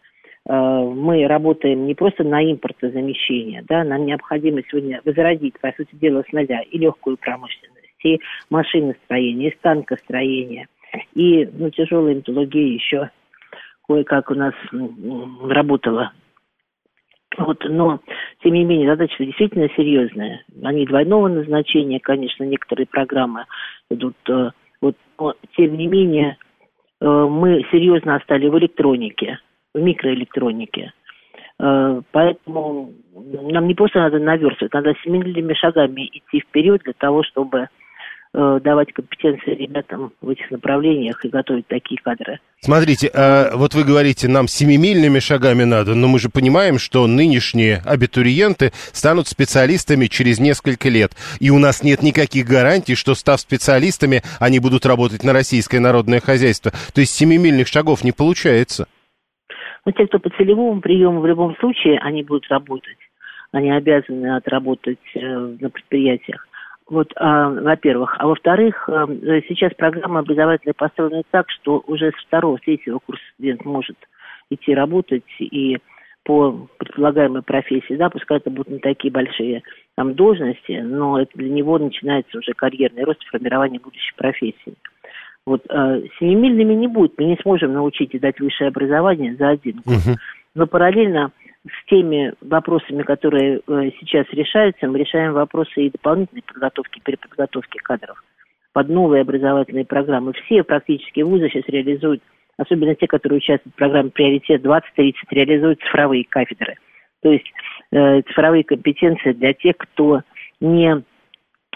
Э, 0.49 0.53
мы 0.53 1.27
работаем 1.27 1.87
не 1.87 1.95
просто 1.95 2.23
на 2.23 2.43
импортозамещение, 2.45 3.65
да, 3.69 3.85
нам 3.85 4.07
необходимо 4.07 4.63
сегодня 4.69 5.01
возродить, 5.05 5.59
по 5.61 5.73
сути 5.73 5.95
дела, 5.95 6.23
с 6.29 6.33
нуля 6.33 6.61
и 6.63 6.79
легкую 6.79 7.17
промышленность, 7.17 8.05
и 8.05 8.21
машиностроение, 8.49 9.51
и 9.51 9.57
станкостроение, 9.57 10.69
и 11.15 11.49
ну, 11.53 11.71
тяжелая 11.71 12.15
металлургия 12.15 12.75
еще 12.75 13.11
кое-как 13.89 14.31
у 14.31 14.35
нас 14.35 14.55
работала. 15.49 16.13
Вот, 17.39 17.65
но, 17.69 18.01
тем 18.43 18.55
не 18.55 18.65
менее, 18.65 18.89
задача 18.89 19.25
действительно 19.25 19.69
серьезная. 19.77 20.43
Они 20.63 20.87
двойного 20.87 21.29
назначения, 21.29 22.01
конечно, 22.01 22.45
некоторые 22.45 22.87
программы 22.87 23.47
идут. 23.91 24.17
Э, 24.29 24.53
вот, 24.81 24.97
но, 25.19 25.35
тем 25.57 25.77
не 25.77 25.89
менее, 25.89 26.37
мы 27.01 27.63
серьезно 27.71 28.17
остали 28.17 28.49
в 28.49 28.59
электронике, 28.59 29.39
в 29.77 29.83
микроэлектронике. 29.83 30.93
Поэтому 31.59 32.93
нам 33.15 33.67
не 33.67 33.75
просто 33.75 33.99
надо 33.99 34.19
наверстывать, 34.19 34.75
надо 34.75 34.95
семимильными 35.03 35.55
шагами 35.55 36.07
идти 36.13 36.41
вперед 36.41 36.83
для 36.85 36.93
того, 36.93 37.23
чтобы 37.23 37.69
Э, 38.39 38.61
давать 38.63 38.93
компетенции 38.93 39.55
ребятам 39.55 40.13
в 40.21 40.29
этих 40.29 40.51
направлениях 40.51 41.25
и 41.25 41.29
готовить 41.31 41.67
такие 41.69 41.99
кадры. 41.99 42.39
Смотрите, 42.61 43.11
а 43.15 43.57
вот 43.57 43.73
вы 43.73 43.83
говорите, 43.83 44.29
нам 44.29 44.47
семимильными 44.47 45.21
шагами 45.21 45.65
надо, 45.65 45.95
но 45.95 46.07
мы 46.07 46.19
же 46.19 46.29
понимаем, 46.29 46.79
что 46.79 47.07
нынешние 47.07 47.81
абитуриенты 47.87 48.73
станут 48.93 49.27
специалистами 49.27 50.05
через 50.07 50.39
несколько 50.39 50.91
лет. 50.91 51.13
И 51.41 51.49
у 51.49 51.59
нас 51.59 51.83
нет 51.83 52.03
никаких 52.03 52.47
гарантий, 52.47 52.95
что 52.95 53.15
став 53.15 53.41
специалистами, 53.41 54.23
они 54.39 54.59
будут 54.59 54.85
работать 54.85 55.25
на 55.25 55.33
российское 55.33 55.81
народное 55.81 56.21
хозяйство. 56.21 56.73
То 56.93 57.01
есть 57.01 57.15
семимильных 57.15 57.69
шагов 57.69 58.05
не 58.05 58.13
получается. 58.13 58.87
Но 59.87 59.93
те, 59.93 60.07
кто 60.09 60.19
по 60.19 60.29
целевому 60.31 60.81
приему, 60.81 61.21
в 61.21 61.27
любом 61.27 61.57
случае, 61.57 61.99
они 62.01 62.25
будут 62.25 62.49
работать. 62.49 62.99
Они 63.53 63.71
обязаны 63.71 64.37
отработать 64.37 64.99
э, 65.15 65.21
на 65.61 65.71
предприятиях. 65.71 66.47
Вот, 66.89 67.13
а, 67.17 67.49
во-первых. 67.51 68.17
А 68.19 68.27
во-вторых, 68.27 68.89
а, 68.89 69.07
сейчас 69.49 69.73
программа 69.75 70.21
образовательная 70.21 70.75
построена 70.75 71.23
так, 71.31 71.49
что 71.51 71.83
уже 71.87 72.11
с 72.11 72.27
второго, 72.27 72.59
с 72.59 72.61
третьего 72.63 72.99
курса 72.99 73.23
студент 73.35 73.65
может 73.65 73.97
идти 74.51 74.75
работать 74.75 75.25
и 75.39 75.79
по 76.25 76.69
предполагаемой 76.79 77.43
профессии, 77.43 77.95
да, 77.95 78.11
пускай 78.11 78.39
это 78.39 78.51
будут 78.51 78.69
не 78.69 78.79
такие 78.81 79.13
большие 79.13 79.63
там 79.95 80.15
должности, 80.15 80.81
но 80.83 81.21
это 81.21 81.31
для 81.35 81.49
него 81.49 81.79
начинается 81.79 82.39
уже 82.39 82.53
карьерный 82.53 83.05
рост 83.05 83.23
и 83.23 83.29
формирование 83.29 83.81
будущей 83.81 84.13
профессии. 84.17 84.75
Вот 85.47 85.63
э, 85.69 86.03
семимильными 86.19 86.75
не 86.75 86.89
будет, 86.89 87.17
мы 87.19 87.25
не 87.25 87.37
сможем 87.37 87.73
научить 87.73 88.15
и 88.15 88.19
дать 88.19 88.41
высшее 88.41 88.69
образование 88.69 89.37
за 89.37 89.51
один 89.51 89.81
год. 89.85 89.99
Угу. 89.99 90.17
Но 90.57 90.67
параллельно 90.67 91.31
с 91.65 91.89
теми 91.89 92.35
вопросами, 92.41 93.03
которые 93.03 93.61
э, 93.67 93.91
сейчас 94.01 94.27
решаются, 94.33 94.89
мы 94.89 94.99
решаем 94.99 95.33
вопросы 95.33 95.87
и 95.87 95.91
дополнительной 95.91 96.43
подготовки, 96.43 97.01
переподготовки 97.01 97.79
кадров 97.79 98.23
под 98.73 98.89
новые 98.89 99.23
образовательные 99.23 99.85
программы. 99.85 100.33
Все 100.45 100.63
практически 100.65 101.21
вузы 101.21 101.49
сейчас 101.49 101.65
реализуют, 101.69 102.23
особенно 102.57 102.95
те, 102.95 103.07
которые 103.07 103.39
участвуют 103.39 103.75
в 103.75 103.79
программе 103.79 104.11
«Приоритет 104.11 104.65
2030», 104.65 105.15
реализуют 105.31 105.81
цифровые 105.81 106.25
кафедры. 106.25 106.75
То 107.23 107.31
есть 107.31 107.51
э, 107.93 108.23
цифровые 108.23 108.65
компетенции 108.65 109.33
для 109.33 109.55
тех, 109.55 109.77
кто 109.79 110.23
не 110.61 111.03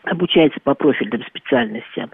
обучается 0.05 0.61
по 0.63 0.75
профильным 0.75 1.23
специальностям. 1.25 2.11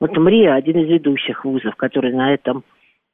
Вот 0.00 0.16
МРИА 0.16 0.54
один 0.54 0.78
из 0.78 0.88
ведущих 0.88 1.44
вузов, 1.44 1.74
который 1.76 2.12
на 2.12 2.32
этом 2.32 2.64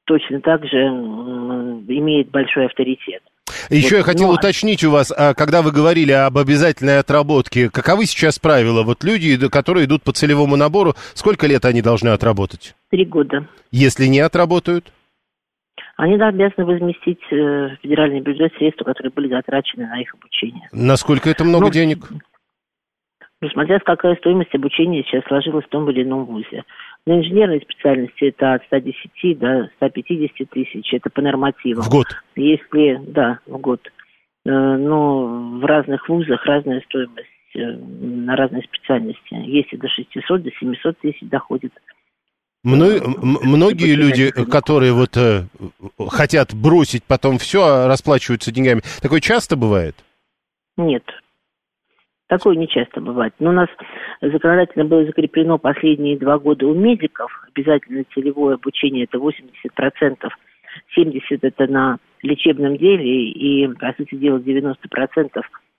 точно 0.04 0.40
так 0.40 0.64
же 0.64 0.78
э, 0.78 0.88
имеет 0.88 2.30
большой 2.30 2.66
авторитет. 2.66 3.22
Еще 3.70 3.96
вот, 3.96 3.98
я 3.98 4.02
хотел 4.02 4.28
ну, 4.28 4.32
а 4.34 4.36
уточнить 4.36 4.84
у 4.84 4.90
вас, 4.90 5.12
а, 5.16 5.34
когда 5.34 5.62
вы 5.62 5.72
говорили 5.72 6.12
об 6.12 6.38
обязательной 6.38 6.98
отработке, 6.98 7.70
каковы 7.70 8.06
сейчас 8.06 8.38
правила? 8.38 8.82
Вот 8.82 9.04
люди, 9.04 9.48
которые 9.48 9.86
идут 9.86 10.02
по 10.02 10.12
целевому 10.12 10.56
набору, 10.56 10.94
сколько 11.14 11.46
лет 11.46 11.64
они 11.64 11.82
должны 11.82 12.10
отработать? 12.10 12.74
Три 12.90 13.04
года. 13.04 13.48
Если 13.70 14.06
не 14.06 14.20
отработают? 14.20 14.92
Они 15.96 16.14
обязаны 16.14 16.66
возместить 16.66 17.20
э, 17.30 17.34
в 17.34 17.78
федеральный 17.82 18.20
бюджет 18.20 18.52
средства, 18.58 18.84
которые 18.84 19.10
были 19.12 19.28
затрачены 19.28 19.86
на 19.86 20.00
их 20.00 20.14
обучение. 20.14 20.68
Насколько 20.72 21.30
это 21.30 21.44
много 21.44 21.66
ну, 21.66 21.72
денег? 21.72 22.08
Ну, 23.46 23.50
смотря 23.52 23.78
какая 23.78 24.16
стоимость 24.16 24.52
обучения 24.56 25.04
сейчас 25.04 25.22
сложилась 25.24 25.64
в 25.64 25.68
том 25.68 25.88
или 25.88 26.02
ином 26.02 26.24
вузе. 26.24 26.64
На 27.06 27.18
инженерной 27.18 27.60
специальности 27.60 28.24
это 28.24 28.54
от 28.54 28.64
110 28.64 29.38
до 29.38 29.70
150 29.76 30.50
тысяч, 30.50 30.92
это 30.92 31.10
по 31.10 31.22
нормативам. 31.22 31.84
В 31.84 31.88
год? 31.88 32.06
Если, 32.34 33.00
да, 33.06 33.38
в 33.46 33.56
год. 33.58 33.80
Э, 34.46 34.50
но 34.50 35.60
в 35.60 35.64
разных 35.64 36.08
вузах 36.08 36.44
разная 36.44 36.80
стоимость 36.86 37.28
э, 37.54 37.60
на 37.60 38.34
разные 38.34 38.64
специальности. 38.64 39.20
Если 39.30 39.76
до 39.76 39.88
600, 39.88 40.42
до 40.42 40.50
700 40.50 40.98
тысяч 40.98 41.28
доходит. 41.28 41.72
Мно... 42.64 42.86
Многие 43.44 43.94
люди, 43.94 44.32
которые 44.50 44.92
вот 44.92 45.16
э, 45.16 45.44
хотят 46.08 46.52
бросить 46.52 47.04
потом 47.04 47.38
все, 47.38 47.62
а 47.62 47.86
расплачиваются 47.86 48.50
деньгами, 48.50 48.82
такое 49.00 49.20
часто 49.20 49.54
бывает? 49.54 49.94
Нет, 50.76 51.04
Такое 52.28 52.56
не 52.56 52.66
часто 52.66 53.00
бывает. 53.00 53.34
Но 53.38 53.50
у 53.50 53.52
нас 53.52 53.68
законодательно 54.20 54.84
было 54.84 55.04
закреплено 55.04 55.58
последние 55.58 56.18
два 56.18 56.38
года 56.38 56.66
у 56.66 56.74
медиков. 56.74 57.30
Обязательно 57.54 58.04
целевое 58.14 58.54
обучение 58.54 59.04
это 59.04 59.18
80%. 59.18 60.28
70% 60.98 61.38
это 61.42 61.66
на 61.68 61.98
лечебном 62.22 62.76
деле 62.76 63.30
и, 63.30 63.68
по 63.68 63.94
сути 63.96 64.16
дела, 64.16 64.38
90% 64.38 64.74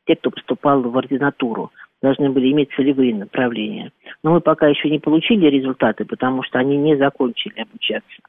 те, 0.06 0.16
кто 0.16 0.32
поступал 0.32 0.82
в 0.82 0.98
ординатуру, 0.98 1.72
должны 2.02 2.30
были 2.30 2.52
иметь 2.52 2.72
целевые 2.76 3.14
направления. 3.14 3.91
Но 4.24 4.32
мы 4.32 4.41
пока 4.41 4.68
еще 4.68 4.89
не 4.89 5.00
получили 5.00 5.48
результаты, 5.48 6.06
потому 6.06 6.43
что 6.43 6.60
они 6.60 6.78
не 6.78 6.95
закончили 6.95 7.60
обучаться. 7.60 8.22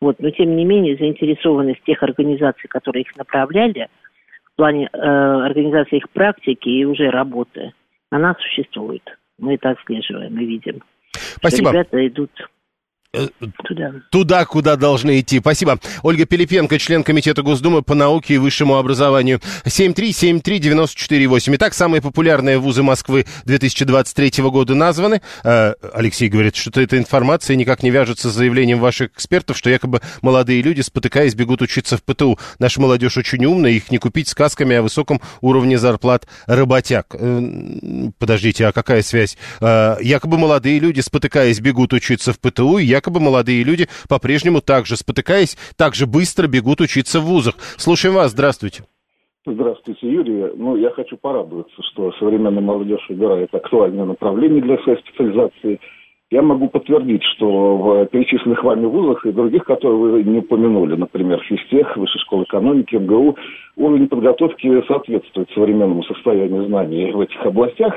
Вот. 0.00 0.20
Но, 0.20 0.30
тем 0.30 0.54
не 0.54 0.64
менее, 0.64 0.96
заинтересованность 0.96 1.82
тех 1.82 2.00
организаций, 2.04 2.68
которые 2.68 3.02
их 3.02 3.16
направляли– 3.16 3.88
в 4.56 4.58
плане 4.58 4.88
э, 4.90 4.98
организации 4.98 5.98
их 5.98 6.08
практики 6.08 6.70
и 6.70 6.86
уже 6.86 7.10
работы, 7.10 7.74
она 8.08 8.34
существует. 8.40 9.02
Мы 9.38 9.56
это 9.56 9.70
отслеживаем 9.70 10.40
и 10.40 10.46
видим. 10.46 10.82
Спасибо. 11.12 11.72
Ребята 11.72 12.06
идут 12.06 12.30
туда. 13.64 13.92
Туда, 14.10 14.44
куда 14.44 14.76
должны 14.76 15.20
идти. 15.20 15.40
Спасибо. 15.40 15.78
Ольга 16.02 16.26
Пилипенко, 16.26 16.78
член 16.78 17.02
Комитета 17.02 17.42
Госдумы 17.42 17.82
по 17.82 17.94
науке 17.94 18.34
и 18.34 18.38
высшему 18.38 18.76
образованию. 18.76 19.40
7373948. 19.64 21.56
Итак, 21.56 21.74
самые 21.74 22.00
популярные 22.02 22.58
вузы 22.58 22.82
Москвы 22.82 23.26
2023 23.44 24.44
года 24.44 24.74
названы. 24.74 25.22
Э, 25.44 25.74
Алексей 25.92 26.28
говорит, 26.28 26.56
что 26.56 26.80
эта 26.80 26.98
информация 26.98 27.56
никак 27.56 27.82
не 27.82 27.90
вяжется 27.90 28.30
с 28.30 28.34
заявлением 28.34 28.80
ваших 28.80 29.12
экспертов, 29.12 29.56
что 29.56 29.70
якобы 29.70 30.00
молодые 30.22 30.62
люди, 30.62 30.80
спотыкаясь, 30.80 31.34
бегут 31.34 31.62
учиться 31.62 31.96
в 31.96 32.02
ПТУ. 32.02 32.38
Наша 32.58 32.80
молодежь 32.80 33.16
очень 33.16 33.44
умная, 33.44 33.72
их 33.72 33.90
не 33.90 33.98
купить 33.98 34.28
сказками 34.28 34.76
о 34.76 34.82
высоком 34.82 35.20
уровне 35.40 35.78
зарплат 35.78 36.26
работяг. 36.46 37.14
Э, 37.18 38.10
подождите, 38.18 38.66
а 38.66 38.72
какая 38.72 39.02
связь? 39.02 39.36
Якобы 39.60 40.38
молодые 40.38 40.78
люди, 40.78 41.00
спотыкаясь, 41.00 41.60
бегут 41.60 41.92
учиться 41.92 42.32
в 42.32 42.40
ПТУ, 42.40 42.78
якобы 42.78 43.05
якобы 43.06 43.20
молодые 43.20 43.62
люди 43.62 43.86
по-прежнему 44.08 44.60
также 44.60 44.96
спотыкаясь, 44.96 45.56
так 45.76 45.94
же 45.94 46.06
быстро 46.06 46.48
бегут 46.48 46.80
учиться 46.80 47.20
в 47.20 47.24
вузах. 47.24 47.54
Слушаем 47.76 48.16
вас, 48.16 48.32
здравствуйте. 48.32 48.82
Здравствуйте, 49.46 50.10
Юрий. 50.10 50.52
Ну, 50.56 50.76
я 50.76 50.90
хочу 50.90 51.16
порадоваться, 51.16 51.80
что 51.92 52.12
современная 52.18 52.62
молодежь 52.62 53.06
выбирает 53.08 53.54
актуальное 53.54 54.04
направление 54.04 54.60
для 54.60 54.76
своей 54.78 54.98
специализации. 54.98 55.78
Я 56.32 56.42
могу 56.42 56.68
подтвердить, 56.68 57.22
что 57.36 57.76
в 57.76 58.06
перечисленных 58.06 58.64
вами 58.64 58.86
вузах 58.86 59.24
и 59.24 59.30
других, 59.30 59.62
которые 59.64 59.96
вы 59.96 60.22
не 60.24 60.38
упомянули, 60.38 60.96
например, 60.96 61.40
физтех, 61.48 61.96
Высшая 61.96 62.18
школа 62.18 62.42
экономики, 62.42 62.96
МГУ, 62.96 63.36
уровень 63.76 64.08
подготовки 64.08 64.82
соответствует 64.88 65.48
современному 65.54 66.02
состоянию 66.02 66.66
знаний 66.66 67.12
в 67.12 67.20
этих 67.20 67.40
областях. 67.46 67.94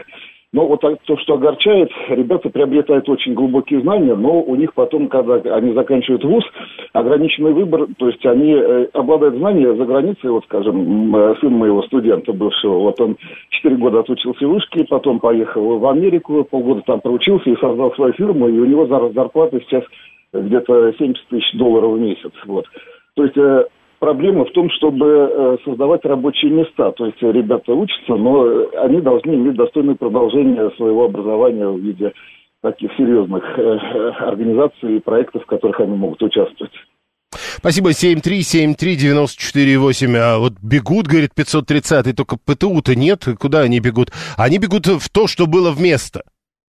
Но 0.52 0.66
вот 0.66 0.82
то, 0.82 1.18
что 1.18 1.36
огорчает, 1.36 1.92
ребята 2.10 2.50
приобретают 2.50 3.08
очень 3.08 3.36
глубокие 3.36 3.82
знания, 3.82 4.16
но 4.16 4.42
у 4.42 4.56
них 4.56 4.74
потом, 4.74 5.08
когда 5.08 5.36
они 5.36 5.74
заканчивают 5.74 6.24
вуз, 6.24 6.44
ограниченный 6.94 7.54
выбор, 7.54 7.86
то 8.00 8.08
есть 8.08 8.26
они 8.26 8.54
э, 8.54 8.88
обладают 8.94 9.36
знаниями 9.36 9.78
за 9.78 9.86
границей, 9.86 10.32
вот, 10.32 10.46
скажем, 10.46 11.16
э, 11.16 11.36
сын 11.40 11.54
моего 11.54 11.84
студента 11.84 12.34
бывшего, 12.34 12.80
вот 12.80 13.00
он 13.00 13.18
четыре 13.50 13.76
года 13.76 14.00
отучился 14.00 14.48
в 14.48 14.50
вышке, 14.50 14.86
потом 14.90 15.20
поехал 15.20 15.78
в 15.78 15.86
Америку, 15.86 16.44
полгода 16.50 16.82
там 16.82 17.00
проучился 17.00 17.48
и 17.48 17.58
создал 17.58 17.94
свою 17.94 18.14
фирму, 18.14 18.48
и 18.48 18.58
у 18.58 18.66
него 18.66 18.88
зарплата 18.88 19.60
сейчас 19.62 19.84
где-то 20.34 20.94
70 20.98 21.28
тысяч 21.28 21.58
долларов 21.60 21.92
в 21.92 22.00
месяц, 22.00 22.32
вот. 22.48 22.66
То 23.14 23.24
есть 23.24 23.38
э, 23.38 23.66
проблема 24.00 24.46
в 24.46 24.52
том, 24.52 24.70
чтобы 24.72 25.06
э, 25.06 25.58
создавать 25.66 26.04
рабочие 26.06 26.52
места. 26.52 26.92
То 26.94 27.06
есть 27.06 27.22
ребята 27.22 27.74
учатся, 27.74 28.16
но 28.16 28.66
они 28.78 29.02
должны 29.02 29.36
иметь 29.36 29.56
достойное 29.56 29.96
продолжение 29.96 30.72
своего 30.78 31.04
образования 31.06 31.68
в 31.68 31.80
виде 31.80 32.14
таких 32.62 32.92
серьезных 32.98 33.44
э, 33.58 33.78
организаций 34.26 34.98
и 34.98 35.00
проектов, 35.00 35.44
в 35.44 35.48
которых 35.48 35.80
они 35.80 35.96
могут 35.96 36.22
участвовать. 36.24 36.74
Спасибо, 37.32 37.92
7373948. 37.92 40.18
А 40.18 40.40
вот 40.40 40.54
бегут, 40.62 41.08
говорит, 41.08 41.34
530 41.36 42.16
только 42.16 42.38
ПТУ-то 42.38 42.96
нет. 42.96 43.28
Куда 43.40 43.62
они 43.62 43.80
бегут? 43.80 44.10
Они 44.38 44.58
бегут 44.58 44.88
в 44.88 45.10
то, 45.10 45.28
что 45.28 45.46
было 45.46 45.72
вместо 45.72 46.24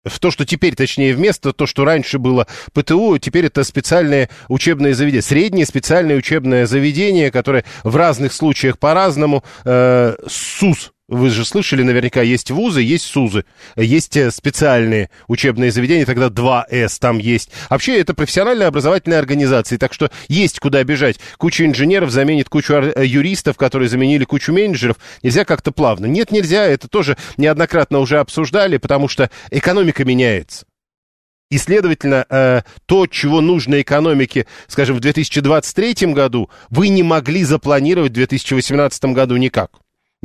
в 0.05 0.19
то, 0.19 0.31
что 0.31 0.45
теперь, 0.45 0.75
точнее, 0.75 1.13
вместо 1.13 1.53
то, 1.53 1.65
что 1.65 1.85
раньше 1.85 2.19
было 2.19 2.47
ПТУ, 2.73 3.17
теперь 3.17 3.45
это 3.47 3.63
специальное 3.63 4.29
учебное 4.47 4.93
заведение, 4.93 5.21
среднее 5.21 5.65
специальное 5.65 6.15
учебное 6.15 6.65
заведение, 6.65 7.31
которое 7.31 7.65
в 7.83 7.95
разных 7.95 8.33
случаях 8.33 8.79
по-разному, 8.79 9.43
э, 9.65 10.15
СУС 10.27 10.91
Вы 11.07 11.29
же 11.29 11.45
слышали, 11.45 11.83
наверняка 11.83 12.23
есть 12.23 12.49
вузы, 12.49 12.81
есть 12.81 13.05
СУЗы, 13.05 13.45
есть 13.75 14.17
э, 14.17 14.31
специальные 14.31 15.11
учебные 15.27 15.69
заведения, 15.69 16.03
тогда 16.03 16.29
2С 16.29 16.97
там 16.99 17.19
есть. 17.19 17.51
Вообще 17.69 17.99
это 17.99 18.15
профессиональная 18.15 18.67
образовательная 18.67 19.19
организация, 19.19 19.77
так 19.77 19.93
что 19.93 20.09
есть 20.29 20.59
куда 20.59 20.83
бежать. 20.83 21.19
Куча 21.37 21.67
инженеров 21.67 22.09
заменит 22.09 22.49
кучу 22.49 22.73
э, 22.73 23.05
юристов, 23.05 23.55
которые 23.55 23.87
заменили 23.87 24.23
кучу 24.23 24.51
менеджеров. 24.51 24.97
Нельзя 25.21 25.45
как-то 25.45 25.71
плавно. 25.71 26.07
Нет, 26.07 26.31
нельзя, 26.31 26.65
это 26.65 26.87
тоже 26.87 27.17
неоднократно 27.37 27.99
уже 27.99 28.17
обсуждали, 28.17 28.77
потому 28.77 29.07
что 29.07 29.29
экономика 29.51 30.03
меняется. 30.05 30.65
И, 31.51 31.59
следовательно, 31.59 32.25
э, 32.27 32.61
то, 32.87 33.05
чего 33.05 33.41
нужно 33.41 33.79
экономике, 33.79 34.47
скажем, 34.67 34.95
в 34.95 35.01
2023 35.01 36.13
году, 36.13 36.49
вы 36.71 36.87
не 36.87 37.03
могли 37.03 37.43
запланировать 37.43 38.13
в 38.13 38.15
2018 38.15 39.05
году 39.13 39.37
никак. 39.37 39.69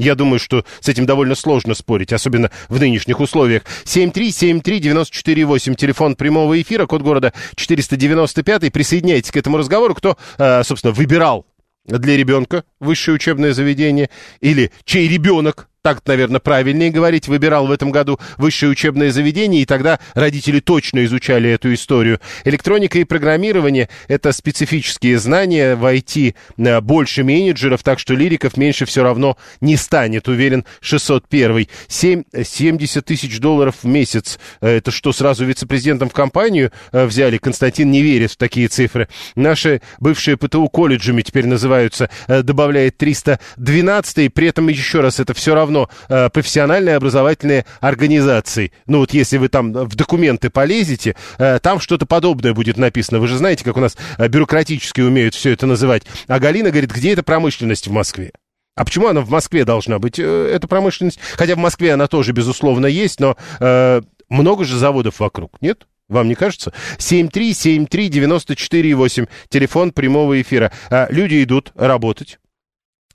Я 0.01 0.15
думаю, 0.15 0.39
что 0.39 0.65
с 0.81 0.89
этим 0.89 1.05
довольно 1.05 1.35
сложно 1.35 1.75
спорить, 1.75 2.13
особенно 2.15 2.51
в 2.71 2.81
нынешних 2.81 3.21
условиях. 3.21 3.65
7373948, 3.85 5.75
телефон 5.75 6.17
прямого 6.17 6.61
эфира, 6.61 6.87
код 6.87 7.03
города 7.03 7.35
495. 7.55 8.73
Присоединяйтесь 8.73 9.31
к 9.31 9.37
этому 9.37 9.59
разговору. 9.59 9.95
Кто, 9.95 10.17
э, 10.39 10.65
собственно, 10.65 10.95
выбирал 10.95 11.45
для 11.85 12.17
ребенка 12.17 12.65
высшее 12.79 13.17
учебное 13.17 13.53
заведение 13.53 14.09
или 14.41 14.73
чей 14.85 15.07
ребенок 15.07 15.69
так, 15.83 16.03
наверное, 16.07 16.41
правильнее 16.41 16.91
говорить, 16.91 17.27
выбирал 17.27 17.67
в 17.67 17.71
этом 17.71 17.91
году 17.91 18.21
высшее 18.37 18.71
учебное 18.71 19.11
заведение, 19.11 19.63
и 19.63 19.67
тогда 19.67 19.99
родители 20.15 20.61
точно 20.61 21.05
изучали 21.07 21.49
эту 21.51 21.73
историю. 21.73 22.21
Электроника 22.45 22.99
и 22.99 23.05
программирование— 23.05 23.89
это 24.09 24.33
специфические 24.33 25.19
знания, 25.19 25.77
в 25.77 25.85
IT 25.85 26.35
э, 26.59 26.81
больше 26.83 27.25
менеджеров, 27.25 27.83
так 27.83 27.99
что 27.99 28.15
лириков 28.15 28.59
меньше 28.59 28.85
все 28.85 29.03
равно 29.03 29.39
не 29.61 29.77
станет, 29.77 30.29
уверен 30.29 30.67
601. 30.81 31.67
7, 31.89 32.25
70 32.43 33.05
тысяч 33.05 33.41
долларов 33.41 33.77
в 33.83 33.87
месяц. 33.87 34.39
Э, 34.61 34.77
это 34.77 34.91
что, 34.91 35.13
сразу 35.13 35.47
вице-президентом 35.47 36.11
в 36.11 36.13
компанию 36.13 36.73
э, 36.93 37.07
взяли? 37.07 37.39
Константин 37.39 37.91
не 37.91 38.03
верит 38.03 38.33
в 38.33 38.37
такие 38.37 38.69
цифры. 38.69 39.09
Наши 39.35 39.81
бывшие 39.99 40.37
ПТУ 40.37 40.69
колледжами 40.69 41.23
теперь 41.23 41.47
называются, 41.47 42.11
добавляет 42.29 42.99
312, 42.99 44.19
и 44.19 44.29
при 44.29 44.49
этом 44.49 44.69
еще 44.69 45.01
раз, 45.01 45.21
это 45.21 45.33
все 45.33 45.55
равно 45.55 45.70
равно 45.71 45.89
э, 46.09 46.29
профессиональные 46.31 46.97
образовательные 46.97 47.65
организации. 47.81 48.73
Ну 48.87 48.99
вот 48.99 49.15
если 49.15 49.39
вы 49.39 49.49
там 49.49 49.73
в 49.73 49.95
документы 49.95 50.51
полезете, 50.51 51.15
э, 51.39 51.61
там 51.61 51.79
что-то 51.81 52.05
подобное 52.07 52.53
будет 52.53 52.77
написано. 52.77 53.21
Вы 53.21 53.29
же 53.29 53.39
знаете, 53.39 53.65
как 53.65 53.77
у 53.77 53.81
нас 53.81 53.97
э, 54.19 54.27
бюрократически 54.29 55.01
умеют 55.01 55.35
все 55.35 55.53
это 55.53 55.67
называть. 55.67 56.03
А 56.27 56.39
Галина 56.39 56.71
говорит, 56.71 56.93
где 56.93 57.13
эта 57.13 57.23
промышленность 57.23 57.87
в 57.87 57.93
Москве? 57.93 58.33
А 58.77 58.85
почему 58.85 59.09
она 59.09 59.21
в 59.21 59.31
Москве 59.31 59.65
должна 59.65 59.99
быть, 59.99 60.19
э, 60.19 60.51
эта 60.53 60.69
промышленность? 60.69 61.19
Хотя 61.37 61.55
в 61.55 61.59
Москве 61.59 61.95
она 61.95 62.07
тоже, 62.07 62.33
безусловно, 62.33 62.87
есть, 62.87 63.21
но 63.21 63.37
э, 63.61 64.03
много 64.29 64.65
же 64.65 64.77
заводов 64.79 65.21
вокруг, 65.21 65.57
нет? 65.61 65.87
Вам 66.09 66.29
не 66.29 66.35
кажется? 66.35 66.73
7373948, 66.99 69.29
телефон 69.49 69.93
прямого 69.93 70.43
эфира. 70.43 70.73
А, 70.91 71.07
люди 71.09 71.45
идут 71.45 71.71
работать, 71.77 72.41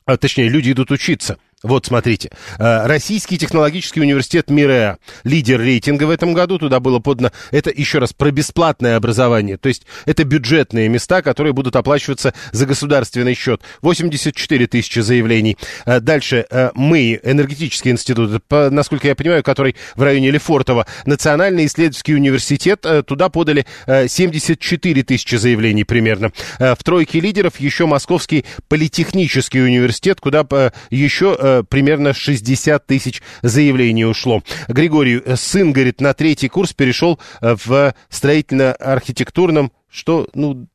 а, 0.05 0.17
точнее, 0.17 0.49
люди 0.49 0.71
идут 0.71 0.91
учиться. 0.91 1.37
Вот, 1.63 1.85
смотрите. 1.85 2.31
Э, 2.59 2.85
Российский 2.85 3.37
технологический 3.37 4.01
университет 4.01 4.49
МИРЭА, 4.49 4.97
лидер 5.23 5.59
рейтинга 5.59 6.03
в 6.03 6.09
этом 6.09 6.33
году, 6.33 6.59
туда 6.59 6.81
было 6.81 6.99
подано, 6.99 7.31
это 7.51 7.71
еще 7.73 7.99
раз 7.99 8.11
про 8.11 8.29
бесплатное 8.31 8.97
образование, 8.97 9.57
то 9.57 9.69
есть 9.69 9.83
это 10.05 10.25
бюджетные 10.25 10.89
места, 10.89 11.21
которые 11.21 11.53
будут 11.53 11.77
оплачиваться 11.77 12.33
за 12.51 12.65
государственный 12.65 13.35
счет. 13.35 13.61
84 13.81 14.67
тысячи 14.67 14.99
заявлений. 14.99 15.57
Э, 15.85 16.01
дальше 16.01 16.45
э, 16.49 16.71
мы, 16.75 17.21
энергетический 17.23 17.91
институт, 17.91 18.43
насколько 18.49 19.07
я 19.07 19.15
понимаю, 19.15 19.41
который 19.41 19.77
в 19.95 20.03
районе 20.03 20.31
Лефортово, 20.31 20.85
Национальный 21.05 21.65
исследовательский 21.67 22.15
университет, 22.15 22.85
туда 23.07 23.29
подали 23.29 23.65
74 23.87 25.03
тысячи 25.03 25.35
заявлений 25.35 25.83
примерно. 25.83 26.31
В 26.59 26.77
тройке 26.83 27.19
лидеров 27.19 27.59
еще 27.59 27.85
Московский 27.85 28.45
политехнический 28.67 29.63
университет, 29.63 30.19
куда 30.19 30.45
еще 30.89 31.37
Э, 31.45 31.61
примерно 31.61 32.11
60 32.11 32.87
тысяч 32.87 33.21
заявлений 33.43 34.03
ушло. 34.03 34.41
Григорий, 34.67 35.21
э, 35.23 35.35
сын, 35.35 35.73
говорит, 35.73 36.01
на 36.01 36.15
третий 36.15 36.47
курс 36.47 36.73
перешел 36.73 37.19
э, 37.39 37.55
в 37.63 37.93
строительно-архитектурном, 38.09 39.71
что, 39.87 40.27
ну, 40.33 40.67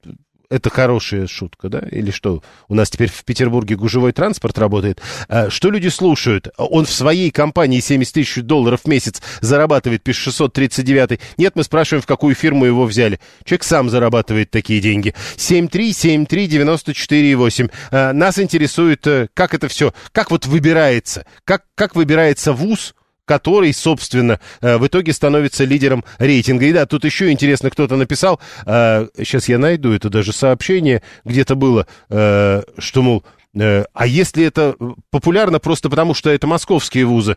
это 0.51 0.71
хорошая 0.71 1.27
шутка, 1.27 1.69
да? 1.69 1.83
Или 1.91 2.11
что? 2.11 2.43
У 2.69 2.75
нас 2.75 2.91
теперь 2.91 3.09
в 3.09 3.25
Петербурге 3.25 3.77
гужевой 3.77 4.13
транспорт 4.13 4.59
работает. 4.59 5.01
Что 5.49 5.71
люди 5.71 5.89
слушают? 5.89 6.49
Он 6.59 6.85
в 6.85 6.91
своей 6.91 7.31
компании 7.31 7.81
70 7.81 8.15
тысяч 8.15 8.43
долларов 8.43 8.81
в 8.85 8.89
месяц 8.89 9.23
зарабатывает, 9.41 10.03
пишет 10.03 10.25
639. 10.25 11.19
Нет, 11.39 11.53
мы 11.55 11.65
спрашиваем, 11.65 12.03
в 12.03 12.07
какую 12.07 12.35
фирму 12.35 12.67
его 12.67 12.85
взяли. 12.85 13.19
Человек 13.45 13.65
сам 13.65 13.89
зарабатывает 13.91 14.51
такие 14.51 14.81
деньги. 14.81 15.15
7373948. 15.37 18.13
Нас 18.13 18.39
интересует, 18.39 19.07
э, 19.07 19.29
как 19.35 19.55
это 19.55 19.69
все, 19.69 19.93
как 20.13 20.31
вот 20.31 20.47
выбирается, 20.47 21.27
как, 21.45 21.65
как 21.75 21.97
выбирается 21.97 22.53
вуз, 22.53 22.95
который, 23.31 23.73
собственно, 23.73 24.41
э, 24.61 24.77
в 24.77 24.89
итоге 24.89 25.13
становится 25.13 25.63
лидером 25.63 26.05
рейтинга. 26.19 26.65
И 26.65 26.73
да, 26.73 26.85
тут 26.85 27.05
еще 27.05 27.31
интересно, 27.31 27.71
кто-то 27.71 27.95
написал, 27.95 28.41
сейчас 28.65 29.49
э, 29.49 29.53
я 29.53 29.59
найду 29.59 29.93
это 29.93 30.11
даже 30.11 30.33
сообщение, 30.33 31.01
где-то 31.25 31.55
было, 31.55 31.87
э, 32.09 32.63
что, 32.79 33.03
мол, 33.03 33.23
а 33.55 34.07
если 34.09 34.45
это 34.45 34.75
популярно 35.13 35.61
просто 35.61 35.89
потому, 35.89 36.13
что 36.13 36.29
это 36.29 36.49
московские 36.49 37.05
вузы, 37.05 37.37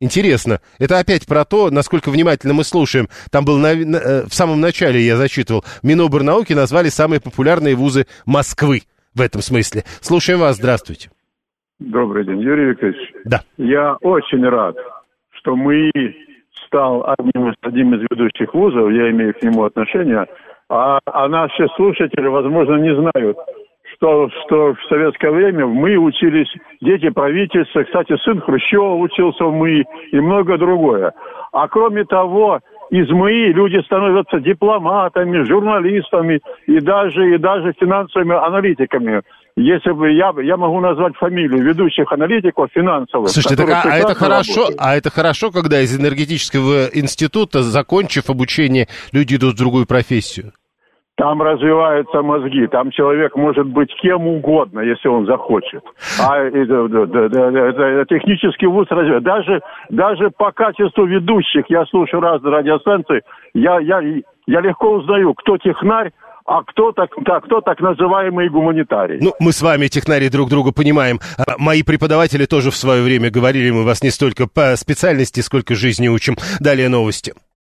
Интересно. 0.00 0.60
Это 0.78 0.98
опять 0.98 1.24
про 1.24 1.44
то, 1.44 1.70
насколько 1.70 2.10
внимательно 2.10 2.52
мы 2.52 2.64
слушаем. 2.64 3.08
Там 3.30 3.44
был 3.44 3.58
на, 3.58 3.74
на, 3.74 4.26
в 4.26 4.34
самом 4.34 4.60
начале, 4.60 5.00
я 5.00 5.16
зачитывал, 5.16 5.64
Минобрнауки 5.82 6.52
назвали 6.52 6.88
самые 6.88 7.20
популярные 7.20 7.76
вузы 7.76 8.06
Москвы 8.26 8.82
в 9.14 9.20
этом 9.20 9.40
смысле. 9.40 9.84
Слушаем 10.00 10.40
вас, 10.40 10.56
здравствуйте. 10.56 11.10
Добрый 11.78 12.24
день, 12.24 12.40
Юрий 12.40 12.70
Викторович. 12.70 13.12
Да. 13.24 13.42
Я 13.56 13.94
очень 14.00 14.44
рад, 14.44 14.76
что 15.44 15.56
мы 15.56 15.90
стал 16.66 17.04
одним 17.18 17.50
из, 17.50 17.54
одним 17.60 17.94
из 17.94 18.00
ведущих 18.10 18.54
вузов, 18.54 18.90
я 18.90 19.10
имею 19.10 19.34
к 19.34 19.42
нему 19.42 19.64
отношение, 19.64 20.26
а, 20.70 20.98
а 21.04 21.28
наши 21.28 21.68
слушатели, 21.76 22.26
возможно, 22.26 22.76
не 22.76 22.94
знают, 22.94 23.36
что, 23.94 24.30
что 24.44 24.74
в 24.74 24.82
советское 24.88 25.30
время 25.30 25.66
мы 25.66 25.96
учились, 25.96 26.48
дети 26.80 27.10
правительства, 27.10 27.82
кстати, 27.82 28.16
сын 28.24 28.40
Хрущева 28.40 28.94
учился 28.94 29.44
в 29.44 29.52
МИИ 29.52 29.84
и 30.12 30.20
много 30.20 30.56
другое. 30.56 31.12
А 31.52 31.68
кроме 31.68 32.04
того, 32.04 32.60
из 32.90 33.08
МИИ 33.10 33.52
люди 33.52 33.82
становятся 33.84 34.40
дипломатами, 34.40 35.44
журналистами 35.44 36.40
и 36.66 36.80
даже, 36.80 37.34
и 37.34 37.38
даже 37.38 37.74
финансовыми 37.78 38.34
аналитиками 38.34 39.22
если 39.56 39.92
бы 39.92 40.10
я, 40.10 40.32
я 40.42 40.56
могу 40.56 40.80
назвать 40.80 41.16
фамилию 41.16 41.62
ведущих 41.62 42.10
аналитиков 42.10 42.70
финансовых. 42.72 43.28
Слушайте, 43.28 43.56
так, 43.56 43.70
а, 43.70 43.88
а 43.88 43.96
это 43.96 44.14
хорошо, 44.14 44.60
работают. 44.62 44.80
а 44.80 44.96
это 44.96 45.10
хорошо, 45.10 45.50
когда 45.50 45.80
из 45.80 45.98
энергетического 45.98 46.86
института, 46.92 47.62
закончив 47.62 48.28
обучение, 48.30 48.88
люди 49.12 49.36
идут 49.36 49.54
в 49.54 49.58
другую 49.58 49.86
профессию? 49.86 50.52
Там 51.16 51.40
развиваются 51.40 52.22
мозги, 52.22 52.66
там 52.66 52.90
человек 52.90 53.36
может 53.36 53.68
быть 53.68 53.88
кем 54.02 54.26
угодно, 54.26 54.80
если 54.80 55.06
он 55.06 55.26
захочет. 55.26 55.84
А 56.20 56.38
это, 56.38 56.86
это, 56.86 57.18
это, 57.20 57.82
это 57.82 58.04
технический 58.06 58.66
вуз 58.66 58.88
развивает. 58.90 59.22
Даже, 59.22 59.62
даже 59.90 60.30
по 60.30 60.50
качеству 60.50 61.04
ведущих, 61.04 61.66
я 61.68 61.84
слушаю 61.86 62.20
разные 62.20 62.56
радиостанции, 62.56 63.22
я, 63.54 63.78
я, 63.78 64.00
я 64.48 64.60
легко 64.60 64.94
узнаю, 64.94 65.34
кто 65.34 65.56
технарь, 65.56 66.10
а 66.46 66.62
кто 66.62 66.92
так, 66.92 67.10
да, 67.24 67.40
кто 67.40 67.60
так 67.60 67.80
называемый 67.80 68.48
гуманитарий. 68.50 69.18
Ну, 69.20 69.34
мы 69.40 69.52
с 69.52 69.62
вами, 69.62 69.88
технари, 69.88 70.28
друг 70.28 70.50
друга 70.50 70.72
понимаем. 70.72 71.20
А 71.38 71.56
мои 71.58 71.82
преподаватели 71.82 72.44
тоже 72.44 72.70
в 72.70 72.76
свое 72.76 73.02
время 73.02 73.30
говорили, 73.30 73.70
мы 73.70 73.84
вас 73.84 74.02
не 74.02 74.10
столько 74.10 74.46
по 74.46 74.76
специальности, 74.76 75.40
сколько 75.40 75.74
жизни 75.74 76.08
учим. 76.08 76.36
Далее 76.60 76.88
новости. 76.88 77.34